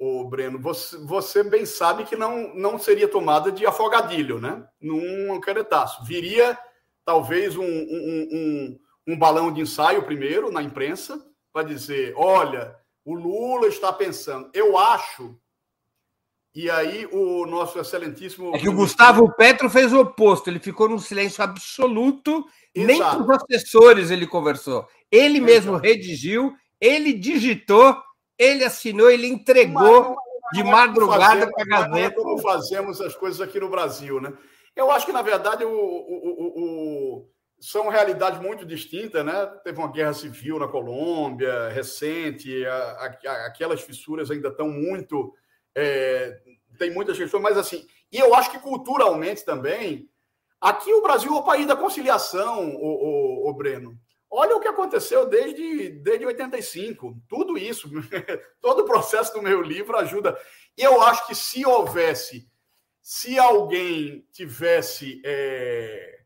[0.01, 4.67] o Breno, você, você, bem sabe que não, não seria tomada de afogadilho, né?
[4.81, 6.03] Num canetaço.
[6.05, 6.59] Viria
[7.05, 8.79] talvez um, um, um,
[9.09, 11.23] um balão de ensaio primeiro na imprensa
[11.53, 12.75] para dizer: olha,
[13.05, 14.51] o Lula está pensando.
[14.55, 15.39] Eu acho
[16.55, 18.57] e aí o nosso excelentíssimo.
[18.57, 22.45] É que o Gustavo Petro fez o oposto, ele ficou num silêncio absoluto,
[22.75, 22.87] Exato.
[22.87, 24.89] nem com os assessores ele conversou.
[25.13, 25.45] Ele Exato.
[25.45, 27.97] mesmo redigiu, ele digitou,
[28.41, 30.17] ele assinou, ele entregou
[30.53, 32.07] de madrugada para a Gazeta.
[32.07, 34.33] É como fazemos as coisas aqui no Brasil, né?
[34.75, 37.29] Eu acho que, na verdade, o, o, o,
[37.61, 39.47] são realidades muito distintas, né?
[39.63, 45.35] Teve uma guerra civil na Colômbia recente, a, a, aquelas fissuras ainda estão muito
[45.75, 46.41] é,
[46.79, 50.09] tem muitas questões, mas assim, e eu acho que culturalmente também,
[50.61, 53.99] aqui o Brasil é o país da conciliação, o, o, o Breno.
[54.31, 57.91] Olha o que aconteceu desde, desde 85, tudo isso,
[58.63, 60.39] todo o processo do meu livro ajuda.
[60.79, 62.49] E eu acho que se houvesse,
[63.03, 66.21] se alguém tivesse é,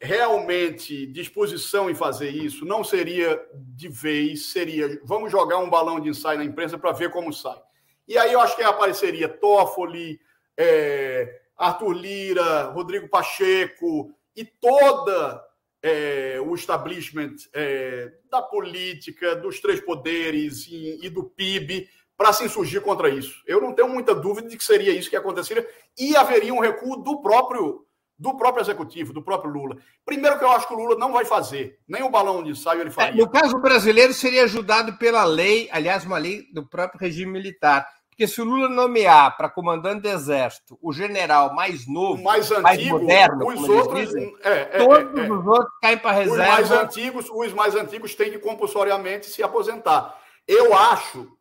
[0.00, 6.08] realmente disposição em fazer isso, não seria de vez, seria vamos jogar um balão de
[6.08, 7.60] ensaio na imprensa para ver como sai.
[8.06, 10.18] E aí eu acho que apareceria Toffoli,
[10.56, 15.46] é, Arthur Lira, Rodrigo Pacheco e toda
[15.82, 22.44] é, o establishment é, da política, dos três poderes e, e do PIB para se
[22.44, 23.42] insurgir contra isso.
[23.46, 26.96] Eu não tenho muita dúvida de que seria isso que aconteceria e haveria um recuo
[26.96, 27.84] do próprio
[28.18, 29.76] do próprio executivo, do próprio Lula.
[30.04, 32.80] Primeiro que eu acho que o Lula não vai fazer, nem o balão de ensaio
[32.80, 33.22] ele faria.
[33.22, 37.86] É, no caso brasileiro seria ajudado pela lei, aliás, uma lei do próprio regime militar.
[38.18, 42.62] Porque se o Lula nomear para comandante do Exército o general mais novo, mais, antigo,
[42.64, 45.32] mais moderno, os outros, dizem, é, é, todos é, é.
[45.32, 46.42] os outros caem para reserva.
[46.42, 50.20] Os mais antigos, os mais antigos têm que compulsoriamente se aposentar.
[50.48, 51.32] Eu acho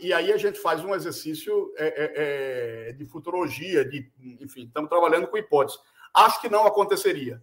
[0.00, 4.10] e aí a gente faz um exercício é, é, é, de futurologia, de,
[4.40, 5.78] enfim, estamos trabalhando com hipóteses.
[6.14, 7.42] Acho que não aconteceria.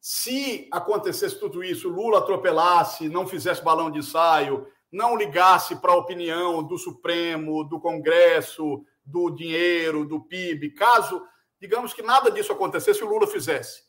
[0.00, 5.96] Se acontecesse tudo isso, Lula atropelasse, não fizesse balão de ensaio, não ligasse para a
[5.96, 11.22] opinião do Supremo, do Congresso, do dinheiro, do PIB, caso,
[11.60, 13.82] digamos que nada disso acontecesse, o Lula fizesse,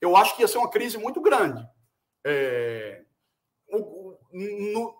[0.00, 1.66] eu acho que ia ser uma crise muito grande.
[2.24, 3.02] É,
[4.32, 4.94] no,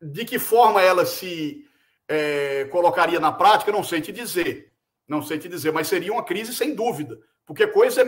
[0.00, 1.64] de que forma ela se
[2.08, 4.72] é, colocaria na prática, não sei te dizer.
[5.06, 8.02] Não sei te dizer, mas seria uma crise sem dúvida, porque coisa,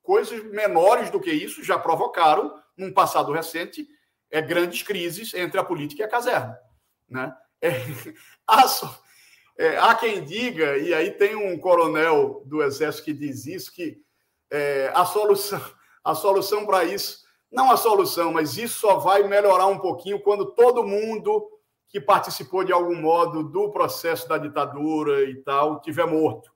[0.00, 3.86] coisas menores do que isso já provocaram, num passado recente,
[4.30, 6.58] é, grandes crises entre a política e a caserna.
[7.08, 7.34] Né?
[7.60, 7.70] É,
[8.46, 8.64] há,
[9.58, 14.00] é, há, quem diga, e aí tem um coronel do Exército que diz isso, que
[14.50, 15.62] é, a solução,
[16.04, 17.20] a solução para isso
[17.50, 21.50] não a solução, mas isso só vai melhorar um pouquinho quando todo mundo
[21.88, 26.52] que participou de algum modo do processo da ditadura e tal tiver morto.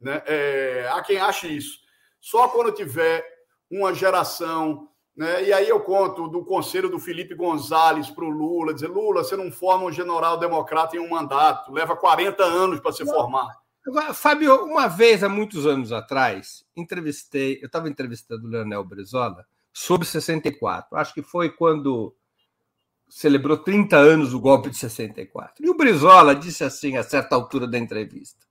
[0.00, 0.20] Né?
[0.26, 1.78] É, há quem ache isso.
[2.20, 3.24] Só quando tiver
[3.70, 4.88] uma geração.
[5.16, 5.44] Né?
[5.44, 9.36] E aí eu conto do conselho do Felipe Gonzalez para o Lula, dizer, Lula, você
[9.36, 13.60] não forma um general democrata em um mandato, leva 40 anos para se formar.
[13.86, 19.44] Agora, Fábio, uma vez, há muitos anos atrás, entrevistei, eu estava entrevistando o Leonel Brizola,
[19.72, 20.96] sobre 64.
[20.96, 22.14] Acho que foi quando
[23.08, 25.64] celebrou 30 anos o golpe de 64.
[25.64, 28.46] E o Brizola disse assim, a certa altura da entrevista: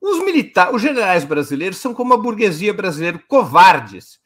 [0.00, 4.22] os militares, os generais brasileiros são como a burguesia brasileira, covardes.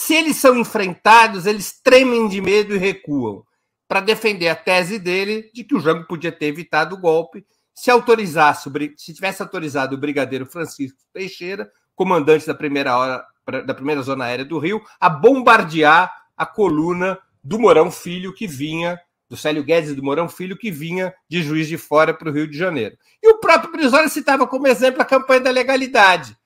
[0.00, 3.42] Se eles são enfrentados, eles tremem de medo e recuam,
[3.88, 7.44] para defender a tese dele de que o Jango podia ter evitado o golpe
[7.74, 13.26] se autorizasse, se tivesse autorizado o brigadeiro Francisco Teixeira, comandante da primeira hora
[13.66, 19.00] da primeira zona aérea do Rio, a bombardear a coluna do Mourão Filho que vinha,
[19.28, 22.32] do Célio Guedes e do Mourão Filho, que vinha de Juiz de Fora para o
[22.32, 22.96] Rio de Janeiro.
[23.20, 26.38] E o próprio Brizola citava como exemplo a campanha da legalidade.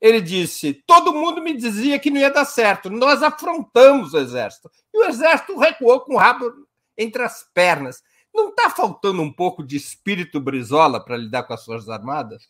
[0.00, 4.70] Ele disse: todo mundo me dizia que não ia dar certo, nós afrontamos o Exército.
[4.92, 6.52] E o Exército recuou com o rabo
[6.96, 8.02] entre as pernas.
[8.34, 12.42] Não está faltando um pouco de espírito Brizola para lidar com as Forças Armadas?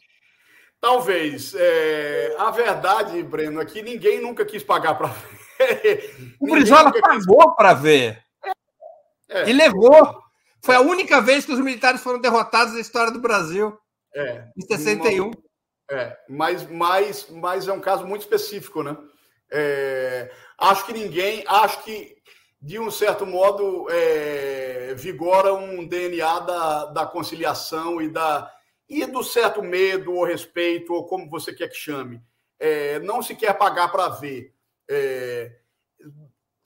[0.81, 1.55] Talvez.
[1.55, 2.35] É...
[2.39, 5.09] A verdade, Breno, é que ninguém nunca quis pagar para
[5.59, 6.35] ver.
[6.41, 7.57] O Brizola pagou quis...
[7.57, 8.23] para ver.
[9.29, 9.49] É.
[9.49, 10.21] E levou.
[10.65, 13.77] Foi a única vez que os militares foram derrotados na história do Brasil.
[14.15, 14.49] É.
[14.57, 15.31] Em 61.
[15.91, 18.97] É, mas, mas, mas é um caso muito específico, né?
[19.51, 22.17] É, acho que ninguém, acho que
[22.61, 28.51] de um certo modo é, vigora um DNA da, da conciliação e da,
[28.89, 32.21] e do certo medo ou respeito, ou como você quer que chame.
[32.59, 34.53] É, não se quer pagar para ver.
[34.91, 35.53] É,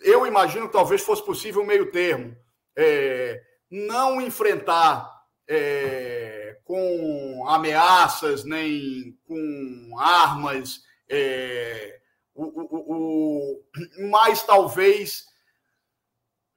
[0.01, 2.35] eu imagino que talvez fosse possível um meio termo.
[2.77, 5.11] É, não enfrentar
[5.49, 6.30] é,
[6.71, 11.99] com ameaças, nem com armas, é,
[12.33, 13.65] o, o, o,
[14.09, 15.27] mas talvez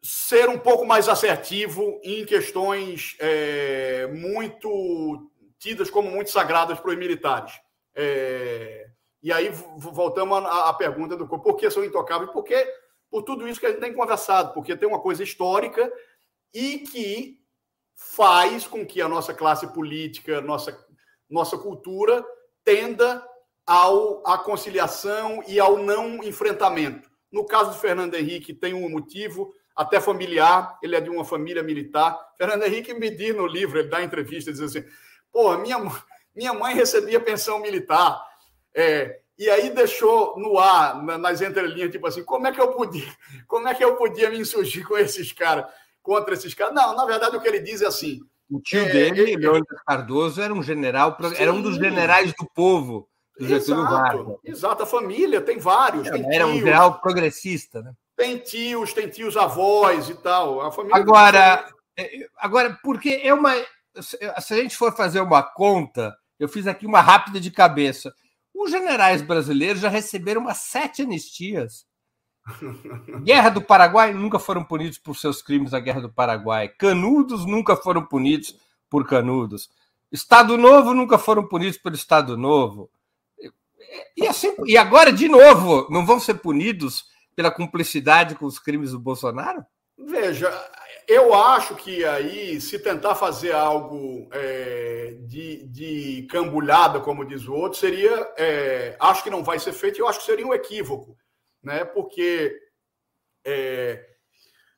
[0.04, 6.98] ser um pouco mais assertivo em questões é, muito tidas como muito sagradas para os
[6.98, 7.54] militares.
[7.96, 8.86] É...
[9.24, 12.30] E aí voltamos à, pergunta do por que são intocáveis?
[12.32, 12.72] Porque
[13.10, 15.92] por tudo isso que a gente tem conversado, porque tem uma coisa histórica
[16.54, 17.43] e que
[18.12, 20.78] faz com que a nossa classe política, nossa,
[21.30, 22.24] nossa cultura
[22.64, 23.26] tenda
[23.66, 27.10] ao, à conciliação e ao não enfrentamento.
[27.32, 31.64] No caso do Fernando Henrique, tem um motivo até familiar, ele é de uma família
[31.64, 32.20] militar.
[32.38, 34.84] Fernando Henrique me diz no livro, ele dá entrevista, diz assim:
[35.32, 35.78] Pô, minha,
[36.36, 38.24] minha mãe recebia pensão militar.
[38.76, 43.12] É, e aí deixou no ar, nas entrelinhas, tipo assim, como é que eu podia,
[43.48, 45.66] como é que eu podia me insurgir com esses caras,
[46.04, 46.76] contra esses caras?
[46.76, 48.20] Não, na verdade o que ele diz é assim:
[48.52, 51.36] O tio é, dele, é, Leônidas Cardoso, era um general, sim.
[51.38, 53.10] era um dos generais do povo
[53.40, 54.38] do Getúlio Vargas.
[54.44, 56.10] Exato, a família tem vários.
[56.10, 57.94] Tem era tios, um general progressista, né?
[58.16, 60.62] Tem tios, tem tios avós e tal.
[60.62, 61.68] A família agora,
[61.98, 63.54] é, agora, porque é uma.
[64.00, 68.14] Se a gente for fazer uma conta, eu fiz aqui uma rápida de cabeça.
[68.54, 71.86] Os generais brasileiros já receberam umas sete anistias.
[73.24, 76.68] Guerra do Paraguai nunca foram punidos por seus crimes na Guerra do Paraguai.
[76.68, 78.58] Canudos nunca foram punidos
[78.90, 79.70] por canudos.
[80.12, 82.90] Estado Novo nunca foram punidos pelo Estado Novo.
[84.16, 87.06] E, assim, e agora, de novo, não vão ser punidos
[87.36, 89.66] pela cumplicidade com os crimes do Bolsonaro?
[89.98, 90.52] Veja,
[91.08, 97.54] eu acho que aí, se tentar fazer algo é, de, de cambulhada, como diz o
[97.54, 98.32] outro, seria.
[98.38, 101.18] É, acho que não vai ser feito, eu acho que seria um equívoco,
[101.64, 101.86] né?
[101.86, 102.60] Porque,
[103.46, 104.06] é,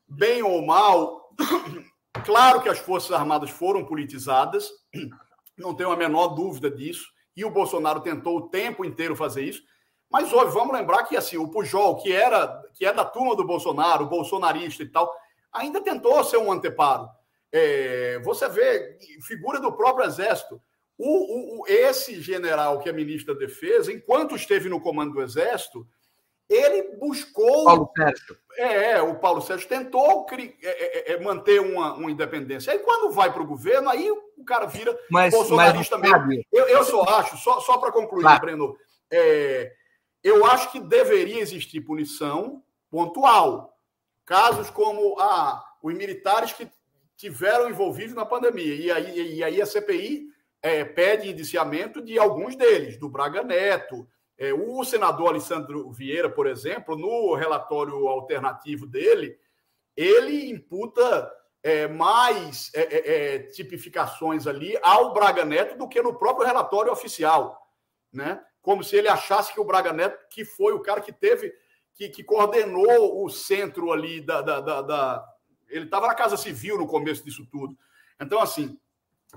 [0.06, 1.30] bem ou mal,
[2.24, 4.70] claro que as Forças Armadas foram politizadas,
[5.58, 7.06] não tenho a menor dúvida disso,
[7.36, 9.62] e o Bolsonaro tentou o tempo inteiro fazer isso.
[10.10, 13.44] Mas, óbvio, vamos lembrar que assim, o Pujol, que era que é da turma do
[13.44, 15.12] Bolsonaro, bolsonarista e tal,
[15.52, 17.08] ainda tentou ser um anteparo.
[17.52, 20.60] É, você vê, figura do próprio Exército.
[20.98, 25.86] O, o, esse general que é ministro da Defesa, enquanto esteve no comando do Exército,
[26.48, 27.64] ele buscou.
[27.64, 28.36] Paulo Sérgio.
[28.56, 32.72] É, é o Paulo Sérgio tentou é, é, é, manter uma, uma, independência.
[32.72, 36.44] Aí, quando vai para o governo, aí o cara vira mas, bolsonarista mas, mesmo.
[36.52, 38.40] Eu, eu só acho, só, só para concluir, claro.
[38.40, 38.76] Breno,
[39.10, 39.72] é,
[40.22, 43.76] eu acho que deveria existir punição pontual.
[44.24, 46.68] Casos como ah, os militares que
[47.16, 48.74] tiveram envolvidos na pandemia.
[48.74, 50.26] E aí, e aí a CPI
[50.62, 54.06] é, pede indiciamento de alguns deles, do Braga Neto.
[54.38, 59.38] É, o senador Alessandro Vieira, por exemplo, no relatório alternativo dele,
[59.96, 61.32] ele imputa
[61.62, 66.92] é, mais é, é, é tipificações ali ao Braga Neto do que no próprio relatório
[66.92, 67.66] oficial.
[68.12, 68.42] Né?
[68.60, 71.52] Como se ele achasse que o Braga Neto, que foi o cara que teve
[71.96, 74.42] que, que coordenou o centro ali da.
[74.42, 75.34] da, da, da...
[75.68, 77.76] ele estava na Casa Civil no começo disso tudo.
[78.20, 78.78] Então, assim,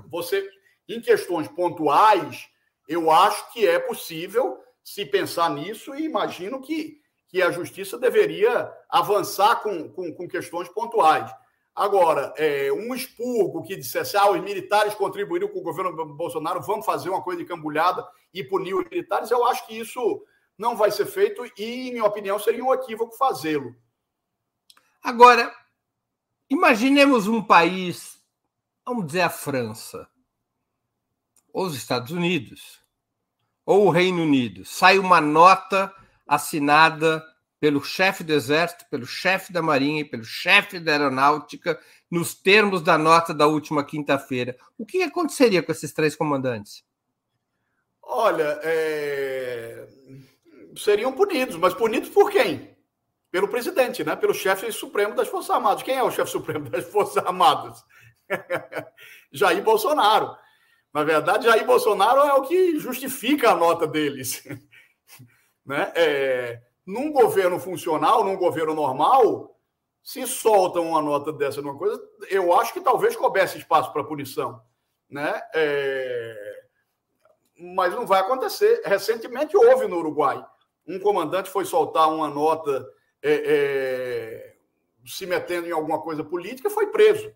[0.07, 0.47] você,
[0.87, 2.49] em questões pontuais,
[2.87, 4.59] eu acho que é possível
[4.89, 10.67] se pensar nisso e imagino que, que a justiça deveria avançar com, com, com questões
[10.67, 11.31] pontuais.
[11.75, 16.87] Agora, é, um expurgo que dissesse ah, os militares contribuíram com o governo Bolsonaro, vamos
[16.87, 18.03] fazer uma coisa de cambulhada
[18.33, 20.25] e punir os militares, eu acho que isso
[20.57, 23.75] não vai ser feito e, em minha opinião, seria um equívoco fazê-lo.
[25.03, 25.55] Agora,
[26.49, 28.19] imaginemos um país,
[28.83, 30.09] vamos dizer a França,
[31.53, 32.79] ou os Estados Unidos,
[33.69, 34.65] ou o Reino Unido.
[34.65, 35.93] Sai uma nota
[36.27, 37.23] assinada
[37.59, 41.79] pelo chefe do Exército, pelo chefe da Marinha e pelo chefe da Aeronáutica,
[42.09, 44.57] nos termos da nota da última quinta-feira.
[44.75, 46.83] O que aconteceria com esses três comandantes?
[48.01, 49.87] Olha, é
[50.75, 52.75] seriam punidos, mas punidos por quem?
[53.29, 54.15] Pelo presidente, né?
[54.15, 55.83] Pelo chefe supremo das Forças Armadas.
[55.83, 57.83] Quem é o chefe supremo das Forças Armadas?
[59.31, 60.35] Jair Bolsonaro.
[60.93, 64.43] Na verdade, Jair Bolsonaro é o que justifica a nota deles.
[65.65, 65.91] né?
[65.95, 69.55] É, num governo funcional, num governo normal,
[70.03, 74.61] se soltam uma nota dessa numa coisa, eu acho que talvez coubesse espaço para punição.
[75.09, 75.41] Né?
[75.53, 76.63] É,
[77.57, 78.81] mas não vai acontecer.
[78.83, 80.43] Recentemente houve no Uruguai
[80.89, 82.91] um comandante foi soltar uma nota
[83.21, 84.55] é, é,
[85.05, 87.31] se metendo em alguma coisa política, foi preso.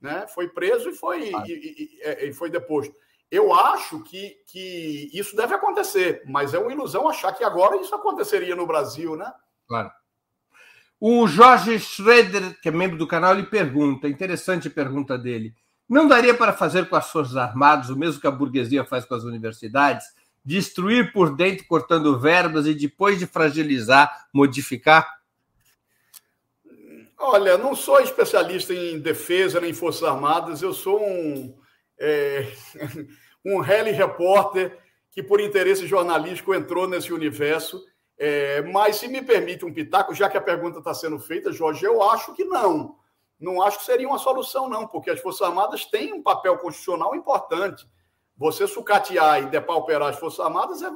[0.00, 0.26] Né?
[0.28, 1.44] Foi preso e foi, ah.
[1.46, 2.94] e, e, é, e, foi deposto.
[3.30, 7.94] Eu acho que, que isso deve acontecer, mas é uma ilusão achar que agora isso
[7.94, 9.32] aconteceria no Brasil, né?
[9.66, 9.90] Claro.
[11.00, 15.54] O Jorge Schroeder, que é membro do canal, ele pergunta, interessante a pergunta dele.
[15.88, 19.14] Não daria para fazer com as Forças Armadas o mesmo que a burguesia faz com
[19.14, 20.06] as universidades?
[20.46, 25.15] destruir por dentro, cortando verbas e depois de fragilizar, modificar?
[27.18, 31.58] Olha, não sou especialista em defesa nem Forças Armadas, eu sou um,
[31.98, 32.46] é,
[33.44, 34.78] um rally repórter
[35.10, 37.82] que, por interesse jornalístico, entrou nesse universo.
[38.18, 41.84] É, mas, se me permite um pitaco, já que a pergunta está sendo feita, Jorge,
[41.84, 42.96] eu acho que não.
[43.40, 47.14] Não acho que seria uma solução, não, porque as Forças Armadas têm um papel constitucional
[47.14, 47.86] importante.
[48.36, 50.90] Você sucatear e depauperar as Forças Armadas é.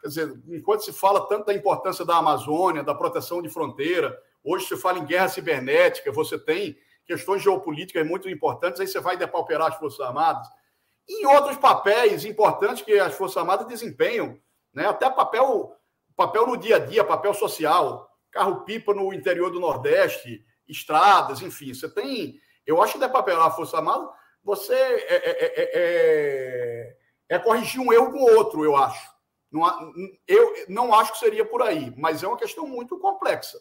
[0.00, 4.66] Quer dizer, enquanto se fala tanto da importância da Amazônia, da proteção de fronteira, hoje
[4.66, 6.76] se fala em guerra cibernética, você tem
[7.06, 10.46] questões geopolíticas muito importantes, aí você vai depauperar as Forças Armadas.
[11.08, 14.38] E outros papéis importantes que as Forças Armadas desempenham,
[14.72, 14.86] né?
[14.86, 15.76] até papel,
[16.16, 21.88] papel no dia a dia, papel social, carro-pipa no interior do Nordeste, estradas, enfim, você
[21.88, 22.38] tem.
[22.64, 24.08] Eu acho que depauperar a Força Armada
[24.42, 26.96] você é, é, é,
[27.28, 29.10] é, corrigir um erro com outro, eu acho.
[29.50, 29.92] Não,
[30.26, 33.58] eu não acho que seria por aí, mas é uma questão muito complexa.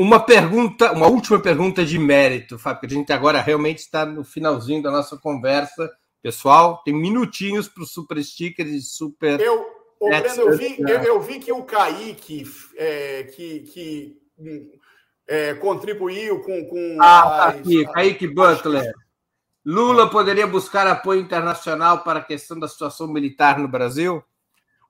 [0.00, 4.24] Uma pergunta, uma última pergunta de mérito, Fábio, que a gente agora realmente está no
[4.24, 5.92] finalzinho da nossa conversa.
[6.22, 9.38] Pessoal, tem minutinhos para os super stickers e super.
[9.38, 9.60] Eu,
[10.00, 14.18] ô, Breno, eu, vi, eu, eu, vi que o Kaique, é, que, que
[15.28, 16.64] é, contribuiu com.
[16.64, 18.90] com ah, tá aqui, Kaique Butler.
[19.62, 24.24] Lula poderia buscar apoio internacional para a questão da situação militar no Brasil?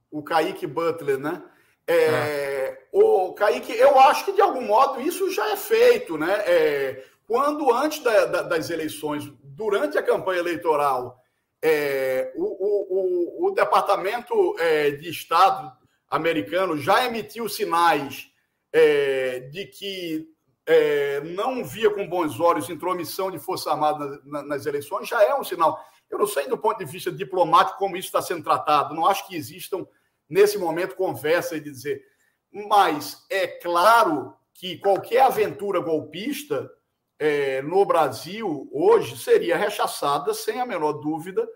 [0.09, 1.43] O Kaique Butler, né?
[1.85, 2.60] É, é.
[2.93, 6.33] O Kaique, eu acho que de algum modo isso já é feito, né?
[6.47, 11.23] É, quando antes da, da, das eleições, durante a campanha eleitoral,
[11.63, 15.71] é, o, o, o, o, Departamento é, de Estado
[16.09, 18.29] americano já emitiu sinais
[18.73, 20.27] é, de que
[20.67, 25.35] é, não via com bons olhos intromissão de Força Armada nas, nas eleições, já é
[25.35, 25.79] um sinal.
[26.11, 29.27] Eu não sei do ponto de vista diplomático como isso está sendo tratado, não acho
[29.29, 29.87] que existam,
[30.29, 32.03] nesse momento, conversa de dizer.
[32.53, 36.71] Mas é claro que qualquer aventura golpista
[37.19, 41.49] é, no Brasil hoje seria rechaçada, sem a menor dúvida,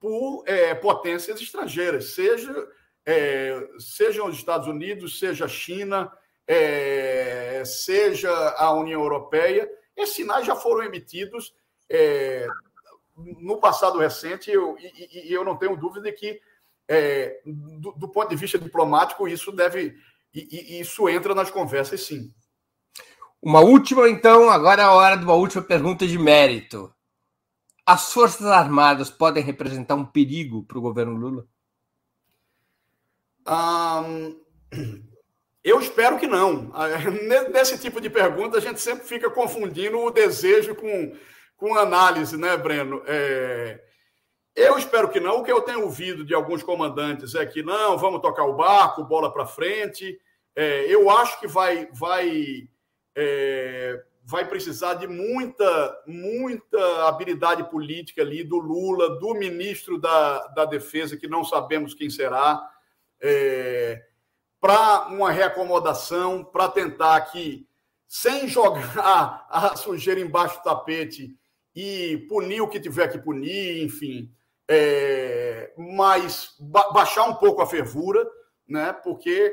[0.00, 2.52] por é, potências estrangeiras, seja,
[3.06, 6.12] é, sejam os Estados Unidos, seja a China,
[6.46, 11.54] é, seja a União Europeia, esses sinais já foram emitidos
[11.88, 12.46] é,
[13.16, 16.40] no passado recente, eu, e, e, eu não tenho dúvida de que,
[16.88, 19.96] é, do, do, ponto de vista diplomático, isso deve.
[20.34, 22.34] E, e, isso entra nas conversas, sim.
[23.40, 26.92] Uma última, então, agora é a hora de uma última pergunta de mérito.
[27.86, 31.46] As Forças Armadas podem representar um perigo para o governo Lula?
[33.46, 34.40] Um,
[35.62, 36.72] eu espero que não.
[37.52, 41.14] Nesse tipo de pergunta, a gente sempre fica confundindo o desejo com,
[41.56, 43.02] com análise, né, Breno?
[43.06, 43.84] É...
[44.54, 45.40] Eu espero que não.
[45.40, 49.04] O que eu tenho ouvido de alguns comandantes é que não, vamos tocar o barco,
[49.04, 50.18] bola para frente.
[50.54, 52.68] É, eu acho que vai, vai,
[53.16, 60.64] é, vai precisar de muita, muita habilidade política ali do Lula, do ministro da, da
[60.64, 62.62] Defesa, que não sabemos quem será.
[63.20, 64.04] É,
[64.60, 67.66] para uma reacomodação, para tentar que,
[68.06, 71.36] sem jogar a sujeira embaixo do tapete
[71.74, 74.32] e punir o que tiver que punir, enfim,
[74.68, 78.26] é, mas ba baixar um pouco a fervura,
[78.66, 78.92] né?
[78.92, 79.52] Porque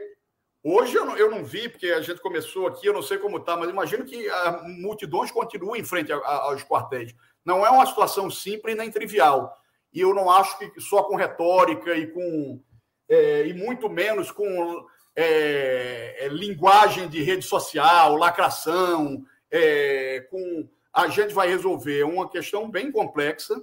[0.63, 3.37] hoje eu não, eu não vi, porque a gente começou aqui, eu não sei como
[3.37, 7.13] está, mas imagino que a multidões continuem em frente a, a, aos quartéis.
[7.43, 9.57] Não é uma situação simples nem trivial.
[9.93, 12.61] E eu não acho que só com retórica e com
[13.09, 14.85] é, e muito menos com
[15.15, 22.69] é, é, linguagem de rede social, lacração, é, com a gente vai resolver uma questão
[22.69, 23.61] bem complexa,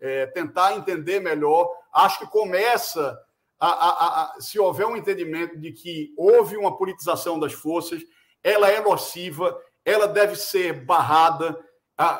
[0.00, 1.68] é, tentar entender melhor.
[1.92, 3.18] Acho que começa
[3.58, 8.02] a, a, a, se houver um entendimento de que houve uma politização das forças,
[8.42, 11.58] ela é nociva, ela deve ser barrada.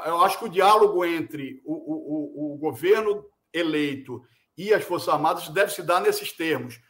[0.07, 4.23] Eu acho que o diálogo entre o, o, o governo eleito
[4.57, 6.81] e as Forças Armadas deve se dar nesses termos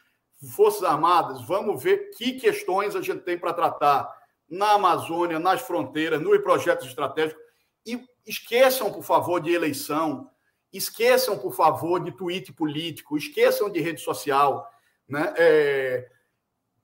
[0.47, 4.09] Forças Armadas, vamos ver que questões a gente tem para tratar
[4.49, 7.43] na Amazônia, nas fronteiras, nos projetos estratégicos.
[7.85, 10.29] E esqueçam, por favor, de eleição,
[10.71, 14.69] esqueçam, por favor, de tweet político, esqueçam de rede social.
[15.07, 15.33] Né?
[15.37, 16.09] É,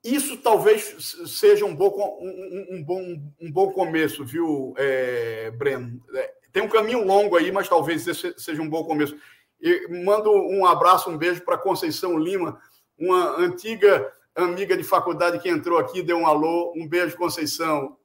[0.02, 3.02] isso talvez seja um bom, um, um bom,
[3.40, 6.02] um bom começo, viu, é, Breno?
[6.14, 9.16] É, tem um caminho longo aí, mas talvez esse seja um bom começo.
[9.60, 12.60] E mando um abraço, um beijo para Conceição Lima
[12.98, 16.72] uma antiga amiga de faculdade que entrou aqui, deu um alô.
[16.76, 17.96] Um beijo, Conceição.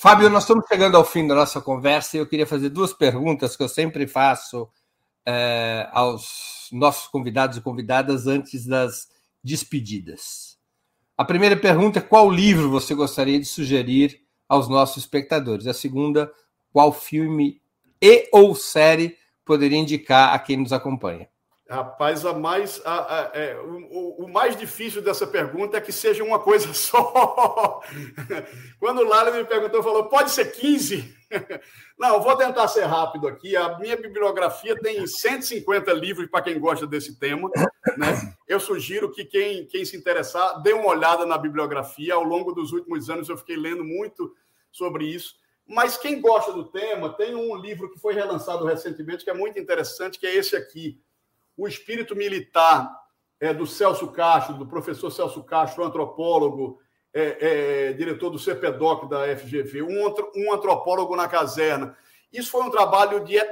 [0.00, 3.56] Fábio, nós estamos chegando ao fim da nossa conversa e eu queria fazer duas perguntas
[3.56, 4.68] que eu sempre faço
[5.26, 9.08] é, aos nossos convidados e convidadas antes das
[9.42, 10.56] despedidas.
[11.16, 15.66] A primeira pergunta é qual livro você gostaria de sugerir aos nossos espectadores?
[15.66, 16.32] A segunda,
[16.72, 17.60] qual filme
[18.00, 21.28] e ou série poderia indicar a quem nos acompanha?
[21.70, 26.24] Rapaz, a mais, a, a, é, o, o, mais difícil dessa pergunta é que seja
[26.24, 27.82] uma coisa só.
[28.80, 31.14] Quando o Lara me perguntou, falou: pode ser 15?
[31.98, 33.54] Não, vou tentar ser rápido aqui.
[33.54, 37.50] A minha bibliografia tem 150 livros para quem gosta desse tema.
[37.98, 38.34] Né?
[38.48, 42.14] Eu sugiro que quem, quem se interessar dê uma olhada na bibliografia.
[42.14, 44.34] Ao longo dos últimos anos eu fiquei lendo muito
[44.72, 45.34] sobre isso.
[45.66, 49.58] Mas quem gosta do tema, tem um livro que foi relançado recentemente que é muito
[49.58, 50.98] interessante, que é esse aqui
[51.58, 52.88] o espírito militar
[53.40, 56.78] é, do Celso Castro, do professor Celso Castro, antropólogo,
[57.12, 61.96] é, é, diretor do CPDOC da FGV, um, um antropólogo na caserna.
[62.32, 63.36] Isso foi um trabalho de.
[63.36, 63.48] É,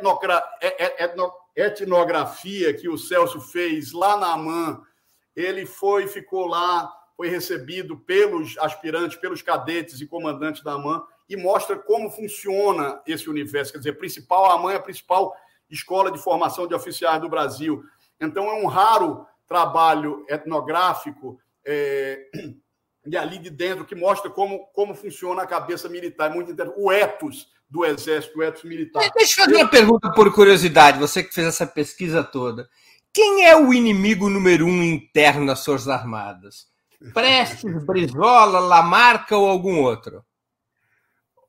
[0.60, 1.14] é,
[1.56, 4.82] etnografia que o Celso fez lá na AMAN.
[5.34, 11.36] Ele foi, ficou lá, foi recebido pelos aspirantes, pelos cadetes e comandantes da AMAN e
[11.36, 13.72] mostra como funciona esse universo.
[13.72, 15.34] Quer dizer, principal, a AMAN é a principal
[15.68, 17.82] escola de formação de oficiais do Brasil.
[18.20, 22.26] Então, é um raro trabalho etnográfico é,
[23.06, 26.30] e ali de dentro que mostra como, como funciona a cabeça militar.
[26.30, 26.54] É muito.
[26.76, 29.10] O ethos do Exército, o ethos militar.
[29.14, 32.68] Deixa eu fazer uma pergunta por curiosidade, você que fez essa pesquisa toda.
[33.12, 36.68] Quem é o inimigo número um interno das Forças Armadas?
[37.14, 40.24] Prestes, Brizola, Lamarca ou algum outro?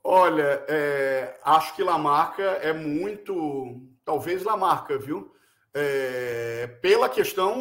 [0.03, 3.81] Olha, é, acho que Lamarca é muito.
[4.06, 5.34] Talvez Lamarca, viu?
[5.80, 7.56] É, pela questão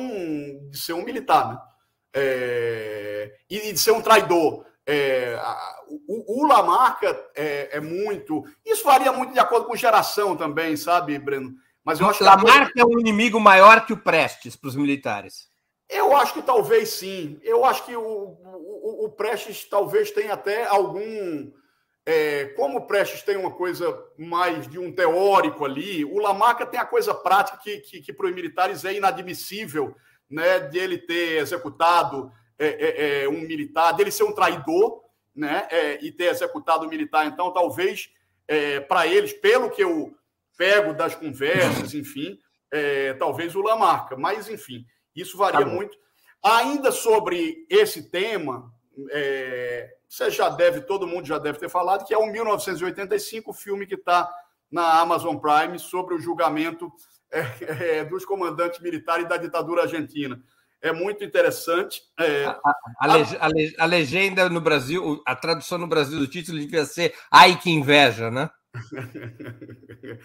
[0.71, 1.59] de ser um militar, né?
[2.15, 4.65] É, e de ser um traidor.
[4.87, 5.39] É,
[6.09, 8.45] o, o, Lamarca é, é, muito.
[8.65, 11.53] Isso varia muito de acordo com geração também, sabe, Breno?
[11.85, 12.81] Mas eu acho Lamarca que...
[12.81, 15.51] é um inimigo maior que o Prestes para os militares.
[15.89, 17.39] Eu acho que talvez sim.
[17.43, 21.53] Eu acho que o, o, o Prestes talvez tenha até algum.
[22.09, 26.79] É, como o Prestes tem uma coisa mais de um teórico ali, o Lamarca tem
[26.79, 29.97] a coisa prática que, que, que para os militares é inadmissível,
[30.31, 35.03] né, de ele ter executado é, é, é, um militar, dele ser um traidor,
[35.35, 37.27] né, é, e ter executado um militar.
[37.27, 38.09] Então, talvez
[38.47, 40.17] é, para eles, pelo que eu
[40.57, 42.39] pego das conversas, enfim,
[43.19, 44.17] talvez o Lamarca.
[44.17, 44.85] Mas, enfim,
[45.15, 45.97] isso varia tá muito.
[46.43, 48.71] Ainda sobre esse tema,
[50.09, 53.87] você já deve, todo mundo já deve ter falado, que é o 1985, o filme
[53.87, 54.33] que está
[54.71, 56.91] na Amazon Prime sobre o julgamento
[58.11, 60.41] dos comandantes militares da ditadura argentina
[60.83, 62.03] é muito interessante.
[62.19, 62.45] É...
[62.45, 62.61] A,
[63.01, 67.59] a, a, a, legenda no Brasil, a tradução no Brasil do título devia ser Ai
[67.59, 68.51] que inveja, né?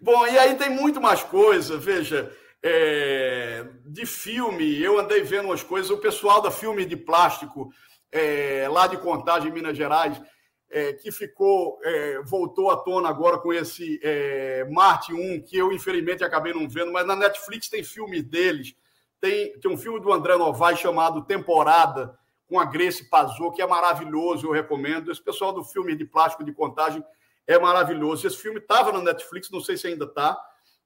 [0.00, 2.30] Bom, e aí tem muito mais coisa, veja,
[2.62, 7.70] é, de filme, eu andei vendo umas coisas, o pessoal da filme de plástico,
[8.14, 10.22] é, lá de Contagem, Minas Gerais,
[10.70, 15.72] é, que ficou, é, voltou à tona agora com esse é, Marte 1, que eu
[15.72, 18.76] infelizmente acabei não vendo, mas na Netflix tem filmes deles,
[19.20, 22.16] tem, tem um filme do André Novaes chamado Temporada,
[22.46, 25.10] com a Grace Pazou, que é maravilhoso, eu recomendo.
[25.10, 27.02] Esse pessoal do filme de plástico de contagem
[27.46, 28.26] é maravilhoso.
[28.26, 30.38] Esse filme estava na Netflix, não sei se ainda está.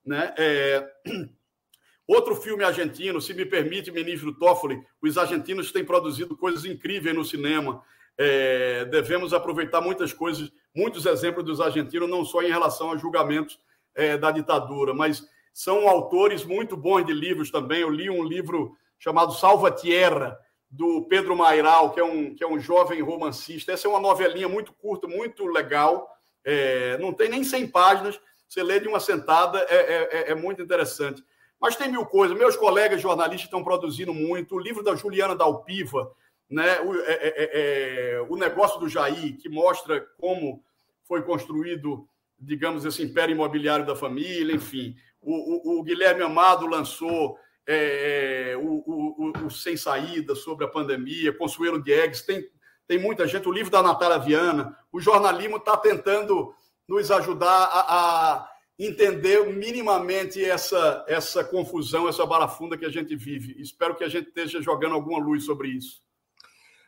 [0.07, 0.33] Né?
[2.09, 7.25] Outro filme argentino, se me permite, ministro Toffoli, os argentinos têm produzido coisas incríveis no
[7.25, 7.83] cinema.
[8.17, 8.87] É...
[8.87, 13.61] devemos aproveitar muitas coisas, muitos exemplos dos argentinos, não só em relação a julgamentos
[13.95, 17.83] é, da ditadura, mas são autores muito bons de livros também.
[17.83, 20.39] Eu li um livro chamado Salva Tierra,
[20.71, 23.73] do Pedro Mairal, que é um, que é um jovem romancista.
[23.73, 26.09] Essa é uma novelinha muito curta, muito legal.
[26.45, 28.21] É, não tem nem 100 páginas.
[28.47, 31.25] Você lê de uma sentada, é, é, é, é muito interessante.
[31.61, 32.37] Mas tem mil coisas.
[32.37, 34.55] Meus colegas jornalistas estão produzindo muito.
[34.55, 36.13] O livro da Juliana Dalpiva,
[36.49, 36.81] né?
[36.81, 40.63] o, é, é, o negócio do Jair, que mostra como
[41.05, 42.07] foi construído,
[42.39, 44.95] digamos, esse império imobiliário da família, enfim.
[45.21, 50.69] O, o, o Guilherme Amado lançou é, é, o, o, o, Sem Saída sobre a
[50.69, 52.49] pandemia, Consuelo Diegues, tem,
[52.87, 56.55] tem muita gente, o livro da Natália Viana, o jornalismo está tentando
[56.89, 63.61] nos ajudar a, a, entender minimamente essa, essa confusão, essa barafunda que a gente vive.
[63.61, 66.01] Espero que a gente esteja jogando alguma luz sobre isso.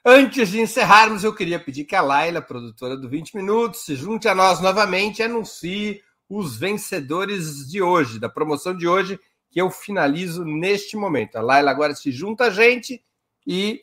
[0.05, 4.29] Antes de encerrarmos, eu queria pedir que a Laila, produtora do 20 Minutos, se junte
[4.29, 9.19] a nós novamente e anuncie os vencedores de hoje, da promoção de hoje,
[9.51, 11.37] que eu finalizo neste momento.
[11.37, 13.03] A Laila agora se junta a gente
[13.47, 13.83] e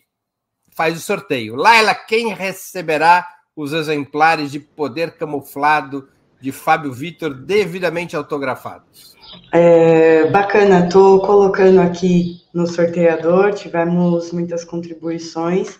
[0.69, 1.55] faz o sorteio.
[1.55, 6.07] Laila, quem receberá os exemplares de Poder Camuflado
[6.39, 9.15] de Fábio Vitor devidamente autografados?
[9.51, 15.79] É, bacana, estou colocando aqui no sorteador, tivemos muitas contribuições.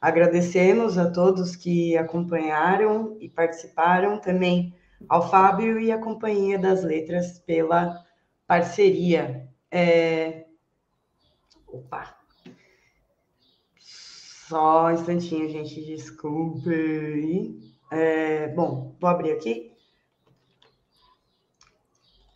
[0.00, 4.74] Agradecemos a todos que acompanharam e participaram também
[5.08, 8.04] ao Fábio e à Companhia das Letras pela
[8.46, 9.48] parceria.
[9.70, 10.44] É...
[11.66, 12.14] Opa!
[13.78, 17.58] Só um instantinho, gente, desculpe.
[17.90, 18.48] É...
[18.48, 19.75] Bom, vou abrir aqui.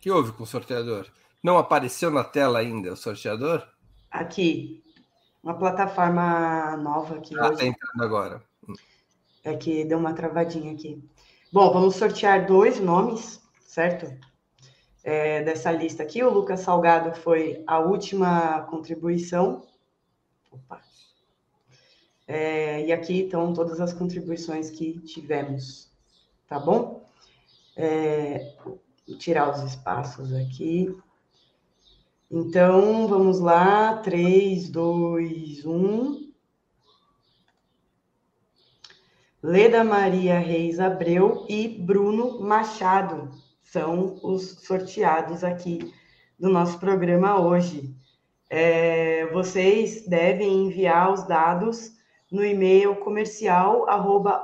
[0.01, 1.05] O que houve com o sorteador?
[1.43, 3.63] Não apareceu na tela ainda o sorteador?
[4.09, 4.83] Aqui.
[5.43, 7.39] Uma plataforma nova aqui.
[7.39, 8.43] Ah, está entrando agora.
[9.43, 11.07] É que deu uma travadinha aqui.
[11.53, 14.11] Bom, vamos sortear dois nomes, certo?
[15.03, 16.23] É, dessa lista aqui.
[16.23, 19.67] O Lucas Salgado foi a última contribuição.
[20.51, 20.81] Opa.
[22.27, 25.91] É, e aqui estão todas as contribuições que tivemos,
[26.47, 27.07] tá bom?
[27.75, 28.55] É,
[29.17, 30.95] tirar os espaços aqui.
[32.29, 33.97] Então, vamos lá.
[33.97, 36.31] 3, 2, 1.
[39.43, 43.31] Leda Maria Reis Abreu e Bruno Machado
[43.63, 45.91] são os sorteados aqui
[46.37, 47.95] do nosso programa hoje.
[48.49, 51.93] É, vocês devem enviar os dados
[52.31, 53.87] no e-mail comercial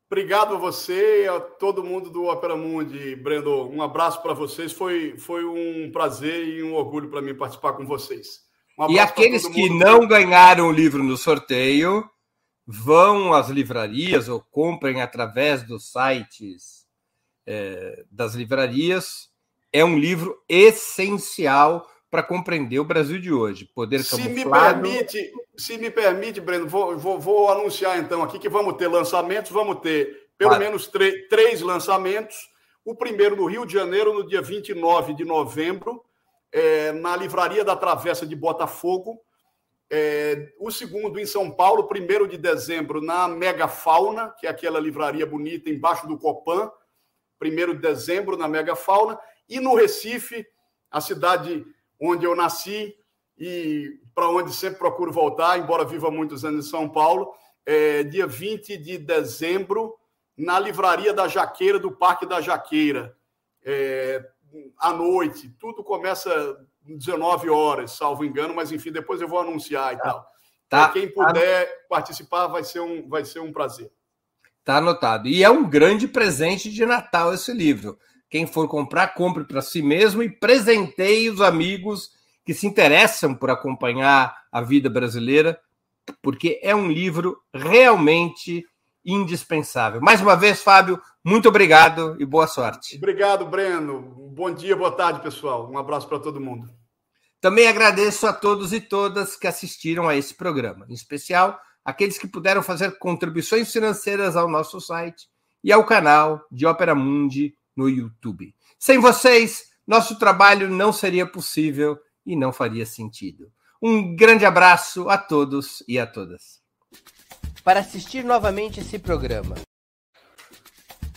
[0.08, 3.68] Obrigado a você e a todo mundo do Opera Mundi, Brendo.
[3.68, 4.70] Um abraço para vocês.
[4.70, 8.42] Foi, foi um prazer e um orgulho para mim participar com vocês.
[8.78, 12.08] Um e aqueles que não ganharam o livro no sorteio,
[12.64, 16.86] vão às livrarias ou comprem através dos sites
[17.44, 19.28] é, das livrarias.
[19.72, 23.68] É um livro essencial para compreender o Brasil de hoje.
[23.74, 24.80] Poder se camuflado...
[24.80, 28.86] me permite, se me permite, Breno, vou, vou, vou, anunciar então aqui que vamos ter
[28.86, 30.64] lançamentos, vamos ter pelo claro.
[30.64, 30.88] menos
[31.28, 32.36] três lançamentos.
[32.84, 36.04] O primeiro no Rio de Janeiro, no dia 29 de novembro,
[36.52, 39.20] é, na Livraria da Travessa de Botafogo.
[39.90, 44.78] É, o segundo em São Paulo, 1 de dezembro, na Mega Fauna, que é aquela
[44.78, 46.70] livraria bonita embaixo do Copan,
[47.42, 49.18] 1 de dezembro na Mega Fauna.
[49.48, 50.46] E no Recife,
[50.88, 51.66] a cidade
[52.00, 52.94] onde eu nasci
[53.38, 57.32] e para onde sempre procuro voltar, embora viva muitos anos em São Paulo,
[57.66, 59.94] é, dia 20 de dezembro,
[60.36, 63.16] na Livraria da Jaqueira, do Parque da Jaqueira.
[63.64, 64.24] É,
[64.78, 69.96] à noite, tudo começa 19 horas, salvo engano, mas enfim, depois eu vou anunciar e
[69.96, 70.02] tá.
[70.02, 70.26] tal.
[70.68, 70.88] Tá.
[70.90, 71.72] Quem puder tá.
[71.88, 73.90] participar vai ser, um, vai ser um prazer.
[74.64, 75.28] Tá anotado.
[75.28, 77.98] E é um grande presente de Natal esse livro.
[78.30, 82.10] Quem for comprar, compre para si mesmo e presenteie os amigos
[82.44, 85.58] que se interessam por acompanhar a vida brasileira,
[86.22, 88.64] porque é um livro realmente
[89.04, 90.00] indispensável.
[90.00, 92.96] Mais uma vez, Fábio, muito obrigado e boa sorte.
[92.96, 94.00] Obrigado, Breno.
[94.34, 95.70] Bom dia, boa tarde, pessoal.
[95.70, 96.68] Um abraço para todo mundo.
[97.40, 102.26] Também agradeço a todos e todas que assistiram a esse programa, em especial aqueles que
[102.26, 105.28] puderam fazer contribuições financeiras ao nosso site
[105.62, 108.54] e ao canal de Ópera Mundi no YouTube.
[108.78, 113.50] Sem vocês, nosso trabalho não seria possível e não faria sentido.
[113.82, 116.62] Um grande abraço a todos e a todas.
[117.62, 119.56] Para assistir novamente esse programa.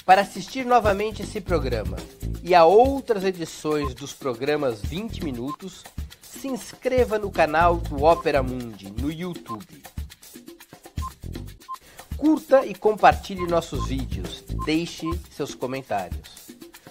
[0.05, 1.97] Para assistir novamente esse programa
[2.43, 5.83] e a outras edições dos programas 20 minutos,
[6.21, 9.83] se inscreva no canal do Opera Mundi no YouTube.
[12.17, 14.43] Curta e compartilhe nossos vídeos.
[14.65, 16.36] Deixe seus comentários.